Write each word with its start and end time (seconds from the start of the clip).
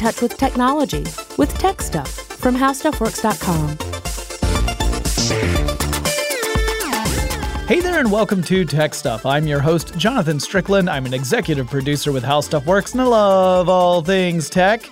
Touch 0.00 0.22
with 0.22 0.38
technology 0.38 1.04
with 1.36 1.52
Tech 1.58 1.82
Stuff 1.82 2.10
from 2.10 2.56
HowStuffWorks.com. 2.56 3.76
Hey 7.68 7.80
there, 7.80 8.00
and 8.00 8.10
welcome 8.10 8.42
to 8.44 8.64
Tech 8.64 8.94
Stuff. 8.94 9.26
I'm 9.26 9.46
your 9.46 9.60
host, 9.60 9.94
Jonathan 9.98 10.40
Strickland. 10.40 10.88
I'm 10.88 11.04
an 11.04 11.12
executive 11.12 11.68
producer 11.68 12.12
with 12.12 12.24
How 12.24 12.40
Stuff 12.40 12.64
Works, 12.64 12.92
and 12.92 13.02
I 13.02 13.04
love 13.04 13.68
all 13.68 14.00
things 14.02 14.48
tech. 14.48 14.88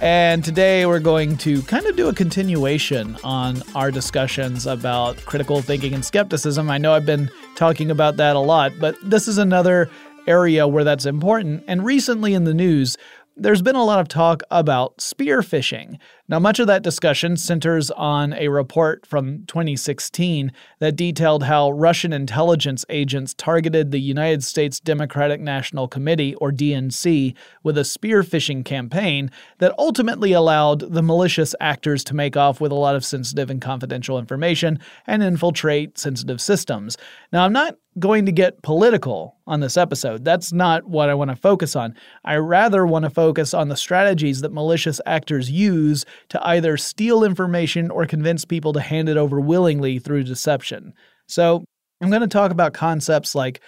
And 0.00 0.42
today 0.42 0.84
we're 0.84 0.98
going 0.98 1.36
to 1.38 1.62
kind 1.62 1.86
of 1.86 1.94
do 1.94 2.08
a 2.08 2.12
continuation 2.12 3.16
on 3.22 3.62
our 3.76 3.92
discussions 3.92 4.66
about 4.66 5.16
critical 5.26 5.62
thinking 5.62 5.94
and 5.94 6.04
skepticism. 6.04 6.70
I 6.70 6.78
know 6.78 6.92
I've 6.92 7.06
been 7.06 7.30
talking 7.54 7.90
about 7.90 8.16
that 8.16 8.34
a 8.34 8.40
lot, 8.40 8.72
but 8.80 8.96
this 9.02 9.28
is 9.28 9.38
another 9.38 9.88
area 10.26 10.66
where 10.66 10.84
that's 10.84 11.06
important. 11.06 11.64
And 11.66 11.84
recently 11.84 12.34
in 12.34 12.44
the 12.44 12.54
news, 12.54 12.96
there's 13.36 13.62
been 13.62 13.76
a 13.76 13.84
lot 13.84 14.00
of 14.00 14.08
talk 14.08 14.42
about 14.50 15.00
spear 15.00 15.40
phishing. 15.40 15.98
Now, 16.30 16.38
much 16.38 16.60
of 16.60 16.68
that 16.68 16.84
discussion 16.84 17.36
centers 17.36 17.90
on 17.90 18.34
a 18.34 18.46
report 18.46 19.04
from 19.04 19.44
2016 19.46 20.52
that 20.78 20.94
detailed 20.94 21.42
how 21.42 21.72
Russian 21.72 22.12
intelligence 22.12 22.84
agents 22.88 23.34
targeted 23.34 23.90
the 23.90 23.98
United 23.98 24.44
States 24.44 24.78
Democratic 24.78 25.40
National 25.40 25.88
Committee, 25.88 26.36
or 26.36 26.52
DNC, 26.52 27.34
with 27.64 27.76
a 27.76 27.84
spear 27.84 28.22
phishing 28.22 28.64
campaign 28.64 29.28
that 29.58 29.74
ultimately 29.76 30.30
allowed 30.30 30.94
the 30.94 31.02
malicious 31.02 31.52
actors 31.58 32.04
to 32.04 32.14
make 32.14 32.36
off 32.36 32.60
with 32.60 32.70
a 32.70 32.76
lot 32.76 32.94
of 32.94 33.04
sensitive 33.04 33.50
and 33.50 33.60
confidential 33.60 34.16
information 34.16 34.78
and 35.08 35.24
infiltrate 35.24 35.98
sensitive 35.98 36.40
systems. 36.40 36.96
Now, 37.32 37.44
I'm 37.44 37.52
not 37.52 37.76
going 37.98 38.24
to 38.26 38.32
get 38.32 38.62
political 38.62 39.36
on 39.46 39.60
this 39.60 39.76
episode. 39.76 40.24
That's 40.24 40.52
not 40.52 40.86
what 40.86 41.08
I 41.08 41.14
want 41.14 41.30
to 41.30 41.36
focus 41.36 41.74
on. 41.74 41.96
I 42.24 42.36
rather 42.36 42.86
want 42.86 43.04
to 43.04 43.10
focus 43.10 43.52
on 43.52 43.68
the 43.68 43.76
strategies 43.76 44.42
that 44.42 44.52
malicious 44.52 45.00
actors 45.06 45.50
use 45.50 46.04
to 46.28 46.46
either 46.46 46.76
steal 46.76 47.24
information 47.24 47.90
or 47.90 48.06
convince 48.06 48.44
people 48.44 48.72
to 48.72 48.80
hand 48.80 49.08
it 49.08 49.16
over 49.16 49.40
willingly 49.40 49.98
through 49.98 50.24
deception. 50.24 50.92
So, 51.26 51.64
I'm 52.02 52.08
going 52.08 52.22
to 52.22 52.28
talk 52.28 52.50
about 52.50 52.72
concepts 52.72 53.34
like 53.34 53.60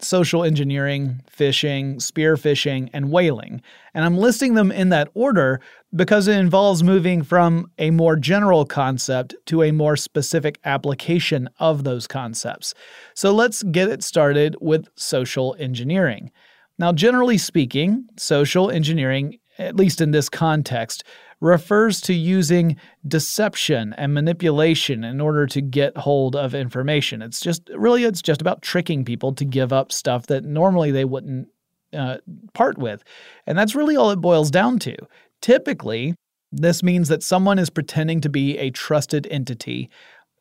social 0.00 0.42
engineering, 0.44 1.20
phishing, 1.30 2.00
spear 2.00 2.36
phishing, 2.36 2.90
and 2.92 3.10
whaling. 3.10 3.62
And 3.92 4.04
I'm 4.04 4.16
listing 4.16 4.54
them 4.54 4.72
in 4.72 4.88
that 4.88 5.08
order 5.14 5.60
because 5.94 6.26
it 6.26 6.36
involves 6.36 6.82
moving 6.82 7.22
from 7.22 7.70
a 7.78 7.90
more 7.90 8.16
general 8.16 8.64
concept 8.64 9.34
to 9.46 9.62
a 9.62 9.70
more 9.70 9.96
specific 9.96 10.58
application 10.64 11.48
of 11.58 11.84
those 11.84 12.06
concepts. 12.06 12.74
So 13.14 13.32
let's 13.32 13.62
get 13.64 13.88
it 13.88 14.02
started 14.02 14.56
with 14.60 14.88
social 14.96 15.54
engineering. 15.58 16.30
Now, 16.78 16.92
generally 16.92 17.38
speaking, 17.38 18.08
social 18.16 18.70
engineering, 18.70 19.38
at 19.58 19.76
least 19.76 20.00
in 20.00 20.10
this 20.10 20.28
context, 20.28 21.04
refers 21.40 22.00
to 22.02 22.14
using 22.14 22.76
deception 23.06 23.94
and 23.98 24.14
manipulation 24.14 25.04
in 25.04 25.20
order 25.20 25.46
to 25.46 25.60
get 25.60 25.96
hold 25.96 26.36
of 26.36 26.54
information. 26.54 27.22
It's 27.22 27.40
just 27.40 27.68
really 27.74 28.04
it's 28.04 28.22
just 28.22 28.40
about 28.40 28.62
tricking 28.62 29.04
people 29.04 29.32
to 29.34 29.44
give 29.44 29.72
up 29.72 29.92
stuff 29.92 30.26
that 30.26 30.44
normally 30.44 30.90
they 30.90 31.04
wouldn't 31.04 31.48
uh, 31.92 32.18
part 32.54 32.78
with. 32.78 33.04
And 33.46 33.56
that's 33.56 33.74
really 33.74 33.96
all 33.96 34.10
it 34.10 34.20
boils 34.20 34.50
down 34.50 34.78
to. 34.80 34.96
Typically, 35.40 36.14
this 36.50 36.82
means 36.82 37.08
that 37.08 37.22
someone 37.22 37.58
is 37.58 37.70
pretending 37.70 38.20
to 38.22 38.28
be 38.28 38.58
a 38.58 38.70
trusted 38.70 39.26
entity 39.30 39.90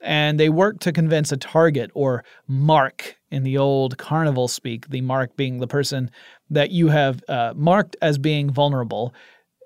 and 0.04 0.40
they 0.40 0.50
work 0.50 0.80
to 0.82 0.92
convince 0.92 1.32
a 1.32 1.38
target 1.38 1.90
or 1.94 2.26
mark 2.48 3.18
in 3.32 3.44
the 3.44 3.58
old 3.58 3.98
carnival 3.98 4.48
speak, 4.48 4.90
the 4.90 5.02
mark 5.02 5.36
being 5.38 5.60
the 5.60 5.68
person 5.68 6.12
that 6.50 6.72
you 6.72 6.90
have 6.90 7.24
uh, 7.30 7.54
marked 7.56 7.96
as 8.02 8.18
being 8.18 8.50
vulnerable 8.52 9.14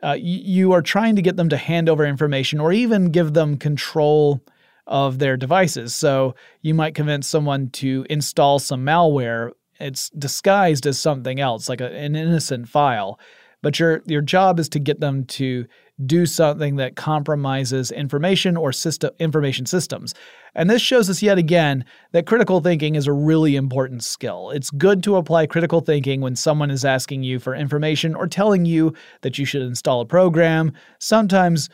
uh, 0.04 0.18
you 0.20 0.72
are 0.72 0.82
trying 0.82 1.16
to 1.16 1.22
get 1.22 1.38
them 1.38 1.50
to 1.50 1.58
hand 1.58 1.90
over 1.90 2.06
information 2.06 2.60
or 2.60 2.72
even 2.72 3.12
give 3.12 3.34
them 3.34 3.58
control 3.58 4.44
of 4.86 5.20
their 5.20 5.38
devices. 5.38 5.96
So 5.96 6.36
you 6.62 6.74
might 6.74 6.96
convince 6.96 7.28
someone 7.28 7.70
to 7.72 8.06
install 8.10 8.60
some 8.60 8.86
malware. 8.86 9.52
It's 9.80 10.10
disguised 10.12 10.86
as 10.88 11.00
something 11.00 11.40
else, 11.40 11.68
like 11.68 11.82
a, 11.82 11.92
an 11.92 12.16
innocent 12.16 12.70
file. 12.70 13.20
But 13.68 13.80
your 13.80 14.02
your 14.06 14.22
job 14.22 14.62
is 14.62 14.70
to 14.70 14.80
get 14.80 15.02
them 15.02 15.26
to 15.26 15.66
do 16.06 16.26
something 16.26 16.78
that 16.78 16.96
compromises 16.96 17.92
information 17.92 18.56
or 18.56 18.72
system 18.72 19.12
information 19.20 19.66
systems. 19.66 20.14
And 20.56 20.70
this 20.70 20.82
shows 20.82 21.10
us 21.10 21.22
yet 21.22 21.38
again 21.38 21.84
that 22.14 22.26
critical 22.26 22.62
thinking 22.62 22.96
is 22.96 23.08
a 23.08 23.12
really 23.12 23.58
important 23.58 24.06
skill. 24.06 24.52
It's 24.52 24.70
good 24.70 25.04
to 25.04 25.18
apply 25.18 25.48
critical 25.48 25.82
thinking 25.82 26.22
when 26.22 26.38
someone 26.38 26.72
is 26.72 26.86
asking 26.86 27.24
you 27.24 27.40
for 27.40 27.54
information 27.54 28.16
or 28.16 28.26
telling 28.26 28.64
you 28.64 28.94
that 29.20 29.38
you 29.38 29.44
should 29.44 29.64
install 29.64 30.00
a 30.00 30.06
program. 30.06 30.72
Sometimes 31.00 31.70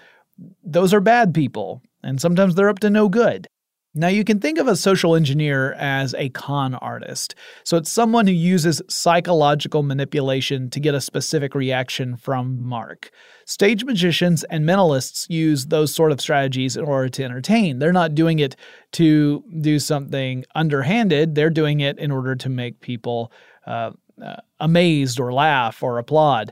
those 0.64 0.96
are 0.96 1.00
bad 1.00 1.32
people, 1.32 1.84
and 2.02 2.20
sometimes 2.20 2.56
they're 2.56 2.70
up 2.70 2.80
to 2.80 2.90
no 2.90 3.08
good. 3.08 3.48
Now, 3.96 4.08
you 4.08 4.24
can 4.24 4.40
think 4.40 4.58
of 4.58 4.68
a 4.68 4.76
social 4.76 5.16
engineer 5.16 5.74
as 5.74 6.16
a 6.16 6.30
con 6.30 6.74
artist. 6.74 7.36
So 7.64 7.78
it's 7.78 7.92
someone 7.92 8.26
who 8.26 8.34
uses 8.34 8.82
psychological 8.90 9.84
manipulation 9.84 10.72
to 10.72 10.80
get 10.80 10.96
a 10.96 11.02
specific 11.02 11.54
reaction 11.54 12.18
from 12.18 12.64
Mark. 12.64 13.12
Stage 13.46 13.84
magicians 13.84 14.44
and 14.46 14.66
mentalists 14.66 15.30
use 15.30 15.68
those 15.68 15.94
sort 15.94 16.12
of 16.12 16.20
strategies 16.20 16.76
in 16.76 16.86
order 16.86 17.08
to 17.10 17.24
entertain. 17.24 17.78
They're 17.78 17.94
not 17.94 18.16
doing 18.16 18.40
it 18.40 18.56
to 18.94 19.44
do 19.62 19.78
something 19.78 20.44
underhanded, 20.56 21.36
they're 21.36 21.52
doing 21.52 21.82
it 21.82 22.00
in 22.00 22.10
order 22.10 22.36
to 22.36 22.50
make 22.50 22.82
people 22.82 23.32
uh, 23.68 23.92
uh, 24.24 24.38
amazed 24.60 25.20
or 25.20 25.34
laugh 25.34 25.84
or 25.84 25.98
applaud. 25.98 26.52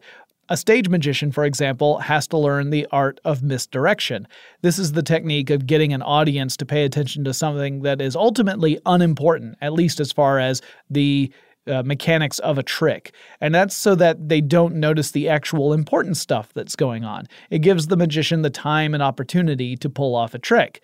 A 0.52 0.58
stage 0.58 0.90
magician, 0.90 1.32
for 1.32 1.46
example, 1.46 2.00
has 2.00 2.28
to 2.28 2.38
learn 2.38 2.72
the 2.72 2.86
art 2.92 3.22
of 3.24 3.42
misdirection. 3.42 4.28
This 4.62 4.78
is 4.78 4.92
the 4.92 5.02
technique 5.02 5.50
of 5.50 5.66
getting 5.66 5.94
an 5.94 6.02
audience 6.02 6.58
to 6.58 6.66
pay 6.66 6.84
attention 6.84 7.24
to 7.24 7.34
something 7.34 7.84
that 7.84 8.02
is 8.02 8.18
ultimately 8.18 8.78
unimportant, 8.86 9.56
at 9.62 9.72
least 9.72 10.02
as 10.02 10.12
far 10.12 10.40
as 10.40 10.62
the 10.90 11.32
uh, 11.68 11.84
mechanics 11.84 12.38
of 12.40 12.58
a 12.58 12.64
trick. 12.64 13.14
And 13.40 13.56
that's 13.56 13.74
so 13.74 13.96
that 13.96 14.28
they 14.28 14.42
don't 14.42 14.76
notice 14.76 15.12
the 15.12 15.30
actual 15.30 15.72
important 15.72 16.18
stuff 16.18 16.52
that's 16.54 16.76
going 16.76 17.06
on. 17.06 17.28
It 17.50 17.60
gives 17.60 17.88
the 17.88 17.96
magician 17.96 18.42
the 18.42 18.50
time 18.50 18.94
and 18.94 19.02
opportunity 19.02 19.78
to 19.78 19.90
pull 19.90 20.16
off 20.16 20.34
a 20.34 20.40
trick. 20.40 20.82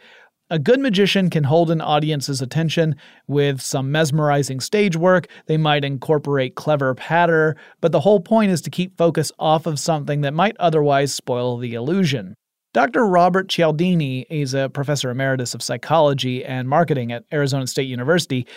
A 0.50 0.58
good 0.58 0.80
magician 0.80 1.30
can 1.30 1.44
hold 1.44 1.70
an 1.70 1.82
audience's 1.82 2.42
attention 2.42 2.96
with 3.28 3.60
some 3.60 3.92
mesmerizing 3.92 4.62
stage 4.62 4.96
work. 4.96 5.28
They 5.48 5.58
might 5.58 5.84
incorporate 5.84 6.56
clever 6.56 6.96
patter, 6.96 7.58
but 7.82 7.92
the 7.92 8.00
whole 8.00 8.22
point 8.22 8.52
is 8.52 8.62
to 8.62 8.70
keep 8.70 8.98
focus 8.98 9.30
off 9.40 9.66
of 9.66 9.78
something 9.78 10.22
that 10.22 10.34
might 10.34 10.56
otherwise 10.58 11.14
spoil 11.14 11.58
the 11.58 11.74
illusion. 11.74 12.34
Dr. 12.74 13.06
Robert 13.06 13.50
Cialdini 13.50 14.26
is 14.30 14.54
a 14.54 14.70
professor 14.70 15.10
emeritus 15.10 15.54
of 15.54 15.62
psychology 15.62 16.46
and 16.46 16.70
marketing 16.70 17.12
at 17.12 17.26
Arizona 17.34 17.68
State 17.68 17.90
University 17.90 18.48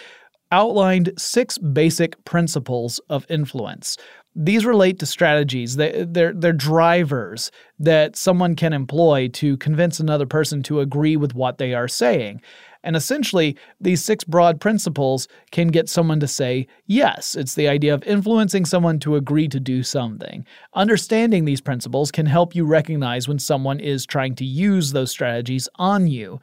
outlined 0.52 1.12
six 1.16 1.58
basic 1.58 2.24
principles 2.24 3.00
of 3.08 3.26
influence. 3.28 3.96
These 4.36 4.64
relate 4.64 4.98
to 5.00 5.06
strategies, 5.06 5.76
they, 5.76 6.04
they're, 6.08 6.32
they're 6.32 6.52
drivers 6.52 7.50
that 7.78 8.14
someone 8.14 8.54
can 8.54 8.72
employ 8.72 9.28
to 9.34 9.56
convince 9.56 9.98
another 9.98 10.26
person 10.26 10.62
to 10.64 10.80
agree 10.80 11.16
with 11.16 11.34
what 11.34 11.58
they 11.58 11.74
are 11.74 11.88
saying. 11.88 12.40
And 12.82 12.96
essentially, 12.96 13.56
these 13.80 14.02
six 14.02 14.24
broad 14.24 14.60
principles 14.60 15.28
can 15.50 15.68
get 15.68 15.88
someone 15.88 16.20
to 16.20 16.28
say 16.28 16.66
yes. 16.86 17.34
It's 17.34 17.54
the 17.54 17.68
idea 17.68 17.92
of 17.92 18.02
influencing 18.04 18.64
someone 18.64 18.98
to 19.00 19.16
agree 19.16 19.48
to 19.48 19.60
do 19.60 19.82
something. 19.82 20.46
Understanding 20.74 21.44
these 21.44 21.60
principles 21.60 22.10
can 22.10 22.26
help 22.26 22.54
you 22.54 22.64
recognize 22.64 23.28
when 23.28 23.38
someone 23.38 23.80
is 23.80 24.06
trying 24.06 24.34
to 24.36 24.44
use 24.44 24.92
those 24.92 25.10
strategies 25.10 25.68
on 25.74 26.06
you. 26.06 26.40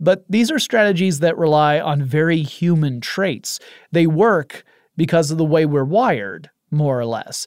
But 0.00 0.24
these 0.28 0.50
are 0.50 0.58
strategies 0.58 1.20
that 1.20 1.38
rely 1.38 1.80
on 1.80 2.02
very 2.02 2.42
human 2.42 3.00
traits. 3.00 3.58
They 3.90 4.06
work 4.06 4.64
because 4.96 5.30
of 5.30 5.38
the 5.38 5.44
way 5.44 5.64
we're 5.64 5.84
wired, 5.84 6.50
more 6.70 6.98
or 6.98 7.06
less. 7.06 7.46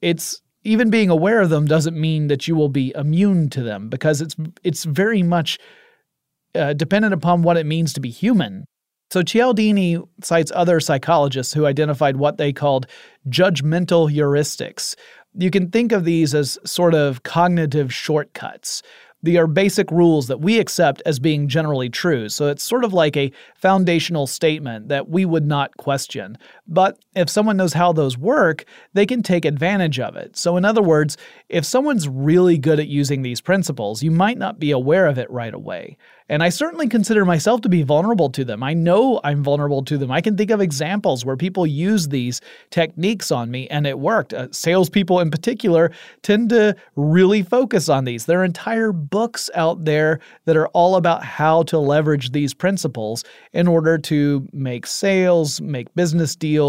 It's 0.00 0.40
even 0.64 0.90
being 0.90 1.10
aware 1.10 1.40
of 1.40 1.50
them 1.50 1.66
doesn't 1.66 1.98
mean 1.98 2.28
that 2.28 2.46
you 2.46 2.54
will 2.54 2.68
be 2.68 2.92
immune 2.94 3.50
to 3.50 3.62
them 3.62 3.88
because 3.88 4.20
it's 4.20 4.36
it's 4.62 4.84
very 4.84 5.22
much 5.22 5.58
uh, 6.54 6.72
dependent 6.72 7.14
upon 7.14 7.42
what 7.42 7.56
it 7.56 7.66
means 7.66 7.92
to 7.94 8.00
be 8.00 8.10
human. 8.10 8.64
So 9.10 9.22
Cialdini 9.22 9.98
cites 10.22 10.52
other 10.54 10.80
psychologists 10.80 11.52
who 11.52 11.66
identified 11.66 12.16
what 12.16 12.38
they 12.38 12.52
called 12.52 12.86
judgmental 13.28 14.10
heuristics. 14.10 14.94
You 15.34 15.50
can 15.50 15.70
think 15.70 15.92
of 15.92 16.04
these 16.04 16.34
as 16.34 16.58
sort 16.64 16.94
of 16.94 17.22
cognitive 17.22 17.92
shortcuts. 17.92 18.82
They 19.22 19.36
are 19.36 19.46
basic 19.46 19.90
rules 19.90 20.26
that 20.28 20.40
we 20.40 20.58
accept 20.58 21.02
as 21.06 21.18
being 21.18 21.46
generally 21.46 21.88
true, 21.88 22.28
so 22.28 22.48
it's 22.48 22.64
sort 22.64 22.84
of 22.84 22.92
like 22.92 23.16
a 23.16 23.30
foundational 23.54 24.26
statement 24.26 24.88
that 24.88 25.08
we 25.08 25.24
would 25.24 25.46
not 25.46 25.76
question. 25.76 26.36
But 26.72 26.98
if 27.14 27.28
someone 27.28 27.58
knows 27.58 27.74
how 27.74 27.92
those 27.92 28.16
work, 28.16 28.64
they 28.94 29.04
can 29.04 29.22
take 29.22 29.44
advantage 29.44 30.00
of 30.00 30.16
it. 30.16 30.36
So, 30.36 30.56
in 30.56 30.64
other 30.64 30.82
words, 30.82 31.18
if 31.50 31.64
someone's 31.66 32.08
really 32.08 32.56
good 32.56 32.80
at 32.80 32.88
using 32.88 33.20
these 33.22 33.42
principles, 33.42 34.02
you 34.02 34.10
might 34.10 34.38
not 34.38 34.58
be 34.58 34.70
aware 34.70 35.06
of 35.06 35.18
it 35.18 35.30
right 35.30 35.52
away. 35.52 35.98
And 36.32 36.42
I 36.42 36.48
certainly 36.48 36.88
consider 36.88 37.26
myself 37.26 37.60
to 37.60 37.68
be 37.68 37.82
vulnerable 37.82 38.30
to 38.30 38.42
them. 38.42 38.62
I 38.62 38.72
know 38.72 39.20
I'm 39.22 39.44
vulnerable 39.44 39.84
to 39.84 39.98
them. 39.98 40.10
I 40.10 40.22
can 40.22 40.34
think 40.34 40.50
of 40.50 40.62
examples 40.62 41.26
where 41.26 41.36
people 41.36 41.66
use 41.66 42.08
these 42.08 42.40
techniques 42.70 43.30
on 43.30 43.50
me 43.50 43.68
and 43.68 43.86
it 43.86 43.98
worked. 43.98 44.32
Uh, 44.32 44.48
salespeople, 44.50 45.20
in 45.20 45.30
particular, 45.30 45.90
tend 46.22 46.48
to 46.48 46.74
really 46.96 47.42
focus 47.42 47.90
on 47.90 48.04
these. 48.04 48.24
There 48.24 48.40
are 48.40 48.44
entire 48.44 48.92
books 48.92 49.50
out 49.54 49.84
there 49.84 50.20
that 50.46 50.56
are 50.56 50.68
all 50.68 50.96
about 50.96 51.22
how 51.22 51.64
to 51.64 51.78
leverage 51.78 52.32
these 52.32 52.54
principles 52.54 53.24
in 53.52 53.68
order 53.68 53.98
to 53.98 54.48
make 54.54 54.86
sales, 54.86 55.60
make 55.60 55.94
business 55.94 56.34
deals, 56.34 56.61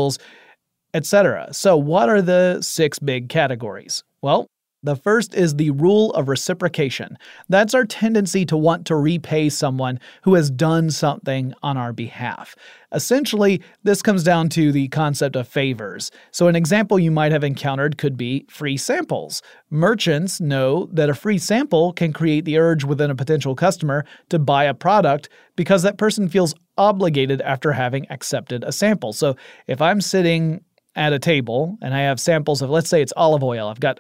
etc. 0.94 1.50
So, 1.52 1.76
what 1.78 2.10
are 2.10 2.22
the 2.22 2.62
six 2.62 3.00
big 3.00 3.30
categories? 3.30 4.04
Well, 4.22 4.48
the 4.84 4.96
first 4.98 5.34
is 5.34 5.56
the 5.56 5.72
rule 5.72 6.12
of 6.12 6.28
reciprocation. 6.28 7.18
That's 7.48 7.74
our 7.74 7.86
tendency 7.86 8.46
to 8.48 8.58
want 8.58 8.86
to 8.88 8.98
repay 8.98 9.48
someone 9.48 9.98
who 10.24 10.34
has 10.34 10.52
done 10.52 10.92
something 10.92 11.54
on 11.64 11.78
our 11.78 11.94
behalf. 11.94 12.54
Essentially, 12.92 13.62
this 13.84 14.02
comes 14.02 14.24
down 14.24 14.50
to 14.50 14.74
the 14.74 14.90
concept 14.90 15.38
of 15.38 15.48
favors. 15.48 16.12
So, 16.32 16.50
an 16.50 16.58
example 16.58 17.00
you 17.00 17.12
might 17.12 17.32
have 17.32 17.46
encountered 17.46 17.98
could 17.98 18.18
be 18.18 18.46
free 18.50 18.76
samples. 18.76 19.42
Merchants 19.70 20.42
know 20.42 20.90
that 20.92 21.10
a 21.10 21.16
free 21.16 21.38
sample 21.38 21.94
can 21.94 22.12
create 22.12 22.44
the 22.44 22.58
urge 22.58 22.84
within 22.84 23.10
a 23.10 23.16
potential 23.16 23.56
customer 23.56 24.04
to 24.30 24.38
buy 24.38 24.66
a 24.66 24.74
product 24.74 25.30
because 25.56 25.82
that 25.84 25.98
person 25.98 26.28
feels 26.28 26.54
obligated 26.78 27.42
after 27.42 27.72
having 27.72 28.06
accepted 28.10 28.64
a 28.64 28.72
sample. 28.72 29.14
So, 29.14 29.36
if 29.68 29.82
I'm 29.82 30.02
sitting 30.02 30.64
at 30.96 31.14
a 31.14 31.20
table 31.20 31.78
and 31.82 31.94
I 31.94 32.02
have 32.02 32.20
samples 32.20 32.62
of, 32.62 32.70
let's 32.70 32.90
say 32.90 33.02
it's 33.02 33.14
olive 33.16 33.44
oil, 33.44 33.68
I've 33.68 33.80
got 33.80 34.00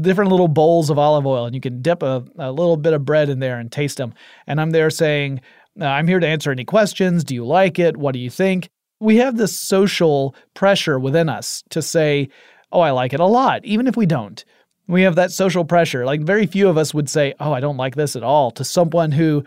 different 0.00 0.30
little 0.30 0.48
bowls 0.48 0.90
of 0.90 0.98
olive 0.98 1.26
oil, 1.26 1.46
and 1.46 1.54
you 1.54 1.60
can 1.60 1.82
dip 1.82 2.02
a, 2.02 2.24
a 2.38 2.50
little 2.50 2.76
bit 2.76 2.92
of 2.92 3.04
bread 3.04 3.28
in 3.28 3.40
there 3.40 3.58
and 3.58 3.70
taste 3.70 3.98
them. 3.98 4.14
And 4.46 4.60
I'm 4.60 4.70
there 4.70 4.90
saying, 4.90 5.40
uh, 5.80 5.86
I'm 5.86 6.08
here 6.08 6.20
to 6.20 6.26
answer 6.26 6.50
any 6.50 6.64
questions. 6.64 7.24
Do 7.24 7.34
you 7.34 7.44
like 7.44 7.78
it? 7.78 7.96
What 7.96 8.12
do 8.12 8.18
you 8.18 8.30
think? 8.30 8.68
We 9.00 9.16
have 9.16 9.36
this 9.36 9.56
social 9.56 10.34
pressure 10.54 10.98
within 10.98 11.28
us 11.28 11.62
to 11.70 11.82
say, 11.82 12.28
Oh, 12.70 12.80
I 12.80 12.90
like 12.90 13.12
it 13.12 13.20
a 13.20 13.26
lot, 13.26 13.64
even 13.66 13.86
if 13.86 13.98
we 13.98 14.06
don't. 14.06 14.42
We 14.86 15.02
have 15.02 15.14
that 15.16 15.30
social 15.30 15.64
pressure. 15.64 16.06
Like, 16.06 16.22
very 16.22 16.46
few 16.46 16.68
of 16.68 16.78
us 16.78 16.94
would 16.94 17.08
say, 17.08 17.34
Oh, 17.40 17.52
I 17.52 17.60
don't 17.60 17.76
like 17.76 17.96
this 17.96 18.16
at 18.16 18.22
all 18.22 18.50
to 18.52 18.64
someone 18.64 19.12
who 19.12 19.44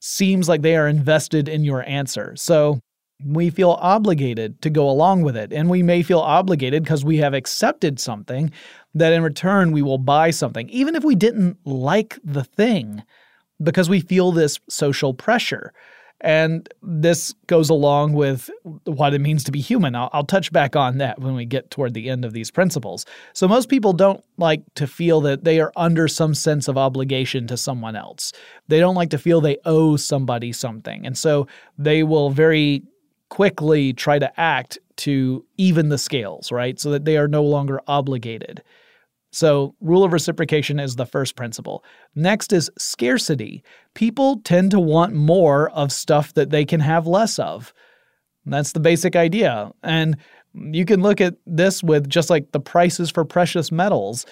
seems 0.00 0.48
like 0.48 0.62
they 0.62 0.76
are 0.76 0.88
invested 0.88 1.48
in 1.48 1.64
your 1.64 1.82
answer. 1.88 2.34
So, 2.36 2.80
we 3.24 3.50
feel 3.50 3.72
obligated 3.80 4.62
to 4.62 4.70
go 4.70 4.88
along 4.88 5.22
with 5.22 5.36
it. 5.36 5.52
And 5.52 5.68
we 5.68 5.82
may 5.82 6.02
feel 6.02 6.20
obligated 6.20 6.84
because 6.84 7.04
we 7.04 7.16
have 7.18 7.34
accepted 7.34 7.98
something 7.98 8.52
that 8.94 9.12
in 9.12 9.22
return 9.22 9.72
we 9.72 9.82
will 9.82 9.98
buy 9.98 10.30
something, 10.30 10.68
even 10.70 10.94
if 10.94 11.04
we 11.04 11.14
didn't 11.14 11.58
like 11.64 12.18
the 12.22 12.44
thing, 12.44 13.02
because 13.62 13.88
we 13.88 14.00
feel 14.00 14.30
this 14.30 14.60
social 14.68 15.14
pressure. 15.14 15.72
And 16.20 16.68
this 16.82 17.32
goes 17.46 17.70
along 17.70 18.14
with 18.14 18.50
what 18.84 19.14
it 19.14 19.20
means 19.20 19.44
to 19.44 19.52
be 19.52 19.60
human. 19.60 19.94
I'll, 19.94 20.10
I'll, 20.12 20.24
touch 20.24 20.50
back 20.52 20.74
on 20.74 20.98
that 20.98 21.20
when 21.20 21.36
we 21.36 21.44
get 21.44 21.70
toward 21.70 21.94
the 21.94 22.10
end 22.10 22.24
of 22.24 22.32
these 22.32 22.50
principles. 22.50 23.06
So, 23.34 23.46
most 23.46 23.68
people 23.68 23.92
don't 23.92 24.24
like 24.36 24.62
to 24.74 24.88
feel 24.88 25.20
that 25.22 25.44
they 25.44 25.60
are 25.60 25.72
under 25.76 26.08
some 26.08 26.34
sense 26.34 26.66
of 26.66 26.76
obligation 26.76 27.46
to 27.46 27.56
someone 27.56 27.94
else. 27.94 28.32
They 28.66 28.80
don't 28.80 28.96
like 28.96 29.10
to 29.10 29.18
feel 29.18 29.40
they 29.40 29.58
owe 29.64 29.96
somebody 29.96 30.52
something. 30.52 31.06
And 31.06 31.16
so 31.16 31.46
they 31.78 32.02
will 32.02 32.30
very 32.30 32.82
quickly 33.28 33.92
try 33.92 34.18
to 34.18 34.40
act 34.40 34.78
to 34.96 35.44
even 35.56 35.88
the 35.88 35.98
scales, 35.98 36.50
right? 36.50 36.78
So 36.80 36.90
that 36.90 37.04
they 37.04 37.16
are 37.16 37.28
no 37.28 37.42
longer 37.44 37.80
obligated. 37.86 38.62
So, 39.30 39.74
rule 39.80 40.04
of 40.04 40.12
reciprocation 40.12 40.80
is 40.80 40.96
the 40.96 41.04
first 41.04 41.36
principle. 41.36 41.84
Next 42.14 42.52
is 42.52 42.70
scarcity. 42.78 43.62
People 43.94 44.40
tend 44.42 44.70
to 44.70 44.80
want 44.80 45.12
more 45.12 45.70
of 45.70 45.92
stuff 45.92 46.32
that 46.34 46.50
they 46.50 46.64
can 46.64 46.80
have 46.80 47.06
less 47.06 47.38
of. 47.38 47.74
That's 48.46 48.72
the 48.72 48.80
basic 48.80 49.16
idea. 49.16 49.70
And 49.82 50.16
you 50.54 50.84
can 50.84 51.02
look 51.02 51.20
at 51.20 51.34
this 51.46 51.82
with 51.82 52.08
just 52.08 52.30
like 52.30 52.52
the 52.52 52.60
prices 52.60 53.10
for 53.10 53.24
precious 53.24 53.70
metals. 53.70 54.24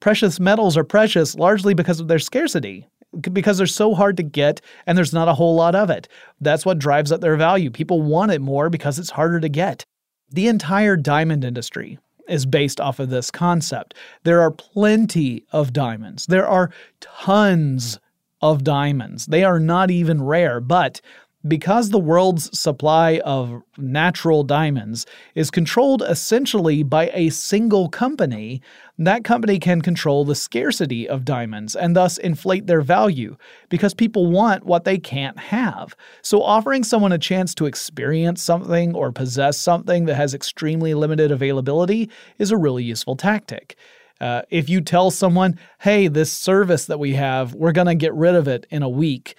Precious 0.00 0.40
metals 0.40 0.76
are 0.76 0.84
precious 0.84 1.34
largely 1.34 1.74
because 1.74 2.00
of 2.00 2.08
their 2.08 2.18
scarcity 2.18 2.86
because 3.32 3.58
they're 3.58 3.66
so 3.66 3.94
hard 3.94 4.16
to 4.16 4.22
get 4.22 4.60
and 4.86 4.96
there's 4.96 5.12
not 5.12 5.28
a 5.28 5.34
whole 5.34 5.54
lot 5.54 5.74
of 5.74 5.90
it. 5.90 6.08
That's 6.40 6.64
what 6.64 6.78
drives 6.78 7.10
up 7.12 7.20
their 7.20 7.36
value. 7.36 7.70
People 7.70 8.02
want 8.02 8.32
it 8.32 8.40
more 8.40 8.70
because 8.70 8.98
it's 8.98 9.10
harder 9.10 9.40
to 9.40 9.48
get. 9.48 9.84
The 10.30 10.48
entire 10.48 10.96
diamond 10.96 11.44
industry 11.44 11.98
is 12.28 12.46
based 12.46 12.80
off 12.80 12.98
of 12.98 13.10
this 13.10 13.30
concept. 13.30 13.94
There 14.24 14.40
are 14.40 14.50
plenty 14.50 15.44
of 15.52 15.72
diamonds. 15.72 16.26
There 16.26 16.46
are 16.46 16.70
tons 17.00 17.98
of 18.40 18.64
diamonds. 18.64 19.26
They 19.26 19.44
are 19.44 19.60
not 19.60 19.90
even 19.90 20.22
rare, 20.22 20.60
but 20.60 21.00
because 21.46 21.90
the 21.90 21.98
world's 21.98 22.58
supply 22.58 23.20
of 23.24 23.62
natural 23.76 24.42
diamonds 24.42 25.06
is 25.34 25.50
controlled 25.50 26.02
essentially 26.02 26.82
by 26.82 27.10
a 27.14 27.30
single 27.30 27.88
company, 27.88 28.60
that 29.06 29.22
company 29.22 29.58
can 29.58 29.80
control 29.80 30.24
the 30.24 30.34
scarcity 30.34 31.08
of 31.08 31.24
diamonds 31.24 31.76
and 31.76 31.94
thus 31.94 32.18
inflate 32.18 32.66
their 32.66 32.80
value 32.80 33.36
because 33.68 33.94
people 33.94 34.26
want 34.26 34.64
what 34.64 34.84
they 34.84 34.98
can't 34.98 35.38
have. 35.38 35.94
So, 36.22 36.42
offering 36.42 36.82
someone 36.82 37.12
a 37.12 37.18
chance 37.18 37.54
to 37.56 37.66
experience 37.66 38.42
something 38.42 38.94
or 38.94 39.12
possess 39.12 39.56
something 39.56 40.06
that 40.06 40.16
has 40.16 40.34
extremely 40.34 40.94
limited 40.94 41.30
availability 41.30 42.10
is 42.38 42.50
a 42.50 42.56
really 42.56 42.82
useful 42.82 43.14
tactic. 43.14 43.76
Uh, 44.20 44.42
if 44.50 44.68
you 44.68 44.80
tell 44.80 45.10
someone, 45.10 45.58
hey, 45.80 46.08
this 46.08 46.32
service 46.32 46.86
that 46.86 46.98
we 46.98 47.14
have, 47.14 47.54
we're 47.54 47.72
going 47.72 47.86
to 47.86 47.94
get 47.94 48.12
rid 48.14 48.34
of 48.34 48.48
it 48.48 48.66
in 48.70 48.82
a 48.82 48.88
week, 48.88 49.36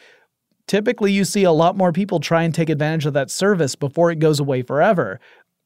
typically 0.67 1.11
you 1.11 1.25
see 1.25 1.43
a 1.43 1.51
lot 1.51 1.75
more 1.75 1.91
people 1.91 2.19
try 2.19 2.43
and 2.43 2.55
take 2.55 2.69
advantage 2.69 3.05
of 3.05 3.13
that 3.13 3.29
service 3.29 3.75
before 3.75 4.09
it 4.09 4.19
goes 4.19 4.39
away 4.39 4.61
forever. 4.61 5.19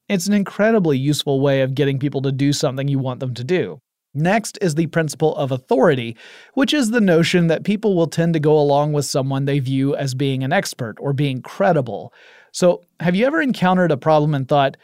It's 0.09 0.27
an 0.27 0.33
incredibly 0.33 0.97
useful 0.97 1.41
way 1.41 1.61
of 1.61 1.75
getting 1.75 1.99
people 1.99 2.21
to 2.23 2.31
do 2.31 2.53
something 2.53 2.87
you 2.87 2.99
want 2.99 3.19
them 3.19 3.33
to 3.35 3.43
do. 3.43 3.79
Next 4.13 4.59
is 4.61 4.75
the 4.75 4.87
principle 4.87 5.35
of 5.35 5.51
authority, 5.51 6.15
which 6.53 6.73
is 6.73 6.91
the 6.91 7.01
notion 7.01 7.47
that 7.47 7.63
people 7.63 7.95
will 7.95 8.07
tend 8.07 8.33
to 8.33 8.39
go 8.39 8.57
along 8.59 8.93
with 8.93 9.05
someone 9.05 9.45
they 9.45 9.59
view 9.59 9.95
as 9.95 10.13
being 10.13 10.43
an 10.43 10.53
expert 10.53 10.95
or 10.99 11.13
being 11.13 11.41
credible. 11.41 12.13
So, 12.51 12.83
have 12.99 13.15
you 13.15 13.25
ever 13.25 13.41
encountered 13.41 13.91
a 13.91 13.97
problem 13.97 14.35
and 14.35 14.47
thought, 14.47 14.77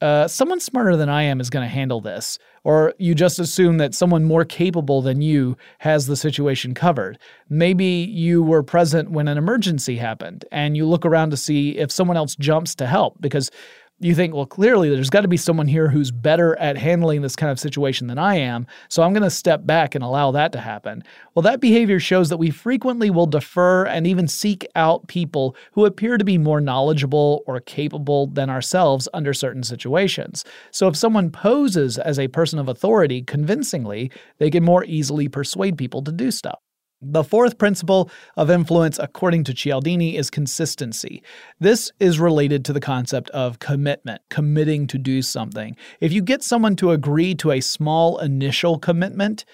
uh, 0.00 0.26
someone 0.28 0.60
smarter 0.60 0.96
than 0.96 1.08
I 1.08 1.24
am 1.24 1.40
is 1.40 1.50
going 1.50 1.64
to 1.64 1.74
handle 1.74 2.00
this? 2.00 2.38
Or 2.62 2.94
you 2.98 3.14
just 3.14 3.38
assume 3.38 3.78
that 3.78 3.94
someone 3.94 4.24
more 4.24 4.44
capable 4.44 5.02
than 5.02 5.20
you 5.20 5.56
has 5.78 6.06
the 6.06 6.16
situation 6.16 6.72
covered. 6.72 7.18
Maybe 7.48 7.84
you 7.84 8.42
were 8.42 8.62
present 8.62 9.10
when 9.10 9.28
an 9.28 9.36
emergency 9.36 9.96
happened 9.96 10.44
and 10.52 10.76
you 10.76 10.86
look 10.86 11.04
around 11.04 11.30
to 11.30 11.36
see 11.36 11.76
if 11.76 11.90
someone 11.90 12.16
else 12.16 12.36
jumps 12.36 12.74
to 12.76 12.86
help 12.86 13.20
because 13.20 13.50
you 14.00 14.14
think, 14.14 14.34
well, 14.34 14.46
clearly 14.46 14.88
there's 14.88 15.10
got 15.10 15.20
to 15.20 15.28
be 15.28 15.36
someone 15.36 15.68
here 15.68 15.88
who's 15.88 16.10
better 16.10 16.58
at 16.58 16.78
handling 16.78 17.20
this 17.20 17.36
kind 17.36 17.52
of 17.52 17.60
situation 17.60 18.06
than 18.06 18.18
I 18.18 18.36
am, 18.36 18.66
so 18.88 19.02
I'm 19.02 19.12
going 19.12 19.22
to 19.22 19.30
step 19.30 19.66
back 19.66 19.94
and 19.94 20.02
allow 20.02 20.30
that 20.30 20.52
to 20.52 20.60
happen. 20.60 21.04
Well, 21.34 21.42
that 21.42 21.60
behavior 21.60 22.00
shows 22.00 22.30
that 22.30 22.38
we 22.38 22.50
frequently 22.50 23.10
will 23.10 23.26
defer 23.26 23.84
and 23.84 24.06
even 24.06 24.26
seek 24.26 24.66
out 24.74 25.06
people 25.06 25.54
who 25.72 25.84
appear 25.84 26.16
to 26.16 26.24
be 26.24 26.38
more 26.38 26.62
knowledgeable 26.62 27.42
or 27.46 27.60
capable 27.60 28.26
than 28.26 28.48
ourselves 28.48 29.06
under 29.12 29.34
certain 29.34 29.62
situations. 29.62 30.44
So 30.70 30.88
if 30.88 30.96
someone 30.96 31.30
poses 31.30 31.98
as 31.98 32.18
a 32.18 32.28
person 32.28 32.58
of 32.58 32.68
authority 32.68 33.22
convincingly, 33.22 34.10
they 34.38 34.50
can 34.50 34.64
more 34.64 34.84
easily 34.84 35.28
persuade 35.28 35.76
people 35.76 36.02
to 36.04 36.12
do 36.12 36.30
stuff. 36.30 36.58
The 37.02 37.24
fourth 37.24 37.56
principle 37.56 38.10
of 38.36 38.50
influence, 38.50 38.98
according 38.98 39.44
to 39.44 39.54
Cialdini, 39.54 40.18
is 40.18 40.28
consistency. 40.28 41.22
This 41.58 41.90
is 41.98 42.20
related 42.20 42.62
to 42.66 42.74
the 42.74 42.80
concept 42.80 43.30
of 43.30 43.58
commitment, 43.58 44.20
committing 44.28 44.86
to 44.88 44.98
do 44.98 45.22
something. 45.22 45.76
If 46.00 46.12
you 46.12 46.20
get 46.20 46.42
someone 46.42 46.76
to 46.76 46.90
agree 46.90 47.34
to 47.36 47.52
a 47.52 47.62
small 47.62 48.18
initial 48.18 48.78
commitment, 48.78 49.46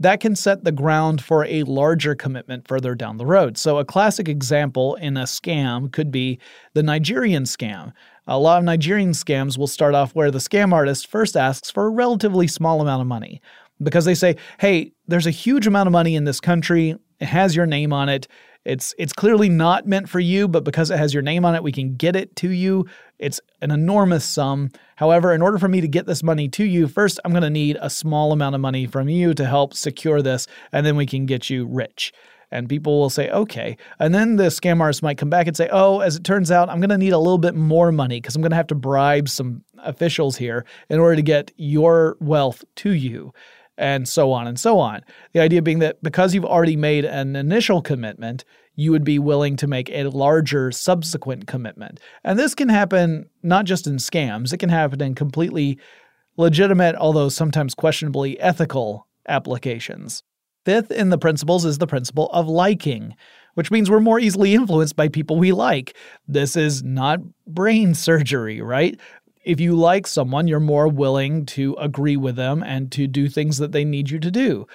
that 0.00 0.18
can 0.18 0.34
set 0.34 0.64
the 0.64 0.72
ground 0.72 1.22
for 1.22 1.44
a 1.44 1.62
larger 1.64 2.16
commitment 2.16 2.66
further 2.66 2.96
down 2.96 3.16
the 3.16 3.26
road. 3.26 3.58
So, 3.58 3.78
a 3.78 3.84
classic 3.84 4.28
example 4.28 4.96
in 4.96 5.16
a 5.16 5.24
scam 5.24 5.92
could 5.92 6.10
be 6.10 6.40
the 6.74 6.82
Nigerian 6.82 7.44
scam. 7.44 7.92
A 8.26 8.38
lot 8.38 8.58
of 8.58 8.64
Nigerian 8.64 9.12
scams 9.12 9.56
will 9.56 9.66
start 9.68 9.94
off 9.94 10.14
where 10.14 10.30
the 10.30 10.38
scam 10.38 10.72
artist 10.72 11.06
first 11.06 11.36
asks 11.36 11.70
for 11.70 11.86
a 11.86 11.90
relatively 11.90 12.46
small 12.46 12.80
amount 12.80 13.00
of 13.00 13.06
money 13.06 13.40
because 13.82 14.04
they 14.04 14.14
say, 14.14 14.36
"Hey, 14.58 14.92
there's 15.06 15.26
a 15.26 15.30
huge 15.30 15.66
amount 15.66 15.86
of 15.86 15.92
money 15.92 16.16
in 16.16 16.24
this 16.24 16.40
country. 16.40 16.96
It 17.20 17.26
has 17.26 17.56
your 17.56 17.66
name 17.66 17.92
on 17.92 18.08
it. 18.08 18.28
It's 18.64 18.94
it's 18.98 19.12
clearly 19.12 19.48
not 19.48 19.86
meant 19.86 20.08
for 20.08 20.20
you, 20.20 20.46
but 20.46 20.64
because 20.64 20.90
it 20.90 20.98
has 20.98 21.14
your 21.14 21.22
name 21.22 21.44
on 21.44 21.54
it, 21.54 21.62
we 21.62 21.72
can 21.72 21.96
get 21.96 22.14
it 22.16 22.36
to 22.36 22.50
you. 22.50 22.86
It's 23.18 23.40
an 23.62 23.70
enormous 23.70 24.24
sum. 24.24 24.70
However, 24.96 25.32
in 25.32 25.42
order 25.42 25.58
for 25.58 25.68
me 25.68 25.80
to 25.80 25.88
get 25.88 26.06
this 26.06 26.22
money 26.22 26.48
to 26.50 26.64
you, 26.64 26.86
first 26.86 27.18
I'm 27.24 27.32
going 27.32 27.42
to 27.42 27.50
need 27.50 27.78
a 27.80 27.88
small 27.88 28.32
amount 28.32 28.54
of 28.54 28.60
money 28.60 28.86
from 28.86 29.08
you 29.08 29.32
to 29.34 29.46
help 29.46 29.74
secure 29.74 30.22
this, 30.22 30.46
and 30.72 30.84
then 30.84 30.96
we 30.96 31.06
can 31.06 31.26
get 31.26 31.48
you 31.50 31.66
rich." 31.66 32.12
And 32.50 32.66
people 32.68 32.98
will 32.98 33.10
say, 33.10 33.28
okay. 33.28 33.76
And 33.98 34.14
then 34.14 34.36
the 34.36 34.44
scam 34.44 34.80
artist 34.80 35.02
might 35.02 35.18
come 35.18 35.28
back 35.28 35.46
and 35.46 35.54
say, 35.54 35.68
oh, 35.70 36.00
as 36.00 36.16
it 36.16 36.24
turns 36.24 36.50
out, 36.50 36.70
I'm 36.70 36.80
going 36.80 36.88
to 36.88 36.96
need 36.96 37.12
a 37.12 37.18
little 37.18 37.36
bit 37.36 37.54
more 37.54 37.92
money 37.92 38.22
because 38.22 38.34
I'm 38.34 38.40
going 38.42 38.52
to 38.52 38.56
have 38.56 38.68
to 38.68 38.74
bribe 38.74 39.28
some 39.28 39.64
officials 39.84 40.36
here 40.36 40.64
in 40.88 40.98
order 40.98 41.16
to 41.16 41.22
get 41.22 41.52
your 41.56 42.16
wealth 42.20 42.64
to 42.76 42.92
you 42.92 43.34
and 43.78 44.06
so 44.06 44.32
on 44.32 44.46
and 44.46 44.58
so 44.58 44.78
on. 44.78 45.02
The 45.32 45.40
idea 45.40 45.62
being 45.62 45.78
that 45.78 46.02
because 46.02 46.34
you've 46.34 46.44
already 46.44 46.76
made 46.76 47.04
an 47.04 47.36
initial 47.36 47.80
commitment, 47.80 48.44
you 48.74 48.90
would 48.90 49.04
be 49.04 49.18
willing 49.18 49.56
to 49.56 49.66
make 49.66 49.88
a 49.90 50.04
larger 50.04 50.70
subsequent 50.70 51.46
commitment. 51.46 52.00
And 52.24 52.38
this 52.38 52.54
can 52.54 52.68
happen 52.68 53.30
not 53.42 53.64
just 53.64 53.86
in 53.86 53.96
scams, 53.96 54.52
it 54.52 54.58
can 54.58 54.68
happen 54.68 55.00
in 55.00 55.14
completely 55.14 55.78
legitimate, 56.36 56.96
although 56.96 57.28
sometimes 57.28 57.74
questionably 57.74 58.38
ethical 58.40 59.06
applications. 59.28 60.22
Fifth 60.64 60.90
in 60.90 61.08
the 61.08 61.18
principles 61.18 61.64
is 61.64 61.78
the 61.78 61.86
principle 61.86 62.28
of 62.30 62.46
liking, 62.46 63.14
which 63.54 63.70
means 63.70 63.90
we're 63.90 64.00
more 64.00 64.20
easily 64.20 64.54
influenced 64.54 64.96
by 64.96 65.08
people 65.08 65.38
we 65.38 65.52
like. 65.52 65.96
This 66.26 66.56
is 66.56 66.82
not 66.82 67.20
brain 67.46 67.94
surgery, 67.94 68.60
right? 68.60 68.98
If 69.48 69.58
you 69.60 69.74
like 69.74 70.06
someone, 70.06 70.46
you're 70.46 70.60
more 70.60 70.88
willing 70.88 71.46
to 71.46 71.74
agree 71.80 72.18
with 72.18 72.36
them 72.36 72.62
and 72.62 72.92
to 72.92 73.06
do 73.06 73.30
things 73.30 73.56
that 73.56 73.72
they 73.72 73.82
need 73.82 74.10
you 74.10 74.18
to 74.18 74.30
do. 74.30 74.66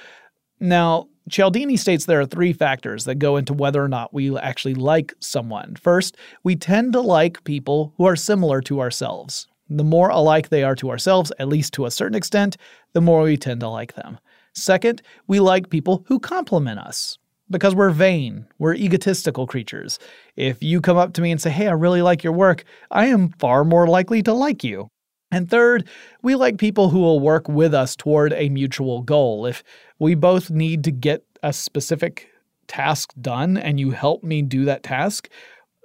Now, 0.60 1.10
Cialdini 1.30 1.77
states 1.77 2.06
there 2.06 2.20
are 2.20 2.25
three 2.25 2.53
factors 2.53 3.06
that 3.06 3.15
go 3.15 3.38
into 3.38 3.53
whether 3.53 3.84
or 3.84 3.88
not 3.88 4.15
we 4.15 4.36
actually 4.36 4.74
like 4.74 5.13
someone. 5.20 5.75
First, 5.75 6.18
we 6.44 6.56
tend 6.56 6.94
to 6.94 7.01
like 7.01 7.44
people 7.44 7.94
who 7.98 8.06
are 8.06 8.15
similar 8.15 8.62
to 8.62 8.82
ourselves. 8.82 9.48
The 9.70 9.84
more 9.84 10.10
alike 10.10 10.50
they 10.50 10.63
are 10.63 10.75
to 10.77 10.89
ourselves, 10.89 11.32
at 11.38 11.48
least 11.48 11.74
to 11.74 11.86
a 11.86 11.92
certain 11.92 12.18
extent, 12.18 12.58
the 12.94 13.01
more 13.01 13.22
we 13.22 13.38
tend 13.38 13.60
to 13.60 13.70
like 13.70 13.94
them. 13.94 14.18
Second, 14.56 15.03
we 15.27 15.39
like 15.39 15.70
people 15.70 16.03
who 16.08 16.20
compliment 16.20 16.80
us 16.80 17.20
because 17.50 17.75
we're 17.75 17.91
vain, 17.91 18.47
we're 18.59 18.73
egotistical 18.73 19.47
creatures. 19.47 20.00
If 20.35 20.63
you 20.63 20.81
come 20.81 20.97
up 20.97 21.13
to 21.13 21.21
me 21.21 21.31
and 21.31 21.41
say, 21.41 21.50
Hey, 21.50 21.67
I 21.67 21.73
really 21.73 22.01
like 22.01 22.23
your 22.23 22.33
work, 22.33 22.63
I 22.91 23.07
am 23.07 23.29
far 23.39 23.63
more 23.63 23.88
likely 23.88 24.23
to 24.23 24.33
like 24.33 24.63
you. 24.63 24.88
And 25.31 25.50
third, 25.50 25.88
we 26.21 26.35
like 26.35 26.57
people 26.57 26.89
who 26.89 27.00
will 27.00 27.19
work 27.19 27.47
with 27.47 27.73
us 27.73 27.95
toward 27.95 28.33
a 28.33 28.50
mutual 28.50 29.01
goal. 29.01 29.47
If 29.47 29.63
we 29.97 30.13
both 30.13 30.51
need 30.51 30.83
to 30.83 30.91
get 30.91 31.23
a 31.41 31.51
specific 31.51 32.29
task 32.67 33.13
done 33.19 33.57
and 33.57 33.79
you 33.79 33.91
help 33.91 34.23
me 34.23 34.41
do 34.41 34.65
that 34.65 34.83
task, 34.83 35.29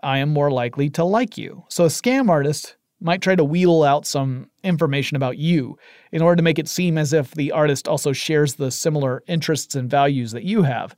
I 0.02 0.18
am 0.18 0.28
more 0.28 0.50
likely 0.50 0.90
to 0.90 1.04
like 1.04 1.38
you. 1.38 1.64
So 1.68 1.84
a 1.84 1.88
scam 1.88 2.28
artist 2.28 2.76
might 3.00 3.22
try 3.22 3.36
to 3.36 3.44
wheedle 3.44 3.84
out 3.84 4.06
some 4.06 4.50
information 4.62 5.16
about 5.16 5.38
you 5.38 5.78
in 6.12 6.20
order 6.20 6.36
to 6.36 6.42
make 6.42 6.58
it 6.58 6.68
seem 6.68 6.98
as 6.98 7.12
if 7.12 7.32
the 7.32 7.52
artist 7.52 7.88
also 7.88 8.12
shares 8.12 8.54
the 8.54 8.70
similar 8.70 9.22
interests 9.28 9.74
and 9.74 9.90
values 9.90 10.32
that 10.32 10.44
you 10.44 10.62
have 10.62 10.94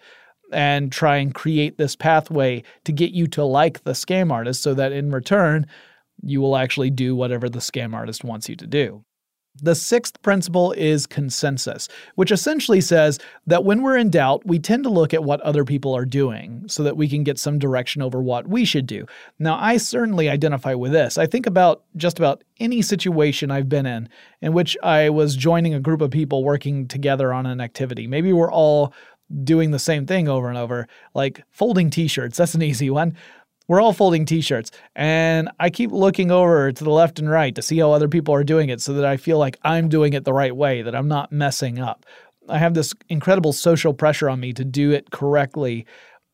and 0.53 0.93
try 0.93 1.17
and 1.17 1.35
create 1.35 1.79
this 1.79 1.97
pathway 1.97 2.63
to 2.85 2.93
get 2.93 3.13
you 3.13 3.27
to 3.29 3.45
like 3.45 3.85
the 3.85 3.93
scam 3.93 4.33
artist 4.33 4.63
so 4.63 4.75
that 4.75 4.93
in 4.93 5.11
return, 5.11 5.67
you 6.23 6.41
will 6.41 6.57
actually 6.57 6.91
do 6.91 7.15
whatever 7.17 7.49
the 7.49 7.59
scam 7.59 7.95
artist 7.95 8.25
wants 8.25 8.49
you 8.49 8.57
to 8.57 8.67
do. 8.67 9.05
The 9.63 9.75
sixth 9.75 10.23
principle 10.23 10.73
is 10.73 11.07
consensus, 11.07 11.89
which 12.15 12.31
essentially 12.31 12.81
says 12.81 13.19
that 13.47 13.65
when 13.65 13.83
we're 13.83 13.97
in 13.97 14.09
doubt, 14.09 14.47
we 14.47 14.61
tend 14.61 14.85
to 14.85 14.91
look 14.91 15.13
at 15.13 15.25
what 15.25 15.41
other 15.41 15.65
people 15.65 15.95
are 15.95 16.05
doing 16.05 16.65
so 16.69 16.85
that 16.85 16.97
we 16.97 17.09
can 17.09 17.25
get 17.25 17.37
some 17.37 17.59
direction 17.59 18.01
over 18.01 18.23
what 18.23 18.47
we 18.47 18.65
should 18.65 18.87
do. 18.87 19.07
Now, 19.41 19.59
I 19.61 19.77
certainly 19.77 20.31
identify 20.31 20.75
with 20.75 20.93
this. 20.93 21.19
I 21.19 21.27
think 21.27 21.47
about 21.47 21.83
just 21.97 22.19
about 22.19 22.45
any 22.61 22.81
situation 22.81 23.51
I've 23.51 23.69
been 23.69 23.87
in 23.87 24.09
in 24.41 24.53
which 24.53 24.77
I 24.85 25.11
was 25.11 25.35
joining 25.35 25.75
a 25.75 25.81
group 25.81 26.01
of 26.01 26.13
people 26.13 26.45
working 26.45 26.87
together 26.87 27.33
on 27.33 27.45
an 27.45 27.61
activity. 27.61 28.07
Maybe 28.07 28.33
we're 28.33 28.53
all 28.53 28.95
doing 29.45 29.71
the 29.71 29.79
same 29.79 30.07
thing 30.07 30.29
over 30.29 30.49
and 30.49 30.59
over, 30.59 30.87
like 31.15 31.43
folding 31.51 31.91
t 31.91 32.09
shirts. 32.09 32.37
That's 32.37 32.55
an 32.55 32.63
easy 32.71 32.91
one. 32.91 33.17
We're 33.69 33.81
all 33.81 33.93
folding 33.93 34.25
t 34.25 34.41
shirts. 34.41 34.71
And 34.97 35.49
I 35.61 35.71
keep 35.71 35.93
looking 35.93 36.31
over 36.31 36.73
to 36.73 36.85
the 36.85 36.91
left 36.91 37.19
and 37.19 37.31
right 37.31 37.55
to 37.55 37.63
see 37.63 37.79
how 37.79 37.93
other 37.93 38.09
people 38.09 38.35
are 38.35 38.45
doing 38.45 38.69
it 38.69 38.81
so 38.81 38.93
that 38.95 39.05
I 39.05 39.17
feel 39.17 39.39
like 39.39 39.59
I'm 39.63 39.89
doing 39.89 40.13
it 40.13 40.25
the 40.25 40.33
right 40.33 40.55
way, 40.55 40.83
that 40.83 40.95
I'm 40.95 41.09
not 41.09 41.31
messing 41.31 41.79
up. 41.79 42.05
I 42.49 42.59
have 42.59 42.75
this 42.75 42.93
incredible 43.09 43.53
social 43.53 43.95
pressure 43.95 44.29
on 44.29 44.41
me 44.41 44.53
to 44.55 44.65
do 44.65 44.91
it 44.91 45.11
correctly. 45.11 45.87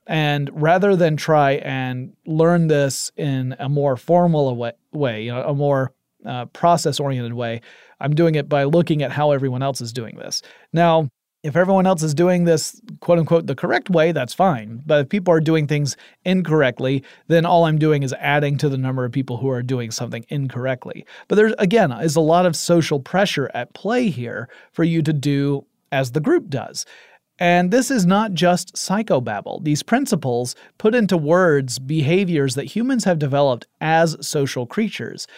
And 0.06 0.50
rather 0.52 0.96
than 0.96 1.16
try 1.16 1.52
and 1.54 2.14
learn 2.26 2.68
this 2.68 3.10
in 3.16 3.56
a 3.58 3.68
more 3.68 3.96
formal 3.96 4.72
way, 4.92 5.24
you 5.24 5.32
know, 5.32 5.42
a 5.42 5.54
more 5.54 5.92
uh, 6.24 6.46
process 6.46 7.00
oriented 7.00 7.34
way, 7.34 7.60
I'm 8.00 8.14
doing 8.14 8.34
it 8.34 8.48
by 8.48 8.64
looking 8.64 9.02
at 9.02 9.10
how 9.10 9.32
everyone 9.32 9.62
else 9.62 9.80
is 9.80 9.92
doing 9.92 10.16
this. 10.16 10.42
Now, 10.72 11.08
If 11.46 11.54
everyone 11.54 11.86
else 11.86 12.02
is 12.02 12.12
doing 12.12 12.42
this, 12.42 12.80
quote 12.98 13.20
unquote, 13.20 13.46
the 13.46 13.54
correct 13.54 13.88
way, 13.88 14.10
that's 14.10 14.34
fine. 14.34 14.82
But 14.84 15.02
if 15.02 15.08
people 15.08 15.32
are 15.32 15.40
doing 15.40 15.68
things 15.68 15.96
incorrectly, 16.24 17.04
then 17.28 17.46
all 17.46 17.66
I'm 17.66 17.78
doing 17.78 18.02
is 18.02 18.12
adding 18.14 18.58
to 18.58 18.68
the 18.68 18.76
number 18.76 19.04
of 19.04 19.12
people 19.12 19.36
who 19.36 19.48
are 19.48 19.62
doing 19.62 19.92
something 19.92 20.26
incorrectly. 20.28 21.06
But 21.28 21.36
there's, 21.36 21.54
again, 21.58 21.92
is 21.92 22.16
a 22.16 22.20
lot 22.20 22.46
of 22.46 22.56
social 22.56 22.98
pressure 22.98 23.48
at 23.54 23.74
play 23.74 24.08
here 24.08 24.48
for 24.72 24.82
you 24.82 25.02
to 25.02 25.12
do 25.12 25.64
as 25.92 26.10
the 26.10 26.20
group 26.20 26.48
does. 26.48 26.84
And 27.38 27.70
this 27.70 27.90
is 27.90 28.06
not 28.06 28.32
just 28.32 28.74
psychobabble. 28.74 29.62
These 29.62 29.84
principles 29.84 30.56
put 30.78 30.94
into 30.96 31.16
words 31.16 31.78
behaviors 31.78 32.56
that 32.56 32.64
humans 32.64 33.04
have 33.04 33.20
developed 33.20 33.66
as 33.80 34.16
social 34.26 34.66
creatures. 34.66 35.28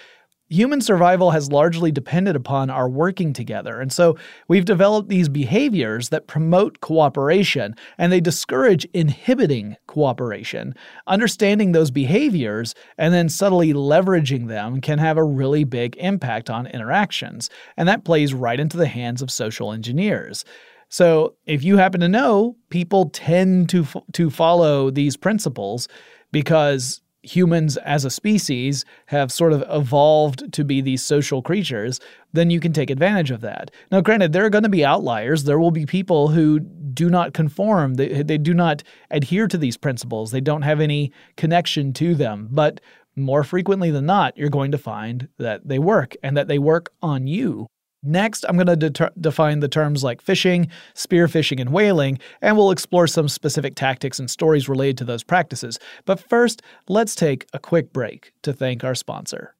Human 0.50 0.80
survival 0.80 1.32
has 1.32 1.52
largely 1.52 1.92
depended 1.92 2.34
upon 2.34 2.70
our 2.70 2.88
working 2.88 3.34
together, 3.34 3.80
and 3.80 3.92
so 3.92 4.16
we've 4.48 4.64
developed 4.64 5.10
these 5.10 5.28
behaviors 5.28 6.08
that 6.08 6.26
promote 6.26 6.80
cooperation 6.80 7.74
and 7.98 8.10
they 8.10 8.20
discourage 8.20 8.86
inhibiting 8.94 9.76
cooperation. 9.86 10.74
Understanding 11.06 11.72
those 11.72 11.90
behaviors 11.90 12.74
and 12.96 13.12
then 13.12 13.28
subtly 13.28 13.74
leveraging 13.74 14.48
them 14.48 14.80
can 14.80 14.98
have 14.98 15.18
a 15.18 15.24
really 15.24 15.64
big 15.64 15.96
impact 15.98 16.48
on 16.48 16.66
interactions, 16.66 17.50
and 17.76 17.86
that 17.86 18.04
plays 18.04 18.32
right 18.32 18.58
into 18.58 18.78
the 18.78 18.88
hands 18.88 19.20
of 19.20 19.30
social 19.30 19.72
engineers. 19.72 20.46
So, 20.88 21.34
if 21.44 21.62
you 21.62 21.76
happen 21.76 22.00
to 22.00 22.08
know, 22.08 22.56
people 22.70 23.10
tend 23.10 23.68
to 23.68 23.86
to 24.14 24.30
follow 24.30 24.90
these 24.90 25.16
principles 25.16 25.88
because 26.32 27.02
humans 27.22 27.76
as 27.78 28.04
a 28.04 28.10
species 28.10 28.84
have 29.06 29.32
sort 29.32 29.52
of 29.52 29.64
evolved 29.68 30.52
to 30.52 30.64
be 30.64 30.80
these 30.80 31.04
social 31.04 31.42
creatures, 31.42 32.00
then 32.32 32.50
you 32.50 32.60
can 32.60 32.72
take 32.72 32.90
advantage 32.90 33.30
of 33.30 33.40
that. 33.40 33.70
Now, 33.90 34.00
granted, 34.00 34.32
there 34.32 34.44
are 34.44 34.50
going 34.50 34.64
to 34.64 34.68
be 34.68 34.84
outliers. 34.84 35.44
There 35.44 35.58
will 35.58 35.70
be 35.70 35.86
people 35.86 36.28
who 36.28 36.60
do 36.60 37.10
not 37.10 37.34
conform, 37.34 37.94
they, 37.94 38.22
they 38.22 38.38
do 38.38 38.54
not 38.54 38.82
adhere 39.10 39.46
to 39.48 39.58
these 39.58 39.76
principles, 39.76 40.30
they 40.30 40.40
don't 40.40 40.62
have 40.62 40.80
any 40.80 41.12
connection 41.36 41.92
to 41.94 42.14
them. 42.14 42.48
But 42.50 42.80
more 43.16 43.44
frequently 43.44 43.90
than 43.90 44.06
not, 44.06 44.36
you're 44.36 44.48
going 44.48 44.72
to 44.72 44.78
find 44.78 45.28
that 45.38 45.66
they 45.66 45.78
work 45.78 46.14
and 46.22 46.36
that 46.36 46.48
they 46.48 46.58
work 46.58 46.90
on 47.02 47.26
you. 47.26 47.68
Next, 48.02 48.44
I'm 48.48 48.56
going 48.56 48.78
to 48.78 48.90
de- 48.90 49.12
define 49.20 49.58
the 49.58 49.68
terms 49.68 50.04
like 50.04 50.24
phishing, 50.24 50.70
spearfishing, 50.94 51.60
and 51.60 51.70
whaling, 51.70 52.18
and 52.40 52.56
we'll 52.56 52.70
explore 52.70 53.08
some 53.08 53.28
specific 53.28 53.74
tactics 53.74 54.20
and 54.20 54.30
stories 54.30 54.68
related 54.68 54.98
to 54.98 55.04
those 55.04 55.24
practices. 55.24 55.80
But 56.04 56.20
first, 56.20 56.62
let's 56.88 57.16
take 57.16 57.46
a 57.52 57.58
quick 57.58 57.92
break 57.92 58.32
to 58.42 58.52
thank 58.52 58.84
our 58.84 58.94
sponsor. 58.94 59.56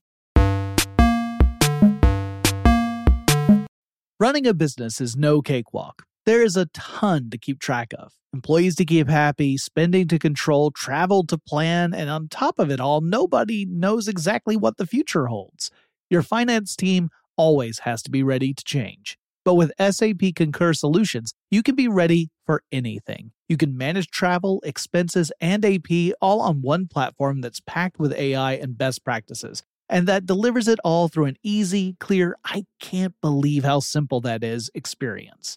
Running 4.21 4.47
a 4.47 4.55
business 4.55 5.01
is 5.01 5.17
no 5.17 5.43
cakewalk. 5.43 6.05
There 6.25 6.43
is 6.43 6.57
a 6.57 6.67
ton 6.67 7.31
to 7.31 7.39
keep 7.39 7.59
track 7.59 7.93
of 7.99 8.13
employees 8.33 8.77
to 8.77 8.85
keep 8.85 9.09
happy, 9.09 9.57
spending 9.57 10.07
to 10.07 10.19
control, 10.19 10.71
travel 10.71 11.25
to 11.27 11.39
plan, 11.39 11.95
and 11.95 12.11
on 12.11 12.29
top 12.29 12.59
of 12.59 12.71
it 12.71 12.79
all, 12.79 13.01
nobody 13.01 13.65
knows 13.65 14.07
exactly 14.07 14.57
what 14.57 14.77
the 14.77 14.87
future 14.87 15.27
holds. 15.27 15.71
Your 16.11 16.23
finance 16.23 16.77
team 16.77 17.11
always 17.39 17.81
has 17.81 18.03
to 18.03 18.11
be 18.11 18.23
ready 18.23 18.53
to 18.53 18.65
change. 18.65 19.17
But 19.45 19.55
with 19.55 19.73
SAP 19.81 20.35
Concur 20.37 20.75
Solutions, 20.75 21.33
you 21.51 21.63
can 21.63 21.75
be 21.75 21.89
ready 21.89 22.29
for 22.45 22.63
anything. 22.71 23.33
You 23.49 23.57
can 23.57 23.79
manage 23.79 24.09
travel, 24.11 24.61
expenses, 24.63 25.33
and 25.41 25.65
AP 25.65 26.13
all 26.21 26.43
on 26.43 26.61
one 26.61 26.87
platform 26.87 27.41
that's 27.41 27.61
packed 27.61 27.99
with 27.99 28.13
AI 28.13 28.53
and 28.53 28.77
best 28.77 29.05
practices, 29.05 29.63
and 29.89 30.07
that 30.07 30.27
delivers 30.27 30.69
it 30.69 30.79
all 30.85 31.09
through 31.09 31.25
an 31.25 31.37
easy, 31.43 31.97
clear, 31.99 32.37
I 32.45 32.67
can't 32.79 33.15
believe 33.23 33.65
how 33.65 33.81
simple 33.81 34.21
that 34.21 34.45
is 34.45 34.71
experience 34.75 35.57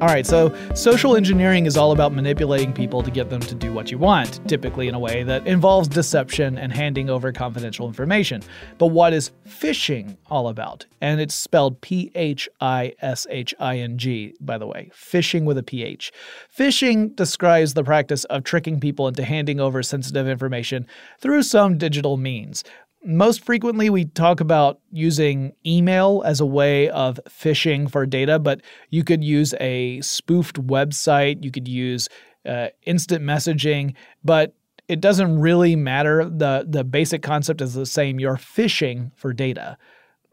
All 0.00 0.06
right, 0.06 0.24
so 0.24 0.54
social 0.76 1.16
engineering 1.16 1.66
is 1.66 1.76
all 1.76 1.90
about 1.90 2.12
manipulating 2.12 2.72
people 2.72 3.02
to 3.02 3.10
get 3.10 3.30
them 3.30 3.40
to 3.40 3.54
do 3.56 3.72
what 3.72 3.90
you 3.90 3.98
want, 3.98 4.40
typically 4.48 4.86
in 4.86 4.94
a 4.94 4.98
way 4.98 5.24
that 5.24 5.44
involves 5.44 5.88
deception 5.88 6.56
and 6.56 6.72
handing 6.72 7.10
over 7.10 7.32
confidential 7.32 7.88
information. 7.88 8.40
But 8.78 8.88
what 8.88 9.12
is 9.12 9.32
phishing 9.48 10.16
all 10.30 10.50
about? 10.50 10.86
And 11.00 11.20
it's 11.20 11.34
spelled 11.34 11.80
P 11.80 12.12
H 12.14 12.48
I 12.60 12.94
S 13.02 13.26
H 13.28 13.52
I 13.58 13.78
N 13.78 13.98
G, 13.98 14.36
by 14.40 14.56
the 14.56 14.68
way, 14.68 14.92
phishing 14.94 15.44
with 15.44 15.58
a 15.58 15.64
PH. 15.64 16.12
Phishing 16.56 17.16
describes 17.16 17.74
the 17.74 17.82
practice 17.82 18.22
of 18.26 18.44
tricking 18.44 18.78
people 18.78 19.08
into 19.08 19.24
handing 19.24 19.58
over 19.58 19.82
sensitive 19.82 20.28
information 20.28 20.86
through 21.18 21.42
some 21.42 21.76
digital 21.76 22.16
means. 22.16 22.62
Most 23.04 23.44
frequently, 23.44 23.90
we 23.90 24.06
talk 24.06 24.40
about 24.40 24.80
using 24.90 25.52
email 25.64 26.22
as 26.26 26.40
a 26.40 26.46
way 26.46 26.88
of 26.90 27.20
phishing 27.28 27.90
for 27.90 28.04
data, 28.06 28.38
but 28.38 28.60
you 28.90 29.04
could 29.04 29.22
use 29.22 29.54
a 29.60 30.00
spoofed 30.00 30.56
website, 30.66 31.44
you 31.44 31.50
could 31.50 31.68
use 31.68 32.08
uh, 32.44 32.68
instant 32.82 33.24
messaging, 33.24 33.94
but 34.24 34.54
it 34.88 35.00
doesn't 35.00 35.38
really 35.38 35.76
matter. 35.76 36.24
The, 36.24 36.66
the 36.68 36.82
basic 36.82 37.22
concept 37.22 37.60
is 37.60 37.74
the 37.74 37.86
same. 37.86 38.18
You're 38.18 38.36
phishing 38.36 39.12
for 39.14 39.32
data. 39.32 39.78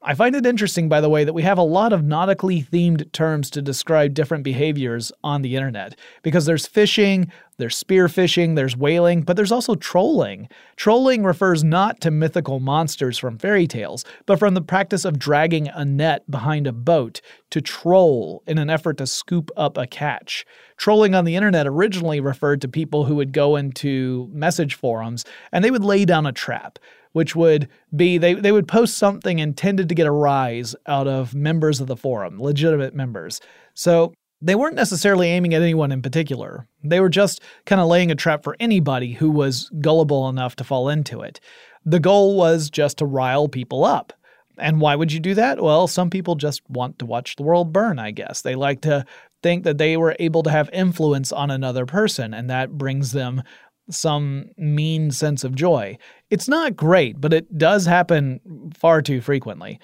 I 0.07 0.13
find 0.13 0.35
it 0.35 0.45
interesting, 0.45 0.87
by 0.87 1.01
the 1.01 1.09
way, 1.09 1.23
that 1.23 1.33
we 1.33 1.41
have 1.41 1.57
a 1.57 1.63
lot 1.63 1.91
of 1.91 2.03
nautically 2.03 2.61
themed 2.61 3.11
terms 3.11 3.49
to 3.49 3.61
describe 3.61 4.13
different 4.13 4.43
behaviors 4.43 5.11
on 5.23 5.41
the 5.41 5.55
internet 5.55 5.97
because 6.21 6.45
there's 6.45 6.67
fishing, 6.67 7.31
there's 7.57 7.75
spear 7.75 8.07
fishing, 8.07 8.53
there's 8.53 8.77
whaling, 8.77 9.23
but 9.23 9.35
there's 9.35 9.51
also 9.51 9.73
trolling. 9.73 10.47
Trolling 10.75 11.23
refers 11.23 11.63
not 11.63 12.01
to 12.01 12.11
mythical 12.11 12.59
monsters 12.59 13.17
from 13.17 13.39
fairy 13.39 13.65
tales, 13.65 14.05
but 14.27 14.37
from 14.37 14.53
the 14.53 14.61
practice 14.61 15.05
of 15.05 15.17
dragging 15.17 15.69
a 15.69 15.83
net 15.83 16.29
behind 16.29 16.67
a 16.67 16.71
boat 16.71 17.19
to 17.49 17.59
troll 17.59 18.43
in 18.45 18.59
an 18.59 18.69
effort 18.69 18.97
to 18.99 19.07
scoop 19.07 19.49
up 19.57 19.75
a 19.75 19.87
catch. 19.87 20.45
Trolling 20.77 21.15
on 21.15 21.25
the 21.25 21.35
internet 21.35 21.65
originally 21.65 22.19
referred 22.19 22.61
to 22.61 22.67
people 22.67 23.05
who 23.05 23.15
would 23.15 23.33
go 23.33 23.55
into 23.55 24.29
message 24.31 24.75
forums 24.75 25.25
and 25.51 25.65
they 25.65 25.71
would 25.71 25.83
lay 25.83 26.05
down 26.05 26.27
a 26.27 26.31
trap 26.31 26.77
which 27.15 27.33
would 27.33 27.69
be 27.95 28.17
they, 28.17 28.33
they 28.33 28.51
would 28.51 28.67
post 28.67 28.97
something 28.97 29.39
intended 29.39 29.87
to 29.87 29.95
get 29.95 30.05
a 30.05 30.11
rise 30.11 30.75
out 30.85 31.07
of 31.07 31.33
members 31.33 31.79
of 31.79 31.87
the 31.87 31.95
forum, 31.95 32.41
legitimate 32.41 32.93
members. 32.93 33.39
So 33.73 34.13
they 34.41 34.53
weren't 34.53 34.75
necessarily 34.75 35.29
aiming 35.29 35.53
at 35.53 35.61
anyone 35.61 35.93
in 35.93 36.01
particular. 36.01 36.67
They 36.83 36.99
were 36.99 37.07
just 37.07 37.41
kind 37.65 37.79
of 37.79 37.87
laying 37.87 38.11
a 38.11 38.15
trap 38.15 38.43
for 38.43 38.57
anybody 38.59 39.13
who 39.13 39.31
was 39.31 39.71
gullible 39.79 40.27
enough 40.27 40.57
to 40.57 40.65
fall 40.65 40.89
into 40.89 41.21
it. 41.21 41.39
The 41.85 42.01
goal 42.01 42.35
was 42.35 42.69
just 42.69 42.97
to 42.97 43.05
rile 43.05 43.47
people 43.47 43.85
up. 43.85 44.11
And 44.57 44.81
why 44.81 44.97
would 44.97 45.13
you 45.13 45.21
do 45.21 45.35
that? 45.35 45.61
Well, 45.61 45.87
some 45.87 46.09
people 46.09 46.35
just 46.35 46.69
want 46.69 46.99
to 46.99 47.05
watch 47.05 47.37
the 47.37 47.43
world 47.43 47.71
burn, 47.71 47.97
I 47.97 48.11
guess. 48.11 48.41
They 48.41 48.55
like 48.55 48.81
to 48.81 49.05
think 49.41 49.63
that 49.63 49.77
they 49.77 49.95
were 49.95 50.17
able 50.19 50.43
to 50.43 50.51
have 50.51 50.69
influence 50.73 51.31
on 51.31 51.49
another 51.49 51.85
person, 51.85 52.33
and 52.33 52.49
that 52.49 52.77
brings 52.77 53.13
them 53.13 53.41
some 53.89 54.49
mean 54.57 55.11
sense 55.11 55.43
of 55.43 55.55
joy. 55.55 55.97
It's 56.29 56.47
not 56.47 56.75
great, 56.75 57.19
but 57.21 57.33
it 57.33 57.57
does 57.57 57.85
happen 57.85 58.39
far 58.75 59.01
too 59.01 59.21
frequently. 59.21 59.79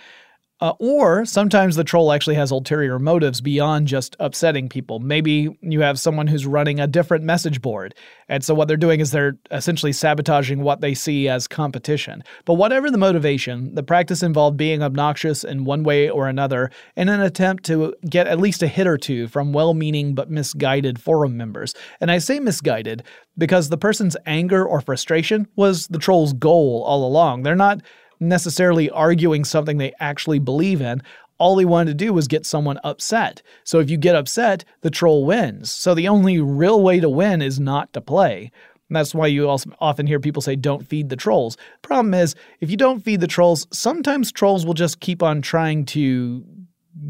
Uh, 0.62 0.74
or 0.78 1.26
sometimes 1.26 1.76
the 1.76 1.84
troll 1.84 2.12
actually 2.12 2.36
has 2.36 2.52
ulterior 2.52 3.00
motives 3.00 3.42
beyond 3.42 3.88
just 3.88 4.16
upsetting 4.20 4.70
people. 4.70 5.00
Maybe 5.00 5.50
you 5.62 5.82
have 5.82 6.00
someone 6.00 6.28
who's 6.28 6.46
running 6.46 6.80
a 6.80 6.86
different 6.86 7.24
message 7.24 7.64
board. 7.64 7.96
And 8.30 8.44
so 8.44 8.54
what 8.54 8.68
they're 8.68 8.78
doing 8.78 9.00
is 9.00 9.10
they're 9.10 9.40
essentially 9.50 9.92
sabotaging 9.92 10.62
what 10.62 10.82
they 10.82 10.94
see 10.94 11.28
as 11.28 11.48
competition. 11.48 12.24
But 12.46 12.54
whatever 12.54 12.92
the 12.92 13.00
motivation, 13.00 13.74
the 13.74 13.82
practice 13.82 14.22
involved 14.22 14.56
being 14.56 14.84
obnoxious 14.84 15.44
in 15.44 15.66
one 15.66 15.82
way 15.84 16.12
or 16.12 16.28
another 16.28 16.70
in 16.96 17.10
an 17.10 17.22
attempt 17.22 17.66
to 17.66 17.96
get 18.08 18.28
at 18.28 18.40
least 18.40 18.62
a 18.62 18.68
hit 18.68 18.86
or 18.86 19.00
two 19.00 19.28
from 19.28 19.54
well 19.54 19.74
meaning 19.74 20.14
but 20.14 20.30
misguided 20.30 21.02
forum 21.02 21.36
members. 21.36 21.74
And 22.00 22.12
I 22.12 22.20
say 22.20 22.40
misguided 22.40 23.04
because 23.36 23.70
the 23.70 23.78
person's 23.78 24.16
anger 24.28 24.64
or 24.64 24.80
frustration 24.80 25.48
was 25.56 25.88
the 25.88 25.98
troll's 25.98 26.34
goal 26.34 26.84
all 26.86 27.04
along. 27.04 27.44
They're 27.44 27.56
not 27.56 27.82
necessarily 28.22 28.90
arguing 28.90 29.44
something 29.44 29.78
they 29.78 29.94
actually 30.00 30.40
believe 30.40 30.80
in. 30.80 31.02
All 31.38 31.58
he 31.58 31.66
wanted 31.66 31.98
to 31.98 32.06
do 32.06 32.14
was 32.14 32.28
get 32.28 32.46
someone 32.46 32.80
upset. 32.84 33.42
So 33.64 33.80
if 33.80 33.90
you 33.90 33.98
get 33.98 34.16
upset, 34.16 34.64
the 34.82 34.92
troll 34.92 35.26
wins. 35.26 35.72
So 35.72 35.94
the 35.96 36.08
only 36.08 36.40
real 36.40 36.82
way 36.82 37.00
to 37.00 37.10
win 37.10 37.42
is 37.42 37.60
not 37.60 37.92
to 37.94 38.02
play. 38.02 38.52
And 38.88 38.96
that's 38.96 39.16
why 39.16 39.28
you 39.28 39.50
also 39.50 39.72
often 39.80 40.06
hear 40.06 40.20
people 40.20 40.42
say, 40.42 40.56
don't 40.56 40.86
feed 40.86 41.10
the 41.10 41.16
trolls. 41.16 41.58
Problem 41.82 42.14
is, 42.14 42.36
if 42.60 42.70
you 42.70 42.78
don't 42.78 43.00
feed 43.00 43.22
the 43.22 43.28
trolls, 43.28 43.66
sometimes 43.72 44.32
trolls 44.32 44.66
will 44.66 44.74
just 44.74 45.00
keep 45.00 45.24
on 45.24 45.42
trying 45.42 45.86
to 45.86 46.46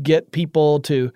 get 0.02 0.32
people 0.32 0.80
to 0.82 1.12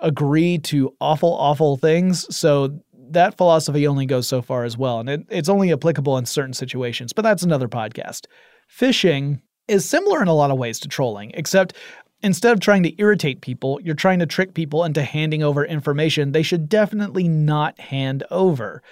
agree 0.00 0.58
to 0.58 0.94
awful, 1.00 1.34
awful 1.34 1.76
things. 1.76 2.34
So 2.34 2.80
that 3.10 3.36
philosophy 3.36 3.86
only 3.86 4.06
goes 4.06 4.26
so 4.26 4.42
far 4.42 4.64
as 4.64 4.76
well. 4.76 5.00
And 5.00 5.08
it, 5.08 5.26
it's 5.28 5.48
only 5.48 5.72
applicable 5.72 6.18
in 6.18 6.26
certain 6.26 6.54
situations, 6.54 7.12
but 7.12 7.22
that's 7.22 7.42
another 7.42 7.68
podcast. 7.68 8.26
Phishing 8.70 9.40
is 9.68 9.88
similar 9.88 10.20
in 10.20 10.28
a 10.28 10.34
lot 10.34 10.50
of 10.50 10.58
ways 10.58 10.78
to 10.80 10.88
trolling, 10.88 11.30
except 11.34 11.74
instead 12.22 12.52
of 12.52 12.60
trying 12.60 12.82
to 12.82 13.00
irritate 13.00 13.40
people, 13.40 13.78
you're 13.82 13.94
trying 13.94 14.18
to 14.18 14.26
trick 14.26 14.54
people 14.54 14.84
into 14.84 15.02
handing 15.02 15.42
over 15.42 15.64
information 15.64 16.32
they 16.32 16.42
should 16.42 16.68
definitely 16.68 17.28
not 17.28 17.78
hand 17.78 18.24
over. 18.30 18.82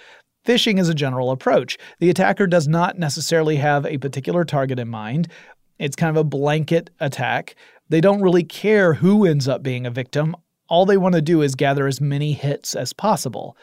Phishing 0.45 0.79
is 0.79 0.89
a 0.89 0.93
general 0.93 1.31
approach. 1.31 1.77
The 1.99 2.09
attacker 2.09 2.47
does 2.47 2.67
not 2.67 2.99
necessarily 2.99 3.55
have 3.57 3.85
a 3.85 3.97
particular 3.97 4.43
target 4.43 4.79
in 4.79 4.89
mind. 4.89 5.29
It's 5.79 5.95
kind 5.95 6.15
of 6.15 6.19
a 6.19 6.23
blanket 6.23 6.89
attack. 6.99 7.55
They 7.89 8.01
don't 8.01 8.21
really 8.21 8.43
care 8.43 8.93
who 8.93 9.25
ends 9.25 9.47
up 9.47 9.63
being 9.63 9.85
a 9.85 9.91
victim. 9.91 10.35
All 10.69 10.85
they 10.85 10.97
want 10.97 11.15
to 11.15 11.21
do 11.21 11.41
is 11.41 11.55
gather 11.55 11.87
as 11.87 12.01
many 12.01 12.33
hits 12.33 12.75
as 12.75 12.93
possible. 12.93 13.57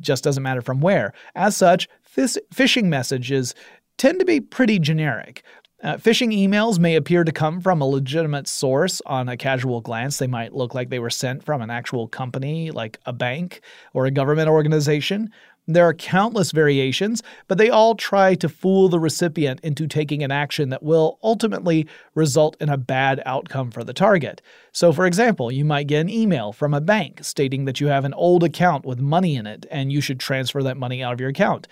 Just 0.00 0.24
doesn't 0.24 0.42
matter 0.42 0.62
from 0.62 0.80
where. 0.80 1.12
As 1.34 1.56
such, 1.56 1.88
phishing 2.16 2.84
messages 2.84 3.54
tend 3.98 4.18
to 4.18 4.24
be 4.24 4.40
pretty 4.40 4.78
generic. 4.78 5.42
Uh, 5.82 5.96
phishing 5.96 6.32
emails 6.32 6.78
may 6.78 6.94
appear 6.94 7.24
to 7.24 7.32
come 7.32 7.60
from 7.60 7.80
a 7.80 7.86
legitimate 7.86 8.46
source 8.46 9.02
on 9.04 9.28
a 9.28 9.36
casual 9.36 9.80
glance. 9.80 10.18
They 10.18 10.28
might 10.28 10.54
look 10.54 10.74
like 10.74 10.90
they 10.90 11.00
were 11.00 11.10
sent 11.10 11.42
from 11.42 11.60
an 11.60 11.70
actual 11.70 12.06
company, 12.06 12.70
like 12.70 13.00
a 13.04 13.12
bank 13.12 13.62
or 13.92 14.06
a 14.06 14.12
government 14.12 14.48
organization. 14.48 15.30
There 15.66 15.86
are 15.86 15.94
countless 15.94 16.52
variations, 16.52 17.22
but 17.48 17.58
they 17.58 17.68
all 17.68 17.96
try 17.96 18.36
to 18.36 18.48
fool 18.48 18.88
the 18.88 19.00
recipient 19.00 19.58
into 19.62 19.88
taking 19.88 20.22
an 20.22 20.30
action 20.30 20.68
that 20.68 20.84
will 20.84 21.18
ultimately 21.22 21.88
result 22.14 22.56
in 22.60 22.68
a 22.68 22.76
bad 22.76 23.20
outcome 23.26 23.72
for 23.72 23.82
the 23.82 23.92
target. 23.92 24.40
So, 24.70 24.92
for 24.92 25.04
example, 25.06 25.50
you 25.50 25.64
might 25.64 25.88
get 25.88 26.00
an 26.00 26.10
email 26.10 26.52
from 26.52 26.74
a 26.74 26.80
bank 26.80 27.24
stating 27.24 27.64
that 27.64 27.80
you 27.80 27.88
have 27.88 28.04
an 28.04 28.14
old 28.14 28.44
account 28.44 28.84
with 28.84 29.00
money 29.00 29.34
in 29.34 29.46
it 29.46 29.66
and 29.70 29.92
you 29.92 30.00
should 30.00 30.20
transfer 30.20 30.62
that 30.62 30.76
money 30.76 31.02
out 31.02 31.12
of 31.12 31.20
your 31.20 31.30
account 31.30 31.66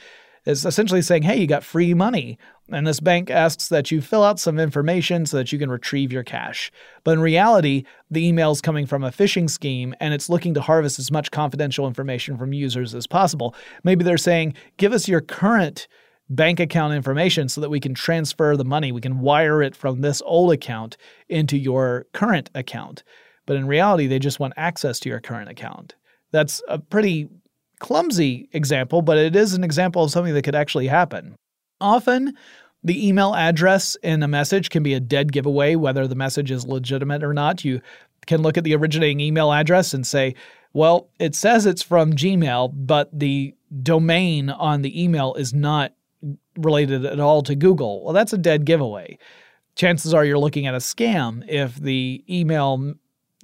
is 0.47 0.65
essentially 0.65 1.03
saying, 1.03 1.23
hey, 1.23 1.39
you 1.39 1.47
got 1.47 1.65
free 1.65 1.95
money. 1.95 2.39
And 2.73 2.87
this 2.87 3.01
bank 3.01 3.31
asks 3.31 3.69
that 3.69 3.91
you 3.91 4.01
fill 4.01 4.23
out 4.23 4.39
some 4.39 4.59
information 4.59 5.27
so 5.27 5.37
that 5.37 5.53
you 5.53 5.59
can 5.59 5.71
retrieve 5.71 6.13
your 6.13 6.23
cash. 6.23 6.71
But 7.05 7.13
in 7.13 7.21
reality, 7.21 7.85
the 8.11 8.27
email 8.27 8.53
is 8.53 8.61
coming 8.61 8.87
from 8.87 9.03
a 9.03 9.11
phishing 9.11 9.51
scheme 9.51 9.95
and 10.01 10.15
it's 10.15 10.31
looking 10.31 10.55
to 10.55 10.61
harvest 10.61 10.99
as 10.99 11.11
much 11.11 11.31
confidential 11.31 11.87
information 11.87 12.39
from 12.39 12.53
users 12.53 12.95
as 12.95 13.07
possible. 13.07 13.55
Maybe 13.83 14.05
they're 14.05 14.19
saying, 14.19 14.55
give 14.77 14.93
us 14.93 15.09
your 15.09 15.21
current 15.21 15.89
bank 16.29 16.61
account 16.61 16.95
information 16.95 17.49
so 17.49 17.61
that 17.61 17.71
we 17.71 17.81
can 17.81 17.93
transfer 17.93 18.57
the 18.57 18.65
money. 18.65 18.93
We 18.93 19.01
can 19.01 19.21
wire 19.21 19.63
it 19.63 19.75
from 19.75 20.01
this 20.01 20.23
old 20.25 20.53
account 20.53 20.97
into 21.29 21.59
your 21.59 22.07
current 22.13 22.51
account. 22.55 23.03
But 23.47 23.57
in 23.57 23.67
reality, 23.67 24.07
they 24.07 24.21
just 24.21 24.39
want 24.39 24.55
access 24.57 25.01
to 25.01 25.09
your 25.09 25.19
current 25.19 25.51
account. 25.51 25.97
That's 26.31 26.63
a 26.69 26.79
pretty 26.79 27.29
clumsy 27.81 28.49
example, 28.53 29.03
but 29.03 29.19
it 29.19 29.35
is 29.35 29.55
an 29.55 29.65
example 29.65 30.05
of 30.05 30.13
something 30.13 30.35
that 30.35 30.43
could 30.43 30.55
actually 30.55 30.87
happen. 30.87 31.35
Often, 31.81 32.37
the 32.85 33.07
email 33.09 33.35
address 33.35 33.97
in 34.03 34.23
a 34.23 34.29
message 34.29 34.71
can 34.71 34.83
be 34.83 34.95
a 34.95 35.01
dead 35.01 35.33
giveaway 35.33 35.75
whether 35.75 36.07
the 36.07 36.15
message 36.15 36.51
is 36.51 36.67
legitimate 36.67 37.25
or 37.25 37.35
not. 37.35 37.65
You 37.65 37.81
can 38.27 38.43
look 38.43 38.57
at 38.57 38.65
the 38.65 38.75
originating 38.75 39.21
email 39.21 39.53
address 39.53 39.93
and 39.93 40.07
say, 40.07 40.35
well, 40.73 41.11
it 41.19 41.35
says 41.35 41.67
it's 41.67 41.83
from 41.83 42.13
Gmail, 42.13 42.73
but 42.75 43.11
the 43.13 43.55
domain 43.83 44.51
on 44.51 44.83
the 44.83 45.03
email 45.03 45.35
is 45.35 45.53
not 45.53 45.93
related 46.57 47.05
at 47.05 47.19
all 47.19 47.43
to 47.43 47.55
Google. 47.55 48.05
Well, 48.05 48.15
that's 48.15 48.33
a 48.33 48.39
dead 48.39 48.65
giveaway. 48.65 49.19
Chances 49.75 50.15
are 50.15 50.25
you're 50.25 50.39
looking 50.39 50.67
at 50.67 50.75
a 50.75 50.79
scam 50.79 51.45
if 51.49 51.77
the 51.77 52.23
email 52.29 52.95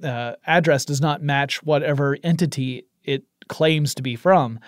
uh, 0.03 0.33
address 0.45 0.85
does 0.85 1.01
not 1.01 1.21
match 1.21 1.63
whatever 1.63 2.17
entity 2.23 2.77
it 2.77 2.87
claims 3.47 3.95
to 3.95 4.03
be 4.03 4.15
from. 4.15 4.59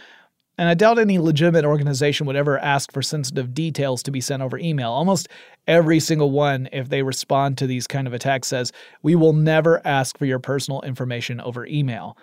And 0.60 0.68
I 0.68 0.74
doubt 0.74 1.00
any 1.00 1.20
legitimate 1.20 1.64
organization 1.64 2.28
would 2.28 2.36
ever 2.36 2.60
ask 2.60 2.92
for 2.92 3.02
sensitive 3.02 3.54
details 3.54 4.04
to 4.04 4.12
be 4.12 4.20
sent 4.20 4.44
over 4.44 4.58
email. 4.58 4.92
Almost 4.92 5.30
every 5.68 6.02
single 6.02 6.32
one, 6.32 6.68
if 6.74 6.90
they 6.90 7.02
respond 7.02 7.58
to 7.58 7.68
these 7.68 7.88
kind 7.88 8.08
of 8.08 8.14
attacks, 8.14 8.50
says, 8.50 8.74
We 9.02 9.16
will 9.16 9.32
never 9.32 9.82
ask 9.88 10.18
for 10.18 10.26
your 10.26 10.40
personal 10.40 10.82
information 10.82 11.40
over 11.40 11.66
email. 11.66 12.18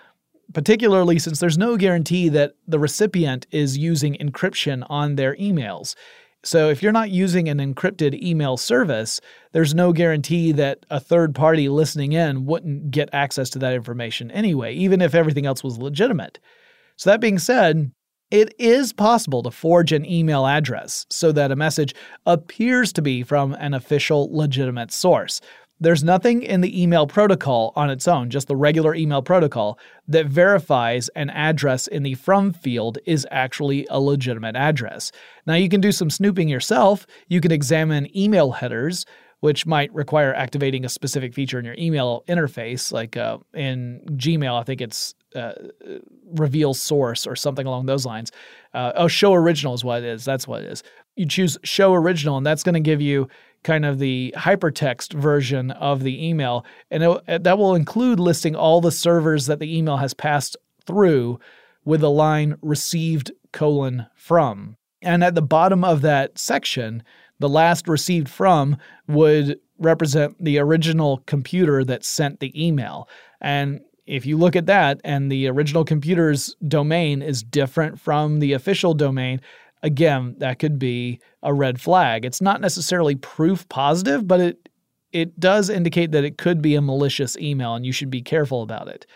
Particularly 0.53 1.19
since 1.19 1.41
there's 1.41 1.57
no 1.57 1.79
guarantee 1.79 2.29
that 2.29 2.57
the 2.69 2.79
recipient 2.79 3.47
is 3.53 3.79
using 3.79 4.17
encryption 4.17 4.87
on 4.91 5.17
their 5.17 5.35
emails. 5.37 5.95
So 6.45 6.71
if 6.71 6.83
you're 6.83 6.93
not 6.93 7.11
using 7.11 7.49
an 7.49 7.59
encrypted 7.59 8.23
email 8.23 8.57
service, 8.57 9.21
there's 9.53 9.75
no 9.75 9.93
guarantee 9.93 10.53
that 10.53 10.87
a 10.91 11.01
third 11.01 11.35
party 11.35 11.69
listening 11.69 12.13
in 12.13 12.47
wouldn't 12.47 12.91
get 12.91 13.09
access 13.13 13.51
to 13.51 13.59
that 13.61 13.75
information 13.75 14.31
anyway, 14.31 14.75
even 14.75 15.01
if 15.01 15.15
everything 15.15 15.47
else 15.47 15.65
was 15.65 15.79
legitimate. 15.79 16.39
So 16.97 17.11
that 17.11 17.21
being 17.21 17.39
said, 17.39 17.91
it 18.31 18.55
is 18.59 18.93
possible 18.93 19.43
to 19.43 19.51
forge 19.51 19.93
an 19.93 20.05
email 20.05 20.47
address 20.47 21.07
so 21.11 21.31
that 21.33 21.53
a 21.53 21.57
message 21.57 21.95
appears 22.27 22.93
to 22.95 23.03
be 23.03 23.23
from 23.23 23.55
an 23.55 23.75
official 23.75 24.29
legitimate 24.37 24.91
source. 24.93 25.41
There's 25.79 26.03
nothing 26.03 26.43
in 26.43 26.63
the 26.63 26.83
email 26.83 27.07
protocol 27.07 27.73
on 27.77 27.91
its 27.91 28.09
own, 28.09 28.31
just 28.31 28.49
the 28.49 28.57
regular 28.57 28.95
email 28.95 29.21
protocol, 29.21 29.79
that 30.09 30.27
verifies 30.27 31.09
an 31.11 31.29
address 31.31 31.87
in 31.87 32.03
the 32.03 32.15
from 32.15 32.53
field 32.53 32.99
is 33.05 33.27
actually 33.31 33.87
a 33.91 34.01
legitimate 34.01 34.57
address. 34.57 35.13
Now, 35.47 35.55
you 35.55 35.69
can 35.69 35.83
do 35.83 35.93
some 35.93 36.09
snooping 36.09 36.49
yourself. 36.49 37.07
You 37.29 37.43
can 37.43 37.53
examine 37.53 38.17
email 38.17 38.53
headers, 38.53 39.05
which 39.41 39.67
might 39.67 39.93
require 39.95 40.33
activating 40.33 40.87
a 40.87 40.89
specific 40.89 41.35
feature 41.35 41.59
in 41.59 41.65
your 41.67 41.77
email 41.79 42.25
interface. 42.27 42.91
Like 42.91 43.19
uh, 43.19 43.39
in 43.53 44.01
Gmail, 44.13 44.59
I 44.59 44.63
think 44.63 44.81
it's 44.81 45.15
uh, 45.35 45.53
reveal 46.25 46.73
source 46.73 47.27
or 47.27 47.37
something 47.37 47.67
along 47.67 47.85
those 47.85 48.07
lines. 48.07 48.33
Uh, 48.73 48.93
oh, 48.97 49.09
show 49.09 49.35
original 49.35 49.75
is 49.75 49.85
what 49.85 50.03
it 50.03 50.09
is. 50.09 50.25
That's 50.25 50.49
what 50.49 50.63
it 50.63 50.73
is. 50.73 50.83
You 51.17 51.27
choose 51.27 51.59
show 51.65 51.93
original, 51.93 52.39
and 52.39 52.47
that's 52.47 52.63
going 52.63 52.75
to 52.75 52.81
give 52.81 53.03
you 53.03 53.29
kind 53.63 53.85
of 53.85 53.99
the 53.99 54.35
hypertext 54.37 55.13
version 55.13 55.71
of 55.73 56.03
the 56.03 56.27
email, 56.27 56.65
and 56.91 57.03
it, 57.03 57.23
uh, 57.29 57.39
that 57.39 57.59
will 57.59 57.75
include 57.75 58.21
listing 58.21 58.55
all 58.55 58.81
the 58.81 58.93
servers 58.93 59.47
that 59.47 59.59
the 59.59 59.77
email 59.77 59.97
has 59.97 60.15
passed 60.15 60.57
through 60.85 61.39
with 61.85 62.01
the 62.01 62.11
line 62.11 62.57
received 62.63 63.31
colon 63.53 64.07
from. 64.15 64.77
And 65.03 65.23
at 65.23 65.35
the 65.35 65.43
bottom 65.43 65.85
of 65.85 66.03
that 66.03 66.39
section, 66.39 67.03
the 67.39 67.49
last 67.49 67.89
received 67.89 68.29
from 68.29 68.77
would 69.09 69.59
represent 69.79 70.43
the 70.43 70.59
original 70.59 71.23
computer 71.27 71.85
that 71.85 72.05
sent 72.05 72.41
the 72.41 72.67
email. 72.67 73.09
And 73.41 73.81
if 74.07 74.25
you 74.25 74.37
look 74.39 74.57
at 74.57 74.67
that 74.67 75.01
and 75.05 75.31
the 75.31 75.49
original 75.49 75.85
computer's 75.85 76.57
domain 76.67 77.23
is 77.23 77.43
different 77.43 78.01
from 78.01 78.39
the 78.39 78.53
official 78.53 78.95
domain, 78.95 79.41
again, 79.87 80.35
that 80.39 80.59
could 80.59 80.79
be 80.79 81.21
a 81.43 81.55
red 81.55 81.81
flag. 81.81 82.25
It's 82.25 82.43
not 82.43 82.61
necessarily 82.61 83.15
proof 83.15 83.67
positive, 83.69 84.27
but 84.27 84.41
it 84.41 84.69
it 85.13 85.39
does 85.41 85.71
indicate 85.71 86.11
that 86.13 86.25
it 86.25 86.37
could 86.37 86.61
be 86.61 86.75
a 86.75 86.83
malicious 86.83 87.39
email 87.39 87.75
and 87.75 87.87
you 87.87 87.93
should 87.93 88.11
be 88.11 88.21
careful 88.21 88.63
about 88.63 88.89
it. 88.89 89.07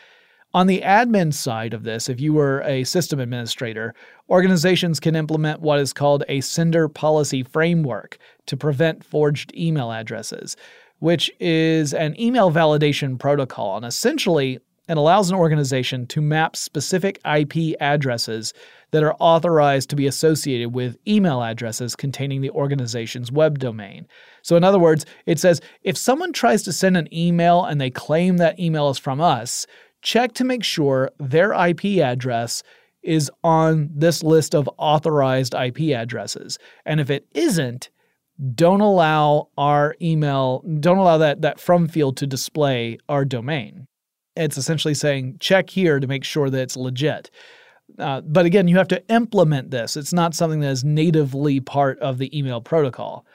On 0.54 0.66
the 0.66 0.80
admin 0.80 1.34
side 1.34 1.74
of 1.74 1.82
this, 1.82 2.08
if 2.08 2.20
you 2.20 2.32
were 2.32 2.62
a 2.62 2.84
system 2.84 3.20
administrator, 3.20 3.94
organizations 4.30 4.98
can 4.98 5.14
implement 5.14 5.60
what 5.60 5.78
is 5.78 5.92
called 5.92 6.24
a 6.28 6.40
sender 6.40 6.88
policy 6.88 7.42
framework 7.42 8.18
to 8.46 8.56
prevent 8.56 9.04
forged 9.04 9.54
email 9.54 9.92
addresses, 9.92 10.56
which 11.00 11.30
is 11.38 11.92
an 11.92 12.18
email 12.18 12.50
validation 12.50 13.18
protocol. 13.18 13.76
And 13.76 13.84
essentially, 13.84 14.60
it 14.90 14.96
allows 14.96 15.30
an 15.30 15.36
organization 15.36 16.04
to 16.08 16.20
map 16.20 16.56
specific 16.56 17.20
IP 17.24 17.76
addresses 17.80 18.52
that 18.90 19.04
are 19.04 19.14
authorized 19.20 19.88
to 19.90 19.96
be 19.96 20.08
associated 20.08 20.74
with 20.74 20.96
email 21.06 21.42
addresses 21.42 21.94
containing 21.94 22.40
the 22.40 22.50
organization's 22.50 23.30
web 23.30 23.60
domain. 23.60 24.08
So, 24.42 24.56
in 24.56 24.64
other 24.64 24.80
words, 24.80 25.06
it 25.26 25.38
says 25.38 25.60
if 25.82 25.96
someone 25.96 26.32
tries 26.32 26.64
to 26.64 26.72
send 26.72 26.96
an 26.96 27.12
email 27.14 27.64
and 27.64 27.80
they 27.80 27.90
claim 27.90 28.38
that 28.38 28.58
email 28.58 28.90
is 28.90 28.98
from 28.98 29.20
us, 29.20 29.64
check 30.02 30.32
to 30.34 30.44
make 30.44 30.64
sure 30.64 31.10
their 31.18 31.52
IP 31.52 32.00
address 32.02 32.64
is 33.02 33.30
on 33.44 33.90
this 33.94 34.24
list 34.24 34.54
of 34.54 34.68
authorized 34.76 35.54
IP 35.54 35.96
addresses. 35.96 36.58
And 36.84 37.00
if 37.00 37.10
it 37.10 37.26
isn't, 37.32 37.90
don't 38.54 38.80
allow 38.80 39.48
our 39.56 39.94
email, 40.02 40.64
don't 40.80 40.98
allow 40.98 41.18
that, 41.18 41.42
that 41.42 41.60
from 41.60 41.86
field 41.86 42.16
to 42.16 42.26
display 42.26 42.98
our 43.08 43.24
domain. 43.24 43.86
It's 44.36 44.56
essentially 44.56 44.94
saying 44.94 45.36
check 45.40 45.70
here 45.70 46.00
to 46.00 46.06
make 46.06 46.24
sure 46.24 46.50
that 46.50 46.60
it's 46.60 46.76
legit. 46.76 47.30
Uh, 47.98 48.20
but 48.20 48.46
again, 48.46 48.68
you 48.68 48.76
have 48.76 48.88
to 48.88 49.06
implement 49.08 49.70
this. 49.70 49.96
It's 49.96 50.12
not 50.12 50.34
something 50.34 50.60
that 50.60 50.70
is 50.70 50.84
natively 50.84 51.60
part 51.60 51.98
of 51.98 52.18
the 52.18 52.36
email 52.36 52.60
protocol. 52.60 53.26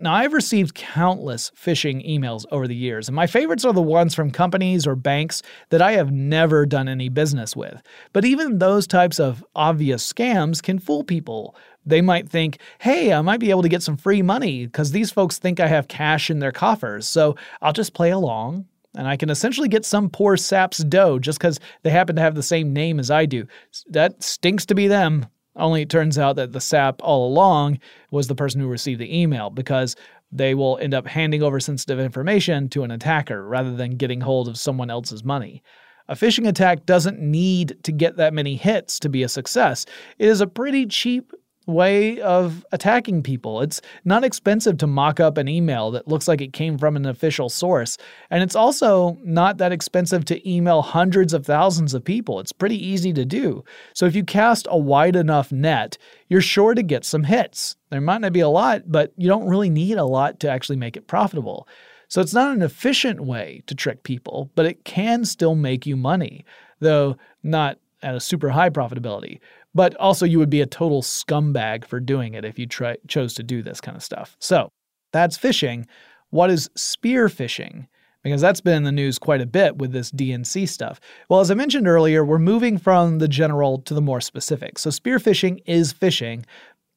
Now, 0.00 0.12
I've 0.12 0.32
received 0.32 0.74
countless 0.74 1.52
phishing 1.52 2.04
emails 2.06 2.44
over 2.50 2.66
the 2.66 2.74
years, 2.74 3.08
and 3.08 3.14
my 3.14 3.28
favorites 3.28 3.64
are 3.64 3.72
the 3.72 3.80
ones 3.80 4.12
from 4.12 4.32
companies 4.32 4.88
or 4.88 4.96
banks 4.96 5.40
that 5.70 5.80
I 5.80 5.92
have 5.92 6.10
never 6.10 6.66
done 6.66 6.88
any 6.88 7.08
business 7.08 7.54
with. 7.54 7.80
But 8.12 8.24
even 8.24 8.58
those 8.58 8.88
types 8.88 9.20
of 9.20 9.44
obvious 9.54 10.12
scams 10.12 10.60
can 10.60 10.80
fool 10.80 11.04
people. 11.04 11.54
They 11.86 12.00
might 12.00 12.28
think, 12.28 12.58
hey, 12.80 13.12
I 13.12 13.20
might 13.22 13.38
be 13.38 13.50
able 13.50 13.62
to 13.62 13.68
get 13.68 13.84
some 13.84 13.96
free 13.96 14.20
money 14.20 14.66
because 14.66 14.90
these 14.90 15.12
folks 15.12 15.38
think 15.38 15.60
I 15.60 15.68
have 15.68 15.86
cash 15.86 16.28
in 16.28 16.40
their 16.40 16.52
coffers, 16.52 17.06
so 17.06 17.36
I'll 17.62 17.72
just 17.72 17.94
play 17.94 18.10
along. 18.10 18.66
And 18.96 19.08
I 19.08 19.16
can 19.16 19.30
essentially 19.30 19.68
get 19.68 19.84
some 19.84 20.08
poor 20.08 20.36
sap's 20.36 20.78
dough 20.78 21.18
just 21.18 21.38
because 21.38 21.58
they 21.82 21.90
happen 21.90 22.16
to 22.16 22.22
have 22.22 22.34
the 22.34 22.42
same 22.42 22.72
name 22.72 23.00
as 23.00 23.10
I 23.10 23.26
do. 23.26 23.46
That 23.88 24.22
stinks 24.22 24.66
to 24.66 24.74
be 24.74 24.86
them. 24.86 25.26
Only 25.56 25.82
it 25.82 25.90
turns 25.90 26.18
out 26.18 26.36
that 26.36 26.52
the 26.52 26.60
sap 26.60 27.00
all 27.02 27.28
along 27.28 27.78
was 28.10 28.26
the 28.26 28.34
person 28.34 28.60
who 28.60 28.68
received 28.68 29.00
the 29.00 29.20
email 29.20 29.50
because 29.50 29.96
they 30.32 30.54
will 30.54 30.78
end 30.78 30.94
up 30.94 31.06
handing 31.06 31.42
over 31.42 31.60
sensitive 31.60 32.00
information 32.00 32.68
to 32.70 32.82
an 32.82 32.90
attacker 32.90 33.46
rather 33.46 33.74
than 33.74 33.96
getting 33.96 34.20
hold 34.20 34.48
of 34.48 34.58
someone 34.58 34.90
else's 34.90 35.24
money. 35.24 35.62
A 36.08 36.14
phishing 36.14 36.46
attack 36.46 36.84
doesn't 36.86 37.20
need 37.20 37.78
to 37.84 37.92
get 37.92 38.16
that 38.16 38.34
many 38.34 38.56
hits 38.56 38.98
to 39.00 39.08
be 39.08 39.22
a 39.22 39.28
success. 39.28 39.86
It 40.18 40.28
is 40.28 40.40
a 40.40 40.46
pretty 40.46 40.86
cheap 40.86 41.32
way 41.66 42.20
of 42.20 42.64
attacking 42.72 43.22
people. 43.22 43.60
It's 43.62 43.80
not 44.04 44.24
expensive 44.24 44.78
to 44.78 44.86
mock 44.86 45.20
up 45.20 45.38
an 45.38 45.48
email 45.48 45.90
that 45.92 46.08
looks 46.08 46.28
like 46.28 46.40
it 46.40 46.52
came 46.52 46.78
from 46.78 46.96
an 46.96 47.06
official 47.06 47.48
source. 47.48 47.96
And 48.30 48.42
it's 48.42 48.56
also 48.56 49.18
not 49.22 49.58
that 49.58 49.72
expensive 49.72 50.24
to 50.26 50.50
email 50.50 50.82
hundreds 50.82 51.32
of 51.32 51.46
thousands 51.46 51.94
of 51.94 52.04
people. 52.04 52.40
It's 52.40 52.52
pretty 52.52 52.76
easy 52.76 53.12
to 53.14 53.24
do. 53.24 53.64
So 53.94 54.06
if 54.06 54.14
you 54.14 54.24
cast 54.24 54.66
a 54.70 54.78
wide 54.78 55.16
enough 55.16 55.52
net, 55.52 55.96
you're 56.28 56.40
sure 56.40 56.74
to 56.74 56.82
get 56.82 57.04
some 57.04 57.24
hits. 57.24 57.76
There 57.90 58.00
might 58.00 58.20
not 58.20 58.32
be 58.32 58.40
a 58.40 58.48
lot, 58.48 58.82
but 58.86 59.12
you 59.16 59.28
don't 59.28 59.48
really 59.48 59.70
need 59.70 59.96
a 59.96 60.04
lot 60.04 60.40
to 60.40 60.50
actually 60.50 60.76
make 60.76 60.96
it 60.96 61.06
profitable. 61.06 61.66
So 62.08 62.20
it's 62.20 62.34
not 62.34 62.54
an 62.54 62.62
efficient 62.62 63.20
way 63.20 63.62
to 63.66 63.74
trick 63.74 64.02
people, 64.02 64.50
but 64.54 64.66
it 64.66 64.84
can 64.84 65.24
still 65.24 65.54
make 65.54 65.86
you 65.86 65.96
money, 65.96 66.44
though 66.80 67.16
not 67.42 67.78
at 68.02 68.14
a 68.14 68.20
super 68.20 68.50
high 68.50 68.70
profitability. 68.70 69.40
But 69.74 69.96
also, 69.96 70.24
you 70.24 70.38
would 70.38 70.50
be 70.50 70.60
a 70.60 70.66
total 70.66 71.02
scumbag 71.02 71.84
for 71.84 71.98
doing 71.98 72.34
it 72.34 72.44
if 72.44 72.58
you 72.58 72.66
try, 72.66 72.96
chose 73.08 73.34
to 73.34 73.42
do 73.42 73.62
this 73.62 73.80
kind 73.80 73.96
of 73.96 74.02
stuff. 74.02 74.36
So 74.38 74.70
that's 75.12 75.36
phishing. 75.36 75.86
What 76.30 76.50
is 76.50 76.70
spear 76.76 77.28
phishing? 77.28 77.86
Because 78.22 78.40
that's 78.40 78.60
been 78.60 78.76
in 78.76 78.84
the 78.84 78.92
news 78.92 79.18
quite 79.18 79.42
a 79.42 79.46
bit 79.46 79.76
with 79.76 79.92
this 79.92 80.10
DNC 80.10 80.68
stuff. 80.68 80.98
Well, 81.28 81.40
as 81.40 81.50
I 81.50 81.54
mentioned 81.54 81.86
earlier, 81.86 82.24
we're 82.24 82.38
moving 82.38 82.78
from 82.78 83.18
the 83.18 83.28
general 83.28 83.78
to 83.82 83.94
the 83.94 84.00
more 84.00 84.20
specific. 84.20 84.78
So, 84.78 84.90
spear 84.90 85.18
phishing 85.18 85.60
is 85.66 85.92
phishing. 85.92 86.44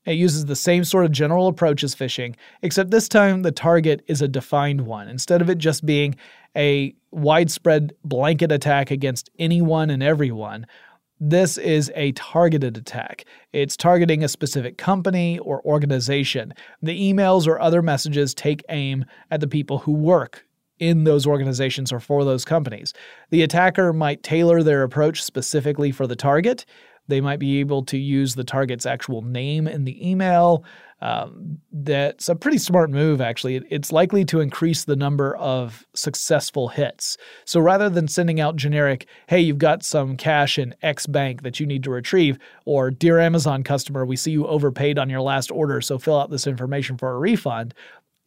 It 0.06 0.14
uses 0.14 0.46
the 0.46 0.56
same 0.56 0.86
sort 0.86 1.04
of 1.04 1.12
general 1.12 1.48
approach 1.48 1.84
as 1.84 1.94
phishing, 1.94 2.36
except 2.62 2.92
this 2.92 3.10
time 3.10 3.42
the 3.42 3.52
target 3.52 4.04
is 4.08 4.22
a 4.22 4.28
defined 4.28 4.82
one. 4.82 5.10
Instead 5.10 5.42
of 5.42 5.50
it 5.50 5.58
just 5.58 5.86
being 5.86 6.16
a 6.56 6.96
widespread 7.12 7.94
blanket 8.06 8.52
attack 8.52 8.90
against 8.90 9.30
anyone 9.38 9.90
and 9.90 10.02
everyone, 10.02 10.66
this 11.20 11.58
is 11.58 11.92
a 11.96 12.12
targeted 12.14 12.78
attack. 12.78 13.26
It's 13.52 13.76
targeting 13.76 14.24
a 14.24 14.28
specific 14.28 14.78
company 14.78 15.40
or 15.40 15.66
organization. 15.66 16.54
The 16.82 17.14
emails 17.14 17.48
or 17.48 17.60
other 17.60 17.82
messages 17.82 18.34
take 18.34 18.64
aim 18.70 19.06
at 19.32 19.40
the 19.40 19.48
people 19.48 19.80
who 19.80 19.94
work 19.94 20.46
in 20.80 21.06
those 21.06 21.26
organizations 21.26 21.92
or 21.92 22.00
for 22.00 22.24
those 22.24 22.46
companies. 22.46 22.94
The 23.32 23.42
attacker 23.42 23.94
might 23.94 24.22
tailor 24.22 24.62
their 24.62 24.84
approach 24.84 25.24
specifically 25.24 25.92
for 25.92 26.06
the 26.06 26.16
target. 26.16 26.66
They 27.08 27.22
might 27.22 27.40
be 27.40 27.60
able 27.60 27.84
to 27.86 27.98
use 27.98 28.36
the 28.36 28.44
target's 28.44 28.86
actual 28.86 29.22
name 29.22 29.68
in 29.68 29.86
the 29.86 30.08
email. 30.08 30.64
Um, 31.00 31.60
that's 31.72 32.28
a 32.28 32.36
pretty 32.36 32.58
smart 32.58 32.90
move, 32.90 33.22
actually. 33.22 33.62
It's 33.70 33.92
likely 33.92 34.26
to 34.26 34.40
increase 34.40 34.86
the 34.86 34.96
number 34.96 35.36
of 35.38 35.86
successful 35.94 36.70
hits. 36.70 37.18
So 37.46 37.60
rather 37.60 37.90
than 37.90 38.08
sending 38.08 38.40
out 38.40 38.56
generic, 38.56 39.08
hey, 39.28 39.40
you've 39.40 39.60
got 39.60 39.84
some 39.84 40.18
cash 40.18 40.58
in 40.58 40.74
X 40.82 41.06
bank 41.06 41.44
that 41.44 41.60
you 41.60 41.68
need 41.68 41.84
to 41.84 41.92
retrieve, 41.92 42.40
or 42.66 42.90
dear 42.90 43.20
Amazon 43.20 43.64
customer, 43.64 44.06
we 44.06 44.16
see 44.16 44.32
you 44.32 44.48
overpaid 44.48 44.98
on 44.98 45.10
your 45.10 45.22
last 45.22 45.52
order, 45.52 45.82
so 45.82 46.00
fill 46.00 46.20
out 46.20 46.32
this 46.32 46.48
information 46.48 46.98
for 46.98 47.12
a 47.12 47.20
refund. 47.20 47.76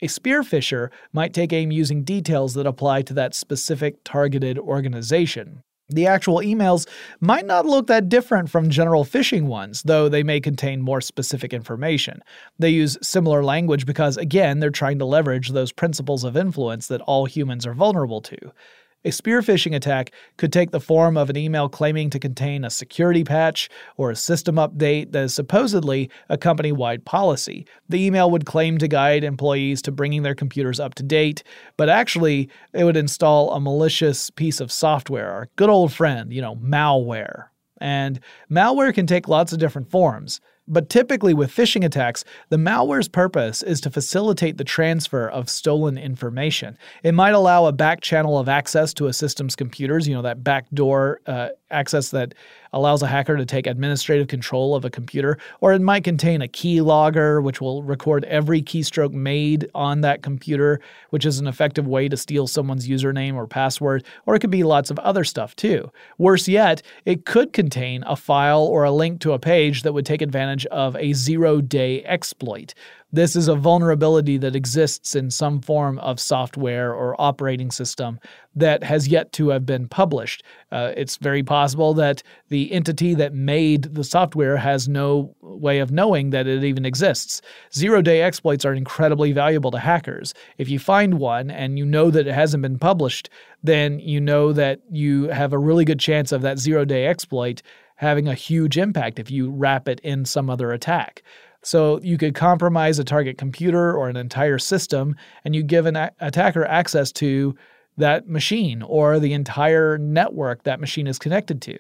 A 0.03 0.07
spearphisher 0.07 0.91
might 1.13 1.35
take 1.35 1.53
aim 1.53 1.71
using 1.71 2.05
details 2.05 2.55
that 2.55 2.67
apply 2.67 3.03
to 3.03 3.15
that 3.15 3.35
specific 3.35 4.03
targeted 4.05 4.59
organization. 4.59 5.63
The 5.91 6.07
actual 6.07 6.37
emails 6.37 6.89
might 7.21 7.47
not 7.47 7.67
look 7.67 7.89
that 7.89 8.09
different 8.09 8.49
from 8.49 8.71
general 8.71 9.05
phishing 9.05 9.45
ones, 9.45 9.83
though 9.83 10.09
they 10.09 10.23
may 10.23 10.41
contain 10.41 10.81
more 10.81 11.01
specific 11.01 11.53
information. 11.53 12.23
They 12.59 12.71
use 12.71 12.97
similar 13.03 13.43
language 13.43 13.87
because, 13.87 14.17
again, 14.17 14.61
they're 14.61 14.71
trying 14.71 14.99
to 15.01 15.05
leverage 15.05 15.51
those 15.51 15.73
principles 15.73 16.25
of 16.25 16.37
influence 16.37 16.87
that 16.87 17.01
all 17.03 17.27
humans 17.27 17.67
are 17.67 17.75
vulnerable 17.75 18.21
to. 18.23 18.53
A 19.03 19.11
spear 19.11 19.41
phishing 19.41 19.75
attack 19.75 20.13
could 20.37 20.53
take 20.53 20.73
the 20.73 20.81
form 20.81 21.17
of 21.17 21.31
an 21.31 21.37
email 21.37 21.71
claiming 21.71 22.11
to 22.11 22.19
contain 22.19 22.65
a 22.65 22.71
security 22.71 23.25
patch 23.25 23.71
or 23.97 24.11
a 24.11 24.17
system 24.17 24.57
update 24.57 25.13
that 25.13 25.25
is 25.25 25.33
supposedly 25.33 26.11
a 26.29 26.37
company 26.37 26.71
wide 26.71 27.07
policy. 27.07 27.67
The 27.89 28.05
email 28.05 28.31
would 28.31 28.45
claim 28.45 28.77
to 28.77 28.89
guide 28.89 29.25
employees 29.25 29.81
to 29.83 29.93
bringing 29.93 30.23
their 30.23 30.35
computers 30.35 30.79
up 30.79 30.97
to 30.97 31.03
date, 31.03 31.43
but 31.79 31.89
actually, 31.89 32.51
it 32.75 32.85
would 32.85 32.99
install 32.99 33.55
a 33.55 33.61
malicious 33.61 34.29
piece 34.29 34.61
of 34.61 34.71
software, 34.71 35.31
our 35.31 35.49
good 35.57 35.71
old 35.71 35.95
friend, 35.95 36.31
you 36.31 36.43
know, 36.43 36.57
malware. 36.57 37.47
And 37.81 38.21
malware 38.51 38.93
can 38.93 39.07
take 39.07 39.29
lots 39.29 39.55
of 39.55 39.59
different 39.59 39.91
forms. 39.91 40.43
But 40.71 40.89
typically, 40.89 41.35
with 41.35 41.51
phishing 41.51 41.85
attacks, 41.85 42.25
the 42.49 42.57
malware's 42.57 43.09
purpose 43.09 43.63
is 43.63 43.81
to 43.83 43.91
facilitate 43.91 44.57
the 44.57 44.65
transfer 44.65 45.29
of 45.29 45.51
stolen 45.51 45.99
information. 45.99 46.79
It 47.03 47.13
might 47.13 47.35
allow 47.35 47.67
a 47.67 47.73
back 47.73 48.01
channel 48.01 48.39
of 48.39 48.49
access 48.49 48.95
to 48.95 49.09
a 49.09 49.13
system's 49.13 49.57
computers, 49.57 50.07
you 50.07 50.15
know, 50.15 50.23
that 50.23 50.45
backdoor 50.45 51.21
uh, 51.27 51.49
access 51.73 52.11
that 52.11 52.35
allows 52.73 53.03
a 53.03 53.07
hacker 53.07 53.37
to 53.37 53.45
take 53.45 53.67
administrative 53.67 54.29
control 54.29 54.75
of 54.75 54.85
a 54.85 54.91
computer, 54.91 55.39
or 55.61 55.73
it 55.73 55.81
might 55.81 56.05
contain 56.05 56.43
a 56.43 56.49
keylogger, 56.49 57.43
which 57.43 57.61
will 57.61 57.83
record 57.83 58.25
every 58.25 58.63
keystroke 58.63 59.13
made 59.13 59.69
on 59.75 60.01
that 60.01 60.23
computer, 60.23 60.81
which 61.11 61.27
is 61.27 61.39
an 61.39 61.47
effective 61.47 61.87
way 61.87 62.09
to 62.09 62.17
steal 62.17 62.47
someone's 62.47 62.89
username 62.89 63.35
or 63.35 63.47
password, 63.47 64.05
or 64.27 64.35
it 64.35 64.41
could 64.41 64.51
be 64.51 64.63
lots 64.63 64.91
of 64.91 64.99
other 65.01 65.25
stuff 65.25 65.55
too. 65.57 65.91
Worse 66.19 66.49
yet, 66.49 66.83
it 67.05 67.25
could 67.25 67.53
contain 67.53 68.05
a 68.07 68.17
file 68.17 68.63
or 68.63 68.85
a 68.85 68.91
link 68.91 69.21
to 69.21 69.33
a 69.33 69.39
page 69.39 69.83
that 69.83 69.93
would 69.93 70.07
take 70.07 70.23
advantage 70.23 70.67
of 70.67 70.97
a 70.97 71.13
zero 71.13 71.61
day 71.61 72.05
exploit. 72.05 72.75
This 73.13 73.35
is 73.35 73.49
a 73.49 73.57
vulnerability 73.57 74.39
that 74.39 74.55
exists 74.55 75.17
in 75.17 75.31
some 75.31 75.61
form 75.61 75.99
of 75.99 76.21
software 76.21 76.95
or 76.95 77.21
operating 77.21 77.73
system 77.73 78.21
that 78.55 78.85
has 78.85 79.09
yet 79.09 79.33
to 79.33 79.49
have 79.49 79.67
been 79.67 79.89
published. 79.89 80.45
Uh, 80.71 80.93
it's 80.97 81.17
very 81.17 81.43
possible 81.43 81.93
that 81.95 82.23
the 82.51 82.71
entity 82.71 83.15
that 83.15 83.35
made 83.35 83.95
the 83.95 84.05
software 84.05 84.57
has 84.57 84.89
no 84.89 85.35
way 85.41 85.81
of 85.81 85.91
knowing 85.91 86.31
that 86.31 86.47
it 86.47 86.63
even 86.63 86.85
exists. 86.85 87.43
Zero 87.75 88.01
day 88.01 88.23
exploits 88.23 88.65
are 88.65 88.75
incredibly 88.75 89.33
valuable 89.33 89.73
to 89.73 89.79
hackers. 89.79 90.33
If 90.59 90.69
you 90.69 90.79
find 90.79 91.15
one 91.15 91.51
and 91.51 91.79
you 91.79 91.87
know 91.87 92.11
that 92.11 92.29
it 92.29 92.35
hasn't 92.35 92.63
been 92.63 92.79
published, 92.79 93.29
then 93.65 93.99
you 93.99 94.21
know 94.21 94.53
that 94.53 94.81
you 94.89 95.29
have 95.29 95.53
a 95.53 95.59
really 95.59 95.85
good 95.85 96.01
chance 96.01 96.31
of 96.31 96.43
that 96.43 96.59
zero 96.61 96.85
day 96.85 97.07
exploit 97.07 97.61
having 97.97 98.29
a 98.29 98.35
huge 98.35 98.79
impact 98.79 99.19
if 99.19 99.31
you 99.31 99.51
wrap 99.51 99.87
it 99.87 100.01
in 100.01 100.25
some 100.25 100.49
other 100.49 100.73
attack. 100.73 101.23
So 101.63 102.01
you 102.03 102.17
could 102.19 102.35
compromise 102.35 102.99
a 102.99 103.05
target 103.05 103.39
computer 103.39 103.93
or 103.97 104.09
an 104.09 104.17
entire 104.17 104.59
system, 104.59 105.17
and 105.45 105.55
you 105.55 105.63
give 105.63 105.87
an 105.87 105.97
a- 105.97 106.13
attacker 106.21 106.65
access 106.65 107.13
to 107.13 107.55
that 107.97 108.29
machine 108.29 108.83
or 108.83 109.19
the 109.19 109.33
entire 109.33 109.99
network 109.99 110.63
that 110.65 110.81
machine 110.81 111.07
is 111.07 111.19
connected 111.19 111.61
to. 111.63 111.79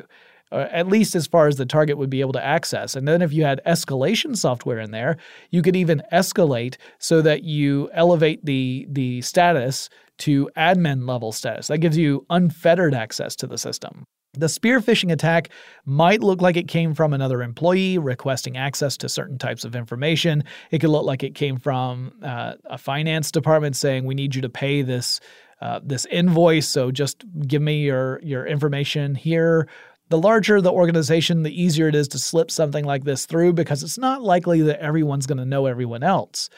Uh, 0.52 0.66
at 0.72 0.88
least 0.88 1.14
as 1.14 1.28
far 1.28 1.46
as 1.46 1.56
the 1.56 1.64
target 1.64 1.96
would 1.96 2.10
be 2.10 2.20
able 2.20 2.32
to 2.32 2.44
access. 2.44 2.96
And 2.96 3.06
then 3.06 3.22
if 3.22 3.32
you 3.32 3.44
had 3.44 3.60
escalation 3.64 4.36
software 4.36 4.80
in 4.80 4.90
there, 4.90 5.16
you 5.50 5.62
could 5.62 5.76
even 5.76 6.02
escalate 6.12 6.76
so 6.98 7.22
that 7.22 7.44
you 7.44 7.88
elevate 7.92 8.44
the 8.44 8.84
the 8.90 9.22
status 9.22 9.88
to 10.18 10.50
admin 10.56 11.06
level 11.08 11.30
status. 11.30 11.68
That 11.68 11.78
gives 11.78 11.96
you 11.96 12.26
unfettered 12.30 12.94
access 12.94 13.36
to 13.36 13.46
the 13.46 13.58
system. 13.58 14.04
The 14.34 14.48
spear 14.48 14.80
phishing 14.80 15.10
attack 15.10 15.48
might 15.84 16.22
look 16.22 16.40
like 16.40 16.56
it 16.56 16.68
came 16.68 16.94
from 16.94 17.12
another 17.12 17.42
employee 17.42 17.98
requesting 17.98 18.56
access 18.56 18.96
to 18.98 19.08
certain 19.08 19.38
types 19.38 19.64
of 19.64 19.74
information. 19.74 20.44
It 20.70 20.78
could 20.78 20.90
look 20.90 21.04
like 21.04 21.24
it 21.24 21.34
came 21.34 21.58
from 21.58 22.12
uh, 22.22 22.54
a 22.66 22.78
finance 22.78 23.32
department 23.32 23.74
saying, 23.74 24.04
"We 24.04 24.14
need 24.14 24.36
you 24.36 24.42
to 24.42 24.48
pay 24.48 24.82
this 24.82 25.18
uh, 25.60 25.80
this 25.82 26.06
invoice, 26.06 26.68
so 26.68 26.92
just 26.92 27.24
give 27.46 27.60
me 27.60 27.82
your 27.82 28.20
your 28.22 28.46
information 28.46 29.16
here." 29.16 29.66
The 30.10 30.18
larger 30.18 30.60
the 30.60 30.72
organization, 30.72 31.42
the 31.42 31.62
easier 31.62 31.88
it 31.88 31.94
is 31.96 32.06
to 32.08 32.18
slip 32.18 32.52
something 32.52 32.84
like 32.84 33.04
this 33.04 33.26
through 33.26 33.54
because 33.54 33.82
it's 33.82 33.98
not 33.98 34.22
likely 34.22 34.62
that 34.62 34.80
everyone's 34.80 35.26
going 35.26 35.38
to 35.38 35.44
know 35.44 35.66
everyone 35.66 36.04
else 36.04 36.50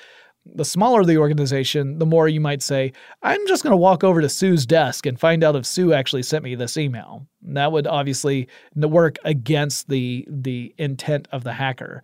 the 0.45 0.65
smaller 0.65 1.05
the 1.05 1.19
organization, 1.19 1.99
the 1.99 2.07
more 2.07 2.29
you 2.29 2.41
might 2.41 2.63
say, 2.63 2.93
I'm 3.23 3.47
just 3.47 3.63
going 3.63 3.73
to 3.73 3.77
walk 3.77 4.03
over 4.03 4.21
to 4.21 4.29
Sue's 4.29 4.67
desk 4.67 5.07
and 5.07 5.19
find 5.19 5.45
out 5.45 5.57
if 5.57 5.65
Sue 5.65 5.93
actually 5.93 6.23
sent 6.23 6.45
me 6.45 6.55
this 6.55 6.77
email. 6.77 7.27
That 7.43 7.73
would 7.73 7.87
obviously 7.87 8.49
work 8.75 9.19
against 9.25 9.89
the, 9.89 10.27
the 10.29 10.75
intent 10.79 11.29
of 11.33 11.45
the 11.45 11.53
hacker. 11.53 12.03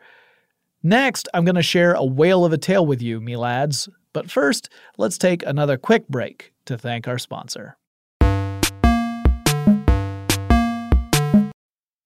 Next, 0.83 1.29
I'm 1.35 1.45
going 1.45 1.57
to 1.57 1.63
share 1.63 1.95
a 1.95 2.05
whale 2.05 2.45
of 2.45 2.53
a 2.53 2.59
tale 2.59 2.87
with 2.87 3.03
you, 3.03 3.21
me 3.21 3.37
lads. 3.37 3.89
But 4.13 4.31
first, 4.31 4.69
let's 4.97 5.19
take 5.19 5.45
another 5.45 5.77
quick 5.77 6.09
break 6.09 6.53
to 6.67 6.79
thank 6.79 7.09
our 7.09 7.19
sponsor. 7.19 7.77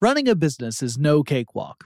Running 0.01 0.27
a 0.27 0.35
business 0.35 0.83
is 0.83 0.97
no 0.97 1.23
cakewalk. 1.23 1.85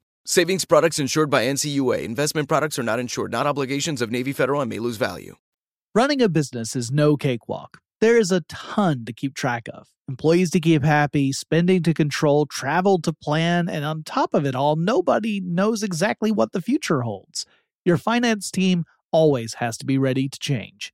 Savings 0.25 0.65
products 0.65 0.99
insured 0.99 1.31
by 1.31 1.45
NCUA. 1.45 2.03
Investment 2.03 2.47
products 2.47 2.77
are 2.77 2.83
not 2.83 2.99
insured, 2.99 3.31
not 3.31 3.47
obligations 3.47 4.03
of 4.03 4.11
Navy 4.11 4.31
Federal 4.31 4.61
and 4.61 4.69
may 4.69 4.77
lose 4.77 4.97
value. 4.97 5.35
Running 5.95 6.21
a 6.21 6.29
business 6.29 6.75
is 6.75 6.91
no 6.91 7.17
cakewalk. 7.17 7.79
There 8.01 8.17
is 8.17 8.31
a 8.31 8.41
ton 8.41 9.03
to 9.05 9.13
keep 9.13 9.33
track 9.33 9.67
of 9.73 9.87
employees 10.07 10.51
to 10.51 10.59
keep 10.59 10.83
happy, 10.83 11.31
spending 11.31 11.81
to 11.83 11.93
control, 11.93 12.45
travel 12.45 12.99
to 13.01 13.13
plan, 13.13 13.67
and 13.67 13.83
on 13.83 14.03
top 14.03 14.33
of 14.33 14.45
it 14.45 14.55
all, 14.55 14.75
nobody 14.75 15.39
knows 15.39 15.81
exactly 15.81 16.31
what 16.31 16.51
the 16.51 16.61
future 16.61 17.01
holds. 17.01 17.45
Your 17.85 17.97
finance 17.97 18.51
team 18.51 18.83
always 19.11 19.55
has 19.55 19.77
to 19.77 19.85
be 19.85 19.97
ready 19.97 20.27
to 20.29 20.37
change. 20.37 20.93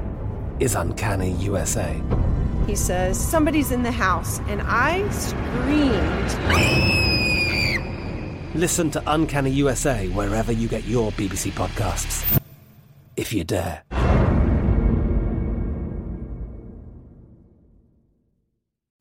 is 0.61 0.75
Uncanny 0.75 1.31
USA. 1.33 1.99
He 2.67 2.75
says, 2.75 3.19
Somebody's 3.19 3.71
in 3.71 3.81
the 3.81 3.91
house, 3.91 4.39
and 4.41 4.61
I 4.63 5.09
screamed. 5.09 6.29
Listen 8.55 8.91
to 8.91 9.01
Uncanny 9.07 9.49
USA 9.51 10.07
wherever 10.09 10.51
you 10.51 10.67
get 10.67 10.83
your 10.85 11.11
BBC 11.13 11.51
podcasts, 11.51 12.39
if 13.17 13.33
you 13.33 13.43
dare. 13.43 13.83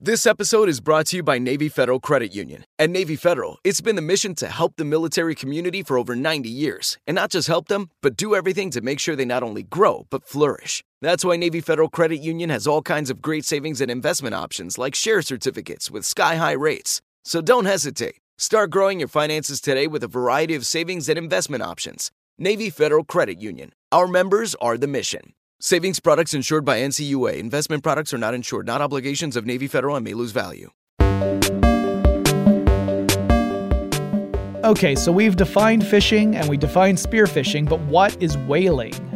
This 0.02 0.24
episode 0.24 0.70
is 0.70 0.80
brought 0.80 1.08
to 1.08 1.16
you 1.16 1.22
by 1.22 1.38
Navy 1.38 1.68
Federal 1.68 2.00
Credit 2.00 2.34
Union. 2.34 2.64
At 2.78 2.88
Navy 2.88 3.16
Federal, 3.16 3.58
it's 3.64 3.82
been 3.82 3.96
the 3.96 4.02
mission 4.02 4.34
to 4.36 4.46
help 4.48 4.76
the 4.76 4.84
military 4.86 5.34
community 5.34 5.82
for 5.82 5.98
over 5.98 6.16
90 6.16 6.48
years. 6.48 6.96
And 7.06 7.16
not 7.16 7.30
just 7.30 7.48
help 7.48 7.68
them, 7.68 7.90
but 8.00 8.16
do 8.16 8.34
everything 8.34 8.70
to 8.70 8.80
make 8.80 8.98
sure 8.98 9.14
they 9.14 9.26
not 9.26 9.42
only 9.42 9.62
grow, 9.62 10.06
but 10.08 10.24
flourish. 10.26 10.82
That's 11.02 11.24
why 11.24 11.36
Navy 11.36 11.62
Federal 11.62 11.88
Credit 11.88 12.18
Union 12.18 12.50
has 12.50 12.66
all 12.66 12.82
kinds 12.82 13.08
of 13.08 13.22
great 13.22 13.46
savings 13.46 13.80
and 13.80 13.90
investment 13.90 14.34
options 14.34 14.76
like 14.76 14.94
share 14.94 15.22
certificates 15.22 15.90
with 15.90 16.04
sky 16.04 16.36
high 16.36 16.52
rates. 16.52 17.00
So 17.24 17.40
don't 17.40 17.64
hesitate. 17.64 18.16
Start 18.36 18.70
growing 18.70 18.98
your 18.98 19.08
finances 19.08 19.62
today 19.62 19.86
with 19.86 20.04
a 20.04 20.08
variety 20.08 20.54
of 20.54 20.66
savings 20.66 21.08
and 21.08 21.16
investment 21.16 21.62
options. 21.62 22.10
Navy 22.38 22.68
Federal 22.68 23.04
Credit 23.04 23.40
Union. 23.40 23.72
Our 23.90 24.06
members 24.06 24.54
are 24.56 24.76
the 24.76 24.86
mission. 24.86 25.32
Savings 25.58 26.00
products 26.00 26.34
insured 26.34 26.66
by 26.66 26.80
NCUA. 26.80 27.38
Investment 27.38 27.82
products 27.82 28.12
are 28.12 28.18
not 28.18 28.34
insured, 28.34 28.66
not 28.66 28.82
obligations 28.82 29.36
of 29.36 29.46
Navy 29.46 29.68
Federal 29.68 29.96
and 29.96 30.04
may 30.04 30.12
lose 30.12 30.32
value. 30.32 30.70
Okay, 34.64 34.94
so 34.94 35.10
we've 35.10 35.36
defined 35.36 35.82
phishing 35.82 36.34
and 36.34 36.46
we 36.50 36.58
defined 36.58 36.98
spearphishing, 36.98 37.66
but 37.66 37.80
what 37.80 38.22
is 38.22 38.36
whaling? 38.36 39.09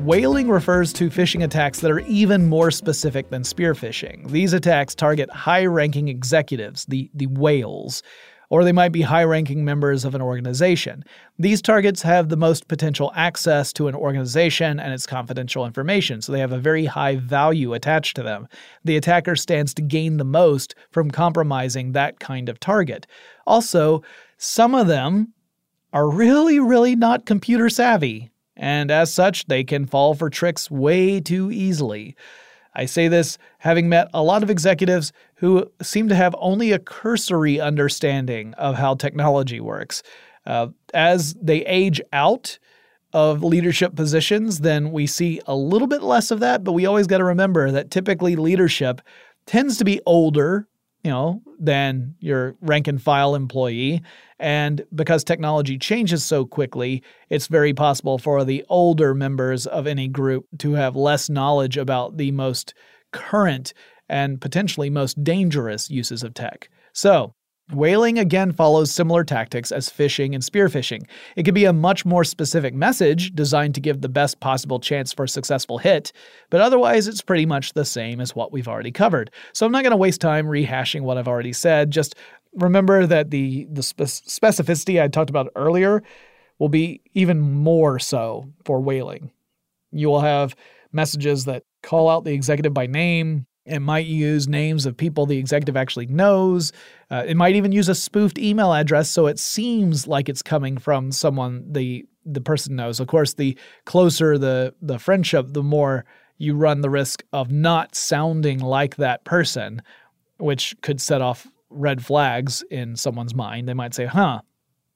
Whaling 0.00 0.48
refers 0.48 0.92
to 0.92 1.08
phishing 1.08 1.42
attacks 1.42 1.80
that 1.80 1.90
are 1.90 2.00
even 2.00 2.48
more 2.48 2.70
specific 2.70 3.30
than 3.30 3.42
spearphishing. 3.42 4.30
These 4.30 4.52
attacks 4.52 4.94
target 4.94 5.30
high 5.30 5.64
ranking 5.64 6.08
executives, 6.08 6.84
the, 6.84 7.10
the 7.14 7.26
whales, 7.26 8.02
or 8.50 8.62
they 8.62 8.72
might 8.72 8.92
be 8.92 9.02
high 9.02 9.24
ranking 9.24 9.64
members 9.64 10.04
of 10.04 10.14
an 10.14 10.20
organization. 10.20 11.02
These 11.38 11.62
targets 11.62 12.02
have 12.02 12.28
the 12.28 12.36
most 12.36 12.68
potential 12.68 13.10
access 13.16 13.72
to 13.72 13.88
an 13.88 13.94
organization 13.94 14.78
and 14.78 14.92
its 14.92 15.06
confidential 15.06 15.66
information, 15.66 16.20
so 16.20 16.30
they 16.30 16.40
have 16.40 16.52
a 16.52 16.58
very 16.58 16.84
high 16.84 17.16
value 17.16 17.72
attached 17.72 18.16
to 18.16 18.22
them. 18.22 18.46
The 18.84 18.96
attacker 18.96 19.34
stands 19.34 19.74
to 19.74 19.82
gain 19.82 20.18
the 20.18 20.24
most 20.24 20.74
from 20.90 21.10
compromising 21.10 21.92
that 21.92 22.20
kind 22.20 22.48
of 22.48 22.60
target. 22.60 23.06
Also, 23.46 24.02
some 24.36 24.74
of 24.74 24.86
them 24.86 25.32
are 25.92 26.08
really, 26.08 26.60
really 26.60 26.94
not 26.94 27.26
computer 27.26 27.70
savvy, 27.70 28.30
and 28.56 28.90
as 28.90 29.12
such, 29.12 29.46
they 29.46 29.64
can 29.64 29.86
fall 29.86 30.14
for 30.14 30.30
tricks 30.30 30.70
way 30.70 31.20
too 31.20 31.50
easily. 31.50 32.16
I 32.74 32.86
say 32.86 33.08
this 33.08 33.38
having 33.58 33.88
met 33.88 34.08
a 34.12 34.22
lot 34.22 34.42
of 34.42 34.50
executives 34.50 35.12
who 35.36 35.70
seem 35.82 36.08
to 36.08 36.14
have 36.14 36.34
only 36.38 36.72
a 36.72 36.78
cursory 36.78 37.60
understanding 37.60 38.54
of 38.54 38.76
how 38.76 38.94
technology 38.94 39.60
works. 39.60 40.02
Uh, 40.46 40.68
as 40.94 41.34
they 41.34 41.64
age 41.64 42.00
out 42.12 42.58
of 43.12 43.42
leadership 43.42 43.94
positions, 43.94 44.60
then 44.60 44.92
we 44.92 45.06
see 45.06 45.40
a 45.46 45.56
little 45.56 45.88
bit 45.88 46.02
less 46.02 46.30
of 46.30 46.40
that, 46.40 46.64
but 46.64 46.72
we 46.72 46.86
always 46.86 47.06
got 47.06 47.18
to 47.18 47.24
remember 47.24 47.70
that 47.70 47.90
typically 47.90 48.36
leadership 48.36 49.00
tends 49.46 49.78
to 49.78 49.84
be 49.84 50.00
older 50.06 50.68
you 51.06 51.12
know, 51.12 51.40
than 51.60 52.16
your 52.18 52.56
rank 52.60 52.88
and 52.88 53.00
file 53.00 53.36
employee. 53.36 54.02
And 54.40 54.84
because 54.92 55.22
technology 55.22 55.78
changes 55.78 56.24
so 56.24 56.44
quickly, 56.44 57.04
it's 57.30 57.46
very 57.46 57.72
possible 57.72 58.18
for 58.18 58.44
the 58.44 58.64
older 58.68 59.14
members 59.14 59.68
of 59.68 59.86
any 59.86 60.08
group 60.08 60.46
to 60.58 60.72
have 60.72 60.96
less 60.96 61.30
knowledge 61.30 61.76
about 61.76 62.16
the 62.16 62.32
most 62.32 62.74
current 63.12 63.72
and 64.08 64.40
potentially 64.40 64.90
most 64.90 65.22
dangerous 65.22 65.88
uses 65.90 66.24
of 66.24 66.34
tech. 66.34 66.68
So, 66.92 67.35
Whaling 67.72 68.16
again 68.16 68.52
follows 68.52 68.92
similar 68.92 69.24
tactics 69.24 69.72
as 69.72 69.88
phishing 69.88 70.34
and 70.34 70.42
spearphishing. 70.42 71.04
It 71.34 71.44
can 71.44 71.52
be 71.52 71.64
a 71.64 71.72
much 71.72 72.04
more 72.04 72.22
specific 72.22 72.74
message 72.74 73.34
designed 73.34 73.74
to 73.74 73.80
give 73.80 74.00
the 74.00 74.08
best 74.08 74.38
possible 74.38 74.78
chance 74.78 75.12
for 75.12 75.24
a 75.24 75.28
successful 75.28 75.78
hit, 75.78 76.12
but 76.48 76.60
otherwise 76.60 77.08
it's 77.08 77.22
pretty 77.22 77.44
much 77.44 77.72
the 77.72 77.84
same 77.84 78.20
as 78.20 78.36
what 78.36 78.52
we've 78.52 78.68
already 78.68 78.92
covered. 78.92 79.32
So 79.52 79.66
I'm 79.66 79.72
not 79.72 79.82
going 79.82 79.90
to 79.90 79.96
waste 79.96 80.20
time 80.20 80.46
rehashing 80.46 81.00
what 81.00 81.18
I've 81.18 81.26
already 81.26 81.52
said. 81.52 81.90
Just 81.90 82.14
remember 82.54 83.04
that 83.04 83.30
the, 83.30 83.66
the 83.68 83.82
spe- 83.82 84.02
specificity 84.02 85.02
I 85.02 85.08
talked 85.08 85.30
about 85.30 85.50
earlier 85.56 86.04
will 86.60 86.68
be 86.68 87.02
even 87.14 87.40
more 87.40 87.98
so 87.98 88.48
for 88.64 88.80
whaling. 88.80 89.32
You 89.90 90.08
will 90.08 90.20
have 90.20 90.54
messages 90.92 91.46
that 91.46 91.64
call 91.82 92.08
out 92.08 92.24
the 92.24 92.32
executive 92.32 92.72
by 92.72 92.86
name, 92.86 93.46
it 93.66 93.80
might 93.80 94.06
use 94.06 94.46
names 94.46 94.86
of 94.86 94.96
people 94.96 95.26
the 95.26 95.38
executive 95.38 95.76
actually 95.76 96.06
knows. 96.06 96.72
Uh, 97.10 97.24
it 97.26 97.36
might 97.36 97.56
even 97.56 97.72
use 97.72 97.88
a 97.88 97.94
spoofed 97.94 98.38
email 98.38 98.72
address 98.72 99.10
so 99.10 99.26
it 99.26 99.38
seems 99.38 100.06
like 100.06 100.28
it's 100.28 100.42
coming 100.42 100.78
from 100.78 101.12
someone 101.12 101.64
the 101.70 102.06
the 102.24 102.40
person 102.40 102.76
knows. 102.76 103.00
Of 103.00 103.08
course, 103.08 103.34
the 103.34 103.58
closer 103.84 104.38
the 104.38 104.74
the 104.80 104.98
friendship, 104.98 105.48
the 105.50 105.62
more 105.62 106.04
you 106.38 106.54
run 106.54 106.80
the 106.80 106.90
risk 106.90 107.24
of 107.32 107.50
not 107.50 107.94
sounding 107.94 108.60
like 108.60 108.96
that 108.96 109.24
person, 109.24 109.82
which 110.38 110.76
could 110.82 111.00
set 111.00 111.20
off 111.20 111.46
red 111.70 112.04
flags 112.04 112.62
in 112.70 112.96
someone's 112.96 113.34
mind. 113.34 113.68
They 113.68 113.74
might 113.74 113.94
say, 113.94 114.06
"Huh, 114.06 114.42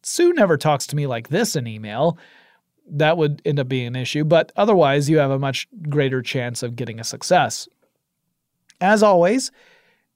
Sue 0.03 0.33
never 0.33 0.57
talks 0.57 0.87
to 0.89 0.97
me 0.97 1.07
like 1.07 1.29
this 1.29 1.57
in 1.57 1.66
email." 1.66 2.18
That 2.93 3.16
would 3.16 3.41
end 3.45 3.61
up 3.61 3.68
being 3.68 3.87
an 3.87 3.97
issue, 3.97 4.25
but 4.25 4.51
otherwise, 4.57 5.09
you 5.09 5.18
have 5.18 5.31
a 5.31 5.39
much 5.39 5.68
greater 5.89 6.23
chance 6.23 6.62
of 6.62 6.75
getting 6.75 6.99
a 6.99 7.05
success 7.05 7.68
as 8.81 9.03
always, 9.03 9.51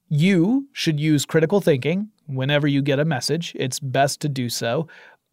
you 0.08 0.68
should 0.72 1.00
use 1.00 1.24
critical 1.24 1.60
thinking 1.60 2.10
whenever 2.26 2.66
you 2.66 2.82
get 2.82 2.98
a 2.98 3.04
message. 3.04 3.52
It's 3.58 3.80
best 3.80 4.20
to 4.20 4.28
do 4.28 4.48
so. 4.48 4.88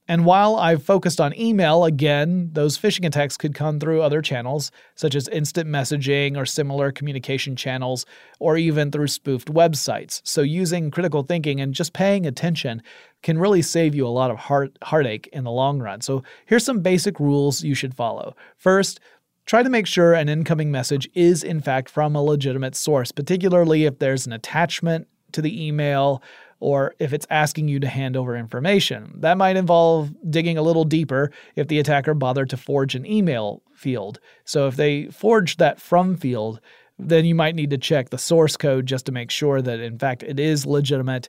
And 0.08 0.26
while 0.26 0.56
I've 0.58 0.84
focused 0.84 1.22
on 1.22 1.40
email, 1.40 1.86
again, 1.86 2.50
those 2.52 2.78
phishing 2.78 3.06
attacks 3.06 3.38
could 3.38 3.54
come 3.54 3.80
through 3.80 4.02
other 4.02 4.22
channels, 4.22 4.72
such 4.96 5.16
as 5.16 5.28
instant 5.30 5.70
messaging 5.70 6.36
or 6.36 6.46
similar 6.46 6.92
communication 6.92 7.56
channels, 7.56 8.06
or 8.40 8.58
even 8.58 8.92
through 8.92 9.08
spoofed 9.08 9.54
websites. 9.54 10.20
So, 10.26 10.42
using 10.42 10.92
critical 10.92 11.24
thinking 11.24 11.62
and 11.62 11.74
just 11.74 11.94
paying 11.94 12.26
attention 12.26 12.82
can 13.22 13.38
really 13.38 13.62
save 13.62 13.96
you 13.96 14.06
a 14.06 14.10
lot 14.10 14.32
of 14.32 14.38
heart, 14.38 14.78
heartache 14.84 15.30
in 15.32 15.44
the 15.44 15.52
long 15.52 15.80
run. 15.80 16.02
So, 16.02 16.24
here's 16.46 16.66
some 16.66 16.82
basic 16.82 17.20
rules 17.20 17.64
you 17.64 17.76
should 17.76 17.94
follow. 17.94 18.36
First, 18.58 19.00
Try 19.46 19.64
to 19.64 19.70
make 19.70 19.88
sure 19.88 20.14
an 20.14 20.30
incoming 20.30 20.72
message 20.72 21.10
is, 21.14 21.44
in 21.44 21.60
fact, 21.60 21.90
from 21.90 22.16
a 22.16 22.24
legitimate 22.24 22.76
source, 22.76 23.12
particularly 23.12 23.86
if 23.86 24.00
there's 24.00 24.26
an 24.26 24.34
attachment 24.34 25.08
to 25.34 25.42
the 25.42 25.68
email 25.68 26.22
or 26.60 26.94
if 27.00 27.12
it's 27.12 27.26
asking 27.30 27.68
you 27.68 27.80
to 27.80 27.88
hand 27.88 28.16
over 28.16 28.38
information. 28.38 29.12
That 29.18 29.38
might 29.38 29.58
involve 29.58 30.14
digging 30.30 30.58
a 30.58 30.62
little 30.62 30.84
deeper 30.84 31.32
if 31.56 31.68
the 31.68 31.80
attacker 31.80 32.14
bothered 32.14 32.52
to 32.52 32.58
forge 32.58 32.94
an 32.94 33.06
email 33.06 33.64
field. 33.74 34.20
So 34.46 34.68
if 34.68 34.76
they 34.76 35.08
forged 35.08 35.58
that 35.60 35.82
from 35.82 36.16
field, 36.16 36.62
then 37.00 37.26
you 37.26 37.34
might 37.34 37.56
need 37.56 37.72
to 37.72 37.80
check 37.80 38.10
the 38.10 38.18
source 38.20 38.56
code 38.56 38.86
just 38.86 39.08
to 39.08 39.12
make 39.12 39.32
sure 39.32 39.60
that, 39.62 39.80
in 39.80 39.98
fact, 39.98 40.22
it 40.22 40.40
is 40.40 40.68
legitimate. 40.68 41.28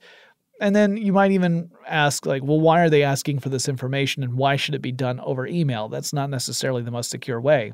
And 0.60 0.76
then 0.76 0.98
you 0.98 1.14
might 1.14 1.32
even 1.32 1.70
ask, 1.88 2.26
like, 2.26 2.42
well, 2.44 2.60
why 2.60 2.82
are 2.82 2.90
they 2.90 3.02
asking 3.02 3.38
for 3.38 3.48
this 3.48 3.68
information 3.68 4.22
and 4.22 4.34
why 4.34 4.56
should 4.56 4.74
it 4.74 4.82
be 4.82 4.92
done 4.92 5.18
over 5.20 5.46
email? 5.46 5.88
That's 5.88 6.12
not 6.12 6.28
necessarily 6.28 6.82
the 6.82 6.90
most 6.90 7.10
secure 7.10 7.40
way. 7.40 7.72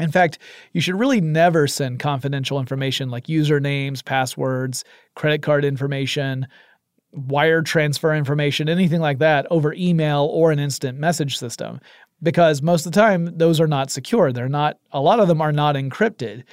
In 0.00 0.10
fact, 0.10 0.38
you 0.72 0.80
should 0.80 0.98
really 0.98 1.20
never 1.20 1.66
send 1.66 1.98
confidential 1.98 2.58
information 2.58 3.10
like 3.10 3.26
usernames, 3.26 4.04
passwords, 4.04 4.84
credit 5.14 5.42
card 5.42 5.64
information, 5.64 6.46
wire 7.12 7.62
transfer 7.62 8.14
information, 8.14 8.68
anything 8.68 9.00
like 9.00 9.18
that 9.18 9.46
over 9.50 9.74
email 9.74 10.28
or 10.32 10.52
an 10.52 10.58
instant 10.58 10.98
message 10.98 11.36
system 11.36 11.80
because 12.22 12.62
most 12.62 12.86
of 12.86 12.92
the 12.92 13.00
time 13.00 13.36
those 13.36 13.60
are 13.60 13.66
not 13.66 13.90
secure. 13.90 14.32
They're 14.32 14.48
not, 14.48 14.78
a 14.92 15.00
lot 15.00 15.20
of 15.20 15.28
them 15.28 15.40
are 15.40 15.52
not 15.52 15.74
encrypted. 15.74 16.44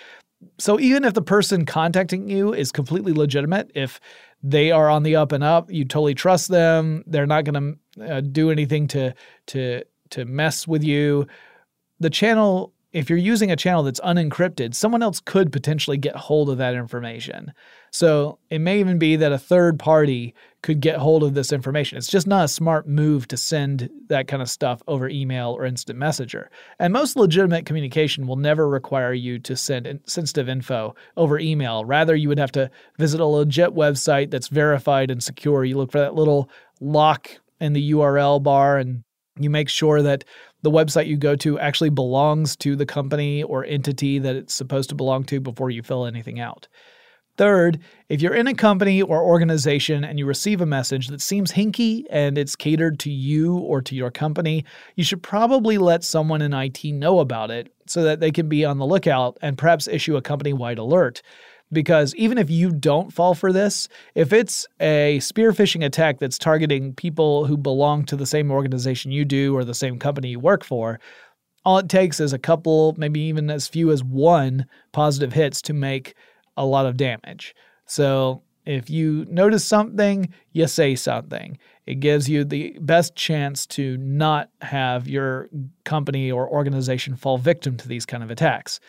So 0.58 0.80
even 0.80 1.04
if 1.04 1.14
the 1.14 1.22
person 1.22 1.66
contacting 1.66 2.30
you 2.30 2.54
is 2.54 2.72
completely 2.72 3.14
legitimate, 3.14 3.72
if 3.76 4.00
they 4.44 4.72
are 4.72 4.90
on 4.90 5.04
the 5.04 5.16
up 5.16 5.32
and 5.32 5.44
up, 5.44 5.72
you 5.72 5.84
totally 5.84 6.14
trust 6.14 6.50
them, 6.50 7.04
they're 7.08 7.26
not 7.26 7.44
going 7.44 7.78
to 7.98 8.16
uh, 8.18 8.22
do 8.22 8.52
anything 8.52 8.88
to 8.90 9.14
to 9.48 9.84
to 10.12 10.26
mess 10.26 10.68
with 10.68 10.84
you. 10.84 11.28
The 12.00 12.12
channel 12.12 12.72
if 12.98 13.12
you're 13.12 13.20
using 13.20 13.52
a 13.52 13.56
channel 13.56 13.84
that's 13.84 14.00
unencrypted, 14.00 14.74
someone 14.74 15.04
else 15.04 15.20
could 15.20 15.52
potentially 15.52 15.98
get 15.98 16.16
hold 16.16 16.50
of 16.50 16.58
that 16.58 16.74
information. 16.74 17.54
So 17.92 18.40
it 18.50 18.58
may 18.58 18.80
even 18.80 18.98
be 18.98 19.16
that 19.18 19.32
a 19.32 19.38
third 19.38 19.78
party 19.78 20.34
could 20.64 20.82
get 20.82 20.98
hold 20.98 21.22
of 21.22 21.36
this 21.36 21.54
information. 21.54 22.00
It's 22.00 22.08
just 22.08 22.26
not 22.26 22.46
a 22.46 22.48
smart 22.48 22.88
move 22.88 23.28
to 23.28 23.38
send 23.38 23.92
that 24.08 24.28
kind 24.28 24.42
of 24.42 24.50
stuff 24.50 24.82
over 24.88 25.08
email 25.08 25.52
or 25.52 25.64
instant 25.64 26.00
messenger. 26.00 26.50
And 26.80 26.92
most 26.92 27.16
legitimate 27.16 27.68
communication 27.68 28.26
will 28.26 28.36
never 28.36 28.68
require 28.68 29.14
you 29.14 29.38
to 29.40 29.56
send 29.56 30.00
sensitive 30.08 30.50
info 30.50 30.96
over 31.16 31.38
email. 31.38 31.86
Rather, 31.86 32.16
you 32.16 32.30
would 32.30 32.40
have 32.40 32.52
to 32.54 32.72
visit 32.98 33.22
a 33.22 33.26
legit 33.26 33.76
website 33.76 34.32
that's 34.32 34.48
verified 34.48 35.12
and 35.12 35.22
secure. 35.22 35.64
You 35.64 35.78
look 35.78 35.92
for 35.92 36.00
that 36.00 36.16
little 36.16 36.50
lock 36.82 37.30
in 37.60 37.74
the 37.74 37.92
URL 37.92 38.42
bar 38.42 38.80
and 38.80 39.04
you 39.40 39.50
make 39.50 39.70
sure 39.70 40.02
that 40.02 40.24
the 40.62 40.72
website 40.72 41.08
you 41.08 41.18
go 41.18 41.36
to 41.38 41.60
actually 41.60 41.90
belongs 41.90 42.56
to 42.58 42.76
the 42.76 42.86
company 42.86 43.44
or 43.44 43.66
entity 43.66 44.20
that 44.20 44.36
it's 44.36 44.54
supposed 44.54 44.90
to 44.90 44.96
belong 44.96 45.24
to 45.26 45.40
before 45.40 45.70
you 45.70 45.84
fill 45.84 46.06
anything 46.06 46.40
out. 46.40 46.68
Third, 47.38 47.80
if 48.10 48.20
you're 48.20 48.34
in 48.34 48.48
a 48.48 48.56
company 48.56 49.04
or 49.04 49.24
organization 49.24 50.04
and 50.04 50.18
you 50.18 50.26
receive 50.26 50.60
a 50.60 50.66
message 50.66 51.10
that 51.10 51.22
seems 51.22 51.52
hinky 51.52 52.04
and 52.10 52.36
it's 52.36 52.56
catered 52.56 52.98
to 53.02 53.12
you 53.12 53.58
or 53.58 53.80
to 53.84 53.96
your 53.96 54.10
company, 54.10 54.66
you 54.96 55.04
should 55.04 55.22
probably 55.22 55.78
let 55.78 56.04
someone 56.04 56.42
in 56.42 56.54
IT 56.54 56.84
know 56.86 57.20
about 57.20 57.52
it 57.52 57.72
so 57.86 58.02
that 58.04 58.20
they 58.20 58.32
can 58.32 58.50
be 58.50 58.66
on 58.66 58.80
the 58.80 58.88
lookout 58.88 59.38
and 59.44 59.56
perhaps 59.58 59.88
issue 59.88 60.18
a 60.18 60.22
company 60.22 60.52
wide 60.52 60.80
alert 60.80 61.22
because 61.72 62.16
even 62.16 62.38
if 62.38 62.50
you 62.50 62.72
don't 62.72 63.12
fall 63.12 63.34
for 63.34 63.52
this, 63.52 63.88
if 64.16 64.32
it's 64.32 64.66
a 64.80 65.20
spear 65.20 65.52
phishing 65.52 65.84
attack 65.86 66.20
that's 66.20 66.38
targeting 66.38 66.94
people 66.94 67.46
who 67.46 67.58
belong 67.58 68.06
to 68.06 68.16
the 68.16 68.26
same 68.26 68.52
organization 68.52 69.12
you 69.12 69.26
do 69.26 69.56
or 69.56 69.64
the 69.64 69.74
same 69.74 70.00
company 70.00 70.30
you 70.30 70.40
work 70.40 70.64
for, 70.64 71.00
all 71.66 71.78
it 71.78 71.90
takes 71.90 72.20
is 72.20 72.32
a 72.32 72.40
couple, 72.40 72.96
maybe 72.98 73.20
even 73.20 73.50
as 73.50 73.68
few 73.68 73.92
as 73.92 74.04
one 74.04 74.66
positive 74.94 75.34
hits 75.34 75.62
to 75.64 75.74
make 75.74 76.16
a 76.56 76.66
lot 76.66 76.86
of 76.86 76.96
damage. 76.96 77.54
So 77.86 78.42
if 78.66 78.90
you 78.90 79.26
notice 79.30 79.66
something, 79.66 80.34
you 80.54 80.68
say 80.68 80.96
something. 80.96 81.58
It 81.86 82.02
gives 82.02 82.30
you 82.30 82.44
the 82.44 82.78
best 82.82 83.16
chance 83.16 83.66
to 83.68 83.98
not 83.98 84.50
have 84.62 85.08
your 85.08 85.50
company 85.84 86.32
or 86.32 86.50
organization 86.50 87.16
fall 87.16 87.38
victim 87.38 87.78
to 87.78 87.88
these 87.88 88.06
kind 88.06 88.24
of 88.24 88.32
attacks. 88.32 88.80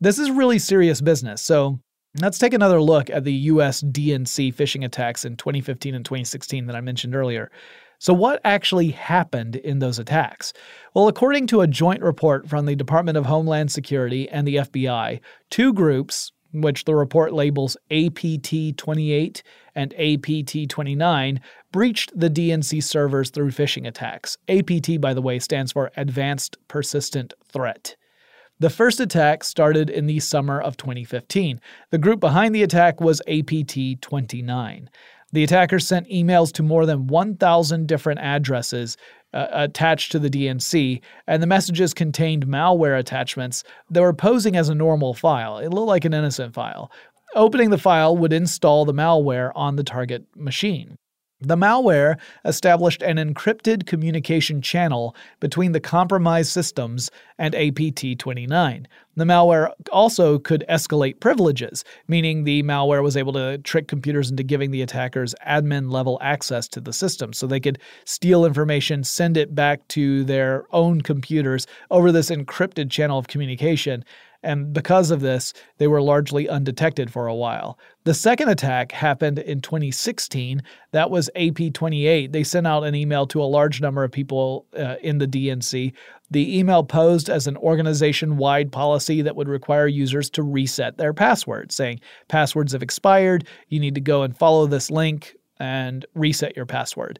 This 0.00 0.18
is 0.18 0.30
really 0.30 0.58
serious 0.58 1.00
business. 1.00 1.42
So 1.42 1.80
Let's 2.16 2.38
take 2.38 2.54
another 2.54 2.80
look 2.80 3.10
at 3.10 3.24
the 3.24 3.32
US 3.32 3.82
DNC 3.82 4.54
phishing 4.54 4.84
attacks 4.84 5.26
in 5.26 5.36
2015 5.36 5.94
and 5.94 6.04
2016 6.04 6.66
that 6.66 6.74
I 6.74 6.80
mentioned 6.80 7.14
earlier. 7.14 7.50
So, 7.98 8.14
what 8.14 8.40
actually 8.44 8.90
happened 8.90 9.56
in 9.56 9.80
those 9.80 9.98
attacks? 9.98 10.54
Well, 10.94 11.08
according 11.08 11.48
to 11.48 11.60
a 11.60 11.66
joint 11.66 12.00
report 12.00 12.48
from 12.48 12.64
the 12.64 12.76
Department 12.76 13.18
of 13.18 13.26
Homeland 13.26 13.70
Security 13.70 14.28
and 14.30 14.48
the 14.48 14.56
FBI, 14.56 15.20
two 15.50 15.74
groups, 15.74 16.32
which 16.52 16.84
the 16.84 16.94
report 16.94 17.34
labels 17.34 17.76
APT 17.90 18.78
28 18.78 19.42
and 19.74 19.92
APT 19.94 20.68
29, 20.70 21.40
breached 21.72 22.18
the 22.18 22.30
DNC 22.30 22.82
servers 22.82 23.30
through 23.30 23.50
phishing 23.50 23.86
attacks. 23.86 24.38
APT, 24.48 24.98
by 25.00 25.12
the 25.12 25.22
way, 25.22 25.38
stands 25.38 25.72
for 25.72 25.90
Advanced 25.96 26.56
Persistent 26.68 27.34
Threat. 27.52 27.96
The 28.60 28.70
first 28.70 28.98
attack 28.98 29.44
started 29.44 29.88
in 29.88 30.06
the 30.06 30.18
summer 30.18 30.60
of 30.60 30.76
2015. 30.76 31.60
The 31.90 31.98
group 31.98 32.18
behind 32.18 32.54
the 32.54 32.64
attack 32.64 33.00
was 33.00 33.22
APT 33.28 34.02
29. 34.02 34.90
The 35.30 35.44
attackers 35.44 35.86
sent 35.86 36.08
emails 36.08 36.52
to 36.54 36.64
more 36.64 36.84
than 36.84 37.06
1,000 37.06 37.86
different 37.86 38.18
addresses 38.18 38.96
uh, 39.32 39.46
attached 39.52 40.10
to 40.12 40.18
the 40.18 40.30
DNC, 40.30 41.00
and 41.28 41.40
the 41.40 41.46
messages 41.46 41.94
contained 41.94 42.46
malware 42.46 42.98
attachments 42.98 43.62
that 43.90 44.00
were 44.00 44.14
posing 44.14 44.56
as 44.56 44.68
a 44.68 44.74
normal 44.74 45.14
file. 45.14 45.58
It 45.58 45.68
looked 45.68 45.86
like 45.86 46.04
an 46.04 46.14
innocent 46.14 46.52
file. 46.52 46.90
Opening 47.36 47.70
the 47.70 47.78
file 47.78 48.16
would 48.16 48.32
install 48.32 48.84
the 48.84 48.94
malware 48.94 49.52
on 49.54 49.76
the 49.76 49.84
target 49.84 50.24
machine. 50.34 50.96
The 51.40 51.56
malware 51.56 52.16
established 52.44 53.00
an 53.00 53.16
encrypted 53.16 53.86
communication 53.86 54.60
channel 54.60 55.14
between 55.38 55.70
the 55.70 55.78
compromised 55.78 56.50
systems 56.50 57.12
and 57.38 57.54
APT 57.54 58.18
29. 58.18 58.88
The 59.14 59.24
malware 59.24 59.70
also 59.92 60.40
could 60.40 60.64
escalate 60.68 61.20
privileges, 61.20 61.84
meaning 62.08 62.42
the 62.42 62.64
malware 62.64 63.04
was 63.04 63.16
able 63.16 63.32
to 63.34 63.58
trick 63.58 63.86
computers 63.86 64.30
into 64.30 64.42
giving 64.42 64.72
the 64.72 64.82
attackers 64.82 65.32
admin 65.46 65.92
level 65.92 66.18
access 66.20 66.66
to 66.68 66.80
the 66.80 66.92
system 66.92 67.32
so 67.32 67.46
they 67.46 67.60
could 67.60 67.78
steal 68.04 68.44
information, 68.44 69.04
send 69.04 69.36
it 69.36 69.54
back 69.54 69.86
to 69.88 70.24
their 70.24 70.64
own 70.72 71.02
computers 71.02 71.68
over 71.92 72.10
this 72.10 72.30
encrypted 72.30 72.90
channel 72.90 73.16
of 73.16 73.28
communication, 73.28 74.04
and 74.42 74.72
because 74.72 75.10
of 75.10 75.20
this, 75.20 75.52
they 75.78 75.88
were 75.88 76.00
largely 76.00 76.48
undetected 76.48 77.10
for 77.10 77.26
a 77.26 77.34
while. 77.34 77.78
The 78.04 78.14
second 78.14 78.48
attack 78.48 78.92
happened 78.92 79.40
in 79.40 79.60
2016. 79.60 80.62
That 80.92 81.10
was 81.10 81.28
AP 81.34 81.72
28. 81.72 82.32
They 82.32 82.44
sent 82.44 82.66
out 82.66 82.84
an 82.84 82.94
email 82.94 83.26
to 83.28 83.42
a 83.42 83.44
large 83.44 83.80
number 83.80 84.04
of 84.04 84.12
people 84.12 84.66
uh, 84.78 84.96
in 85.02 85.18
the 85.18 85.26
DNC. 85.26 85.92
The 86.30 86.58
email 86.58 86.84
posed 86.84 87.28
as 87.28 87.46
an 87.46 87.56
organization 87.56 88.36
wide 88.36 88.70
policy 88.70 89.22
that 89.22 89.34
would 89.34 89.48
require 89.48 89.88
users 89.88 90.30
to 90.30 90.42
reset 90.42 90.98
their 90.98 91.12
passwords, 91.12 91.74
saying, 91.74 92.00
Passwords 92.28 92.72
have 92.72 92.82
expired. 92.82 93.46
You 93.68 93.80
need 93.80 93.96
to 93.96 94.00
go 94.00 94.22
and 94.22 94.36
follow 94.36 94.66
this 94.66 94.90
link 94.90 95.34
and 95.58 96.06
reset 96.14 96.54
your 96.54 96.66
password. 96.66 97.18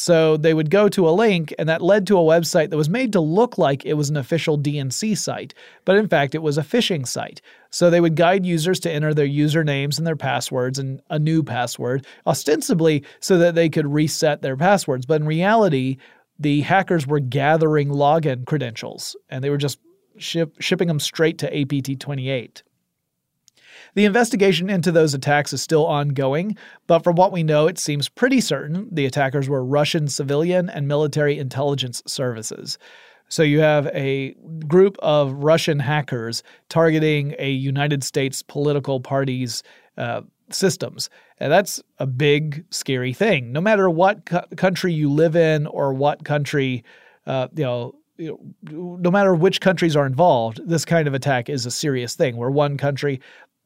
So 0.00 0.36
they 0.36 0.54
would 0.54 0.70
go 0.70 0.88
to 0.88 1.08
a 1.08 1.10
link, 1.10 1.52
and 1.58 1.68
that 1.68 1.82
led 1.82 2.06
to 2.06 2.18
a 2.18 2.22
website 2.22 2.70
that 2.70 2.76
was 2.76 2.88
made 2.88 3.12
to 3.14 3.20
look 3.20 3.58
like 3.58 3.84
it 3.84 3.94
was 3.94 4.08
an 4.08 4.16
official 4.16 4.56
DNC 4.56 5.18
site, 5.18 5.54
but 5.84 5.96
in 5.96 6.06
fact, 6.06 6.36
it 6.36 6.42
was 6.42 6.56
a 6.56 6.62
phishing 6.62 7.04
site. 7.04 7.42
So 7.70 7.90
they 7.90 8.00
would 8.00 8.14
guide 8.14 8.46
users 8.46 8.78
to 8.80 8.92
enter 8.92 9.12
their 9.12 9.26
usernames 9.26 9.98
and 9.98 10.06
their 10.06 10.14
passwords 10.14 10.78
and 10.78 11.02
a 11.10 11.18
new 11.18 11.42
password, 11.42 12.06
ostensibly 12.28 13.04
so 13.18 13.38
that 13.38 13.56
they 13.56 13.68
could 13.68 13.86
reset 13.86 14.40
their 14.40 14.56
passwords. 14.56 15.04
But 15.04 15.20
in 15.20 15.26
reality, 15.26 15.96
the 16.38 16.60
hackers 16.60 17.04
were 17.04 17.18
gathering 17.18 17.88
login 17.88 18.46
credentials, 18.46 19.16
and 19.28 19.42
they 19.42 19.50
were 19.50 19.58
just 19.58 19.80
ship, 20.16 20.54
shipping 20.60 20.86
them 20.86 21.00
straight 21.00 21.38
to 21.38 21.60
APT 21.60 21.98
28. 21.98 22.62
The 23.98 24.04
investigation 24.04 24.70
into 24.70 24.92
those 24.92 25.12
attacks 25.12 25.52
is 25.52 25.60
still 25.60 25.84
ongoing, 25.84 26.56
but 26.86 27.02
from 27.02 27.16
what 27.16 27.32
we 27.32 27.42
know, 27.42 27.66
it 27.66 27.80
seems 27.80 28.08
pretty 28.08 28.40
certain 28.40 28.88
the 28.92 29.06
attackers 29.06 29.48
were 29.48 29.64
Russian 29.64 30.06
civilian 30.06 30.70
and 30.70 30.86
military 30.86 31.36
intelligence 31.36 32.00
services. 32.06 32.78
So 33.28 33.42
you 33.42 33.58
have 33.58 33.88
a 33.88 34.34
group 34.68 34.98
of 35.00 35.32
Russian 35.32 35.80
hackers 35.80 36.44
targeting 36.68 37.34
a 37.40 37.50
United 37.50 38.04
States 38.04 38.40
political 38.40 39.00
party's 39.00 39.64
uh, 39.96 40.20
systems. 40.48 41.10
And 41.38 41.50
that's 41.50 41.82
a 41.98 42.06
big, 42.06 42.66
scary 42.70 43.12
thing. 43.12 43.50
No 43.50 43.60
matter 43.60 43.90
what 43.90 44.26
co- 44.26 44.46
country 44.56 44.92
you 44.92 45.10
live 45.10 45.34
in 45.34 45.66
or 45.66 45.92
what 45.92 46.24
country, 46.24 46.84
uh, 47.26 47.48
you 47.52 47.64
know, 47.64 47.94
no 48.20 49.10
matter 49.10 49.34
which 49.34 49.60
countries 49.60 49.94
are 49.94 50.06
involved, 50.06 50.60
this 50.66 50.84
kind 50.84 51.06
of 51.06 51.14
attack 51.14 51.48
is 51.48 51.66
a 51.66 51.70
serious 51.70 52.16
thing 52.16 52.36
where 52.36 52.50
one 52.50 52.76
country 52.76 53.20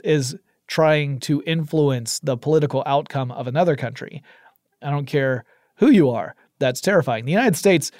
is 0.05 0.37
trying 0.67 1.21
to 1.21 1.43
influence 1.47 2.19
the 2.21 2.37
political 2.37 2.83
outcome 2.87 3.31
of 3.33 3.47
another 3.47 3.77
country. 3.77 4.23
I 4.81 4.91
don't 4.91 5.07
care 5.07 5.45
who 5.77 5.91
you 5.91 6.11
are. 6.11 6.35
That's 6.59 6.81
terrifying. 6.81 7.25
The 7.25 7.33
United 7.33 7.57
States, 7.57 7.91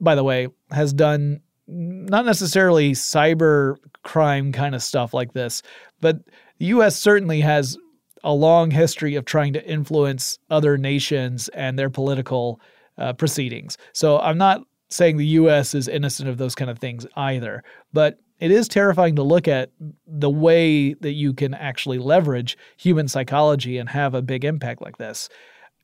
by 0.00 0.14
the 0.14 0.24
way, 0.24 0.48
has 0.70 0.92
done 0.92 1.40
not 1.66 2.24
necessarily 2.24 2.92
cyber 2.92 3.76
crime 4.02 4.52
kind 4.52 4.74
of 4.74 4.82
stuff 4.82 5.14
like 5.14 5.32
this, 5.32 5.62
but 6.00 6.18
the 6.58 6.66
US 6.66 6.96
certainly 6.96 7.40
has 7.40 7.76
a 8.22 8.32
long 8.32 8.70
history 8.70 9.14
of 9.16 9.24
trying 9.24 9.52
to 9.52 9.66
influence 9.66 10.38
other 10.50 10.78
nations 10.78 11.48
and 11.48 11.78
their 11.78 11.90
political 11.90 12.60
uh, 12.96 13.12
proceedings. 13.12 13.76
So 13.92 14.18
I'm 14.18 14.38
not 14.38 14.62
saying 14.88 15.16
the 15.16 15.26
US 15.26 15.74
is 15.74 15.88
innocent 15.88 16.28
of 16.28 16.38
those 16.38 16.54
kind 16.54 16.70
of 16.70 16.78
things 16.78 17.06
either, 17.16 17.62
but 17.92 18.18
it 18.40 18.50
is 18.50 18.68
terrifying 18.68 19.16
to 19.16 19.22
look 19.22 19.48
at 19.48 19.70
the 20.06 20.30
way 20.30 20.94
that 20.94 21.12
you 21.12 21.32
can 21.32 21.54
actually 21.54 21.98
leverage 21.98 22.58
human 22.76 23.08
psychology 23.08 23.78
and 23.78 23.88
have 23.88 24.14
a 24.14 24.22
big 24.22 24.44
impact 24.44 24.82
like 24.82 24.98
this. 24.98 25.28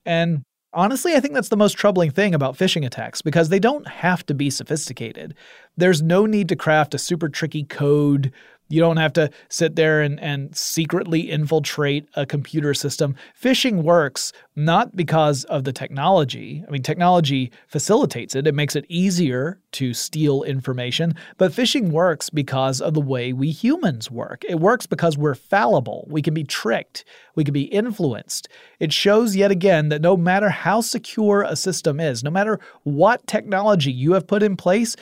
And 0.04 0.42
honestly, 0.72 1.14
I 1.14 1.20
think 1.20 1.34
that's 1.34 1.48
the 1.48 1.56
most 1.56 1.74
troubling 1.74 2.10
thing 2.10 2.34
about 2.34 2.56
phishing 2.56 2.84
attacks 2.84 3.22
because 3.22 3.48
they 3.48 3.58
don't 3.58 3.86
have 3.86 4.24
to 4.26 4.34
be 4.34 4.50
sophisticated. 4.50 5.34
There's 5.76 6.02
no 6.02 6.26
need 6.26 6.48
to 6.48 6.56
craft 6.56 6.94
a 6.94 6.98
super 6.98 7.28
tricky 7.28 7.64
code 7.64 8.32
you 8.70 8.80
don't 8.80 8.96
have 8.96 9.12
to 9.14 9.30
sit 9.48 9.76
there 9.76 10.00
and, 10.00 10.18
and 10.20 10.56
secretly 10.56 11.30
infiltrate 11.30 12.08
a 12.14 12.24
computer 12.24 12.72
system. 12.72 13.14
Phishing 13.40 13.82
works 13.82 14.32
not 14.56 14.94
because 14.94 15.44
of 15.44 15.64
the 15.64 15.72
technology. 15.72 16.64
I 16.66 16.70
mean, 16.70 16.82
technology 16.82 17.50
facilitates 17.66 18.34
it, 18.34 18.46
it 18.46 18.54
makes 18.54 18.76
it 18.76 18.86
easier 18.88 19.58
to 19.72 19.92
steal 19.92 20.42
information, 20.44 21.14
but 21.36 21.52
phishing 21.52 21.90
works 21.90 22.30
because 22.30 22.80
of 22.80 22.94
the 22.94 23.00
way 23.00 23.32
we 23.32 23.50
humans 23.50 24.10
work. 24.10 24.44
It 24.48 24.60
works 24.60 24.86
because 24.86 25.18
we're 25.18 25.34
fallible. 25.34 26.06
We 26.08 26.22
can 26.22 26.34
be 26.34 26.44
tricked, 26.44 27.04
we 27.34 27.44
can 27.44 27.54
be 27.54 27.64
influenced. 27.64 28.48
It 28.78 28.92
shows 28.92 29.34
yet 29.34 29.50
again 29.50 29.88
that 29.88 30.02
no 30.02 30.16
matter 30.16 30.48
how 30.48 30.80
secure 30.80 31.42
a 31.42 31.56
system 31.56 31.98
is, 31.98 32.22
no 32.22 32.30
matter 32.30 32.60
what 32.84 33.26
technology 33.26 33.92
you 33.92 34.12
have 34.12 34.26
put 34.26 34.42
in 34.42 34.56
place, 34.56 34.96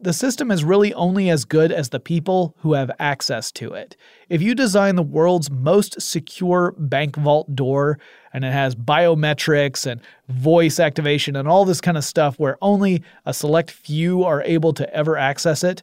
the 0.00 0.12
system 0.12 0.50
is 0.50 0.64
really 0.64 0.92
only 0.94 1.30
as 1.30 1.44
good 1.44 1.72
as 1.72 1.88
the 1.88 2.00
people 2.00 2.54
who 2.58 2.74
have 2.74 2.90
access 2.98 3.50
to 3.52 3.72
it. 3.72 3.96
If 4.28 4.42
you 4.42 4.54
design 4.54 4.96
the 4.96 5.02
world's 5.02 5.50
most 5.50 6.00
secure 6.00 6.74
bank 6.76 7.16
vault 7.16 7.54
door 7.54 7.98
and 8.32 8.44
it 8.44 8.52
has 8.52 8.74
biometrics 8.74 9.86
and 9.90 10.00
voice 10.28 10.78
activation 10.78 11.36
and 11.36 11.48
all 11.48 11.64
this 11.64 11.80
kind 11.80 11.96
of 11.96 12.04
stuff 12.04 12.38
where 12.38 12.58
only 12.60 13.02
a 13.24 13.32
select 13.32 13.70
few 13.70 14.24
are 14.24 14.42
able 14.42 14.72
to 14.74 14.94
ever 14.94 15.16
access 15.16 15.64
it, 15.64 15.82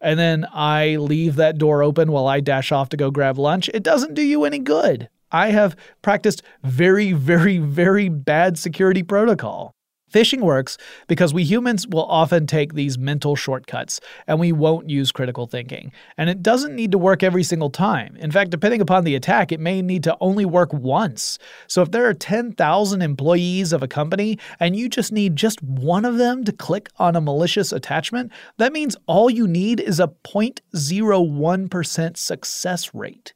and 0.00 0.18
then 0.18 0.46
I 0.52 0.96
leave 0.96 1.36
that 1.36 1.58
door 1.58 1.82
open 1.82 2.12
while 2.12 2.26
I 2.26 2.40
dash 2.40 2.72
off 2.72 2.88
to 2.90 2.96
go 2.96 3.10
grab 3.10 3.38
lunch, 3.38 3.68
it 3.74 3.82
doesn't 3.82 4.14
do 4.14 4.22
you 4.22 4.44
any 4.44 4.60
good. 4.60 5.08
I 5.30 5.50
have 5.50 5.76
practiced 6.00 6.42
very, 6.62 7.12
very, 7.12 7.58
very 7.58 8.08
bad 8.08 8.58
security 8.58 9.02
protocol. 9.02 9.74
Phishing 10.12 10.40
works 10.40 10.78
because 11.06 11.34
we 11.34 11.44
humans 11.44 11.86
will 11.86 12.06
often 12.06 12.46
take 12.46 12.74
these 12.74 12.96
mental 12.96 13.36
shortcuts 13.36 14.00
and 14.26 14.40
we 14.40 14.52
won't 14.52 14.88
use 14.88 15.12
critical 15.12 15.46
thinking. 15.46 15.92
And 16.16 16.30
it 16.30 16.42
doesn't 16.42 16.74
need 16.74 16.92
to 16.92 16.98
work 16.98 17.22
every 17.22 17.42
single 17.42 17.70
time. 17.70 18.16
In 18.16 18.30
fact, 18.30 18.50
depending 18.50 18.80
upon 18.80 19.04
the 19.04 19.14
attack, 19.14 19.52
it 19.52 19.60
may 19.60 19.82
need 19.82 20.02
to 20.04 20.16
only 20.20 20.46
work 20.46 20.72
once. 20.72 21.38
So 21.66 21.82
if 21.82 21.90
there 21.90 22.06
are 22.08 22.14
10,000 22.14 23.02
employees 23.02 23.72
of 23.72 23.82
a 23.82 23.88
company 23.88 24.38
and 24.58 24.74
you 24.74 24.88
just 24.88 25.12
need 25.12 25.36
just 25.36 25.62
one 25.62 26.04
of 26.04 26.16
them 26.16 26.44
to 26.44 26.52
click 26.52 26.88
on 26.98 27.14
a 27.14 27.20
malicious 27.20 27.70
attachment, 27.72 28.32
that 28.56 28.72
means 28.72 28.96
all 29.06 29.28
you 29.28 29.46
need 29.46 29.80
is 29.80 30.00
a 30.00 30.08
0.01% 30.24 32.16
success 32.16 32.94
rate. 32.94 33.34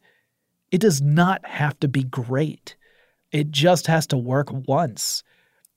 It 0.71 0.81
does 0.81 1.03
not 1.03 1.45
have 1.47 1.79
to 1.81 1.89
be 1.89 2.03
great. 2.03 2.77
It 3.31 3.51
just 3.51 3.87
has 3.89 4.07
to 4.09 4.17
work 4.17 4.49
once. 4.51 5.23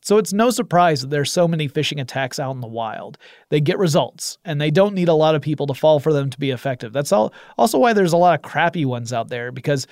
So 0.05 0.19
it's 0.19 0.33
no 0.33 0.51
surprise 0.51 1.01
that 1.01 1.09
there's 1.09 1.31
so 1.31 1.47
many 1.47 1.67
phishing 1.67 1.99
attacks 1.99 2.39
out 2.39 2.51
in 2.51 2.61
the 2.61 2.67
wild. 2.67 3.17
They 3.49 3.59
get 3.59 3.79
results, 3.79 4.37
and 4.45 4.61
they 4.61 4.69
don't 4.69 4.93
need 4.93 5.07
a 5.07 5.15
lot 5.15 5.33
of 5.33 5.41
people 5.41 5.65
to 5.65 5.73
fall 5.73 5.99
for 5.99 6.13
them 6.13 6.29
to 6.29 6.37
be 6.37 6.51
effective. 6.51 6.93
That's 6.93 7.11
all, 7.11 7.33
also 7.57 7.79
why 7.79 7.93
there's 7.93 8.13
a 8.13 8.17
lot 8.17 8.35
of 8.35 8.43
crappy 8.43 8.85
ones 8.85 9.11
out 9.11 9.29
there, 9.29 9.51
because 9.51 9.87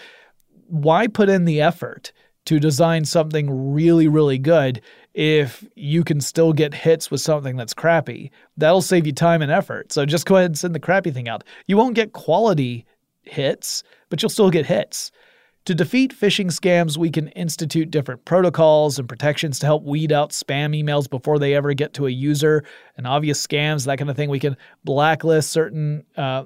why 0.67 1.07
put 1.07 1.29
in 1.29 1.45
the 1.45 1.61
effort 1.61 2.11
to 2.45 2.59
design 2.59 3.05
something 3.05 3.73
really, 3.73 4.07
really 4.07 4.37
good 4.37 4.81
if 5.15 5.65
you 5.73 6.03
can 6.03 6.21
still 6.21 6.53
get 6.53 6.75
hits 6.75 7.09
with 7.09 7.21
something 7.21 7.55
that's 7.57 7.73
crappy? 7.73 8.31
That'll 8.55 8.83
save 8.83 9.07
you 9.07 9.13
time 9.13 9.41
and 9.41 9.51
effort. 9.51 9.91
So 9.91 10.05
just 10.05 10.27
go 10.27 10.35
ahead 10.35 10.51
and 10.51 10.59
send 10.59 10.75
the 10.75 10.79
crappy 10.79 11.09
thing 11.09 11.27
out. 11.27 11.43
You 11.65 11.75
won't 11.75 11.95
get 11.95 12.13
quality 12.13 12.85
hits, 13.23 13.83
but 14.09 14.21
you'll 14.21 14.29
still 14.29 14.51
get 14.51 14.67
hits. 14.67 15.11
To 15.65 15.73
defeat 15.73 16.13
phishing 16.13 16.47
scams, 16.47 16.97
we 16.97 17.09
can 17.09 17.29
institute 17.29 17.89
different 17.89 18.25
protocols 18.25 18.99
and 18.99 19.07
protections 19.07 19.59
to 19.59 19.65
help 19.65 19.83
weed 19.83 20.11
out 20.11 20.31
spam 20.31 20.77
emails 20.77 21.09
before 21.09 21.39
they 21.39 21.53
ever 21.53 21.73
get 21.73 21.93
to 21.93 22.05
a 22.05 22.09
user 22.09 22.65
and 22.97 23.07
obvious 23.07 23.45
scams, 23.45 23.85
that 23.85 23.97
kind 23.97 24.09
of 24.09 24.17
thing. 24.17 24.29
We 24.29 24.39
can 24.39 24.57
blacklist 24.83 25.51
certain 25.51 26.03
uh, 26.17 26.43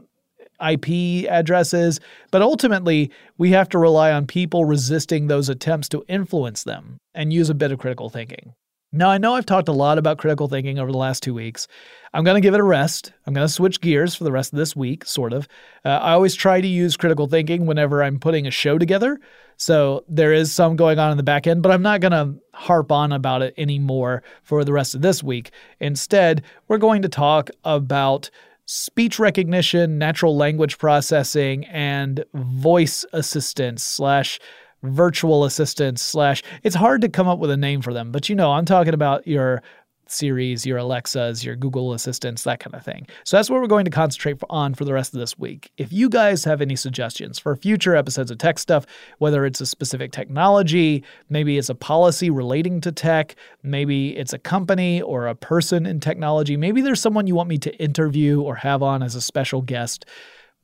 IP 0.61 1.27
addresses, 1.27 1.99
but 2.29 2.43
ultimately, 2.43 3.11
we 3.39 3.51
have 3.51 3.69
to 3.69 3.79
rely 3.79 4.11
on 4.11 4.27
people 4.27 4.65
resisting 4.65 5.27
those 5.27 5.49
attempts 5.49 5.89
to 5.89 6.05
influence 6.07 6.63
them 6.63 6.99
and 7.15 7.33
use 7.33 7.49
a 7.49 7.55
bit 7.55 7.71
of 7.71 7.79
critical 7.79 8.09
thinking. 8.09 8.53
Now, 8.93 9.09
I 9.09 9.17
know 9.17 9.35
I've 9.35 9.45
talked 9.45 9.67
a 9.67 9.73
lot 9.73 9.97
about 9.97 10.17
critical 10.17 10.47
thinking 10.47 10.79
over 10.79 10.93
the 10.93 10.97
last 10.97 11.21
two 11.21 11.33
weeks. 11.33 11.67
I'm 12.13 12.23
going 12.23 12.35
to 12.35 12.41
give 12.41 12.53
it 12.53 12.59
a 12.61 12.63
rest. 12.63 13.11
I'm 13.25 13.33
going 13.33 13.45
to 13.45 13.51
switch 13.51 13.81
gears 13.81 14.15
for 14.15 14.23
the 14.23 14.31
rest 14.31 14.53
of 14.53 14.57
this 14.57 14.77
week, 14.77 15.03
sort 15.03 15.33
of. 15.33 15.45
Uh, 15.83 15.89
I 15.89 16.13
always 16.13 16.35
try 16.35 16.61
to 16.61 16.67
use 16.67 16.95
critical 16.95 17.27
thinking 17.27 17.65
whenever 17.65 18.01
I'm 18.01 18.17
putting 18.17 18.47
a 18.47 18.51
show 18.51 18.77
together. 18.77 19.19
So 19.57 20.05
there 20.07 20.31
is 20.31 20.53
some 20.53 20.77
going 20.77 20.99
on 20.99 21.11
in 21.11 21.17
the 21.17 21.23
back 21.23 21.47
end, 21.47 21.63
but 21.63 21.71
I'm 21.73 21.81
not 21.81 21.99
going 21.99 22.13
to 22.13 22.35
harp 22.53 22.91
on 22.91 23.11
about 23.11 23.41
it 23.41 23.53
anymore 23.57 24.23
for 24.43 24.63
the 24.63 24.71
rest 24.71 24.95
of 24.95 25.01
this 25.01 25.21
week. 25.21 25.51
Instead, 25.81 26.43
we're 26.69 26.77
going 26.77 27.01
to 27.01 27.09
talk 27.09 27.49
about 27.65 28.29
speech 28.67 29.19
recognition, 29.19 29.97
natural 29.97 30.37
language 30.37 30.77
processing, 30.77 31.65
and 31.65 32.23
voice 32.33 33.05
assistance 33.11 33.83
slash 33.83 34.39
virtual 34.83 35.45
assistants 35.45 36.01
slash 36.01 36.43
it's 36.63 36.75
hard 36.75 37.01
to 37.01 37.09
come 37.09 37.27
up 37.27 37.39
with 37.39 37.49
a 37.49 37.57
name 37.57 37.81
for 37.81 37.93
them 37.93 38.11
but 38.11 38.29
you 38.29 38.35
know 38.35 38.51
i'm 38.51 38.65
talking 38.65 38.93
about 38.93 39.27
your 39.27 39.61
Siris 40.09 40.65
your 40.65 40.77
Alexas, 40.77 41.43
your 41.43 41.55
Google 41.55 41.93
Assistants, 41.93 42.43
that 42.43 42.59
kind 42.59 42.75
of 42.75 42.83
thing. 42.83 43.07
So 43.23 43.37
that's 43.37 43.49
what 43.49 43.61
we're 43.61 43.67
going 43.67 43.85
to 43.85 43.91
concentrate 43.91 44.37
on 44.49 44.73
for 44.73 44.85
the 44.85 44.93
rest 44.93 45.13
of 45.13 45.19
this 45.19 45.37
week. 45.37 45.71
If 45.77 45.91
you 45.91 46.09
guys 46.09 46.43
have 46.43 46.61
any 46.61 46.75
suggestions 46.75 47.39
for 47.39 47.55
future 47.55 47.95
episodes 47.95 48.31
of 48.31 48.37
tech 48.37 48.59
stuff, 48.59 48.85
whether 49.19 49.45
it's 49.45 49.61
a 49.61 49.65
specific 49.65 50.11
technology, 50.11 51.03
maybe 51.29 51.57
it's 51.57 51.69
a 51.69 51.75
policy 51.75 52.29
relating 52.29 52.81
to 52.81 52.91
tech, 52.91 53.35
maybe 53.63 54.17
it's 54.17 54.33
a 54.33 54.39
company 54.39 55.01
or 55.01 55.27
a 55.27 55.35
person 55.35 55.85
in 55.85 55.99
technology, 55.99 56.57
maybe 56.57 56.81
there's 56.81 57.01
someone 57.01 57.27
you 57.27 57.35
want 57.35 57.49
me 57.49 57.57
to 57.59 57.75
interview 57.77 58.41
or 58.41 58.55
have 58.55 58.81
on 58.81 59.03
as 59.03 59.15
a 59.15 59.21
special 59.21 59.61
guest, 59.61 60.05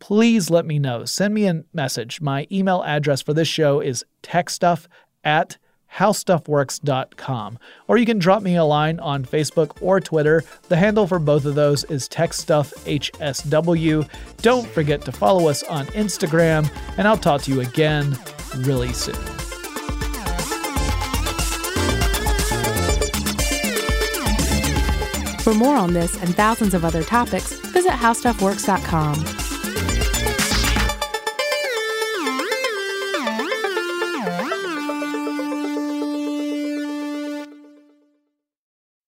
please 0.03 0.49
let 0.49 0.65
me 0.65 0.79
know. 0.79 1.05
Send 1.05 1.33
me 1.33 1.47
a 1.47 1.63
message. 1.71 2.19
My 2.19 2.45
email 2.51 2.83
address 2.83 3.21
for 3.21 3.33
this 3.33 3.47
show 3.47 3.79
is 3.79 4.03
techstuff 4.21 4.87
at 5.23 5.57
howstuffworks.com. 5.95 7.57
Or 7.87 7.97
you 7.97 8.05
can 8.05 8.19
drop 8.19 8.43
me 8.43 8.57
a 8.57 8.65
line 8.65 8.99
on 8.99 9.23
Facebook 9.23 9.77
or 9.79 10.01
Twitter. 10.01 10.43
The 10.67 10.75
handle 10.75 11.07
for 11.07 11.19
both 11.19 11.45
of 11.45 11.55
those 11.55 11.85
is 11.85 12.09
TechStuffHSW. 12.09 14.09
Don't 14.41 14.67
forget 14.67 15.05
to 15.05 15.13
follow 15.13 15.47
us 15.47 15.63
on 15.63 15.85
Instagram, 15.87 16.69
and 16.97 17.07
I'll 17.07 17.15
talk 17.15 17.43
to 17.43 17.53
you 17.53 17.61
again 17.61 18.17
really 18.57 18.91
soon. 18.91 19.15
For 25.43 25.53
more 25.53 25.77
on 25.77 25.93
this 25.93 26.21
and 26.21 26.35
thousands 26.35 26.73
of 26.73 26.83
other 26.83 27.03
topics, 27.03 27.53
visit 27.53 27.91
howstuffworks.com. 27.91 29.42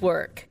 work. 0.00 0.48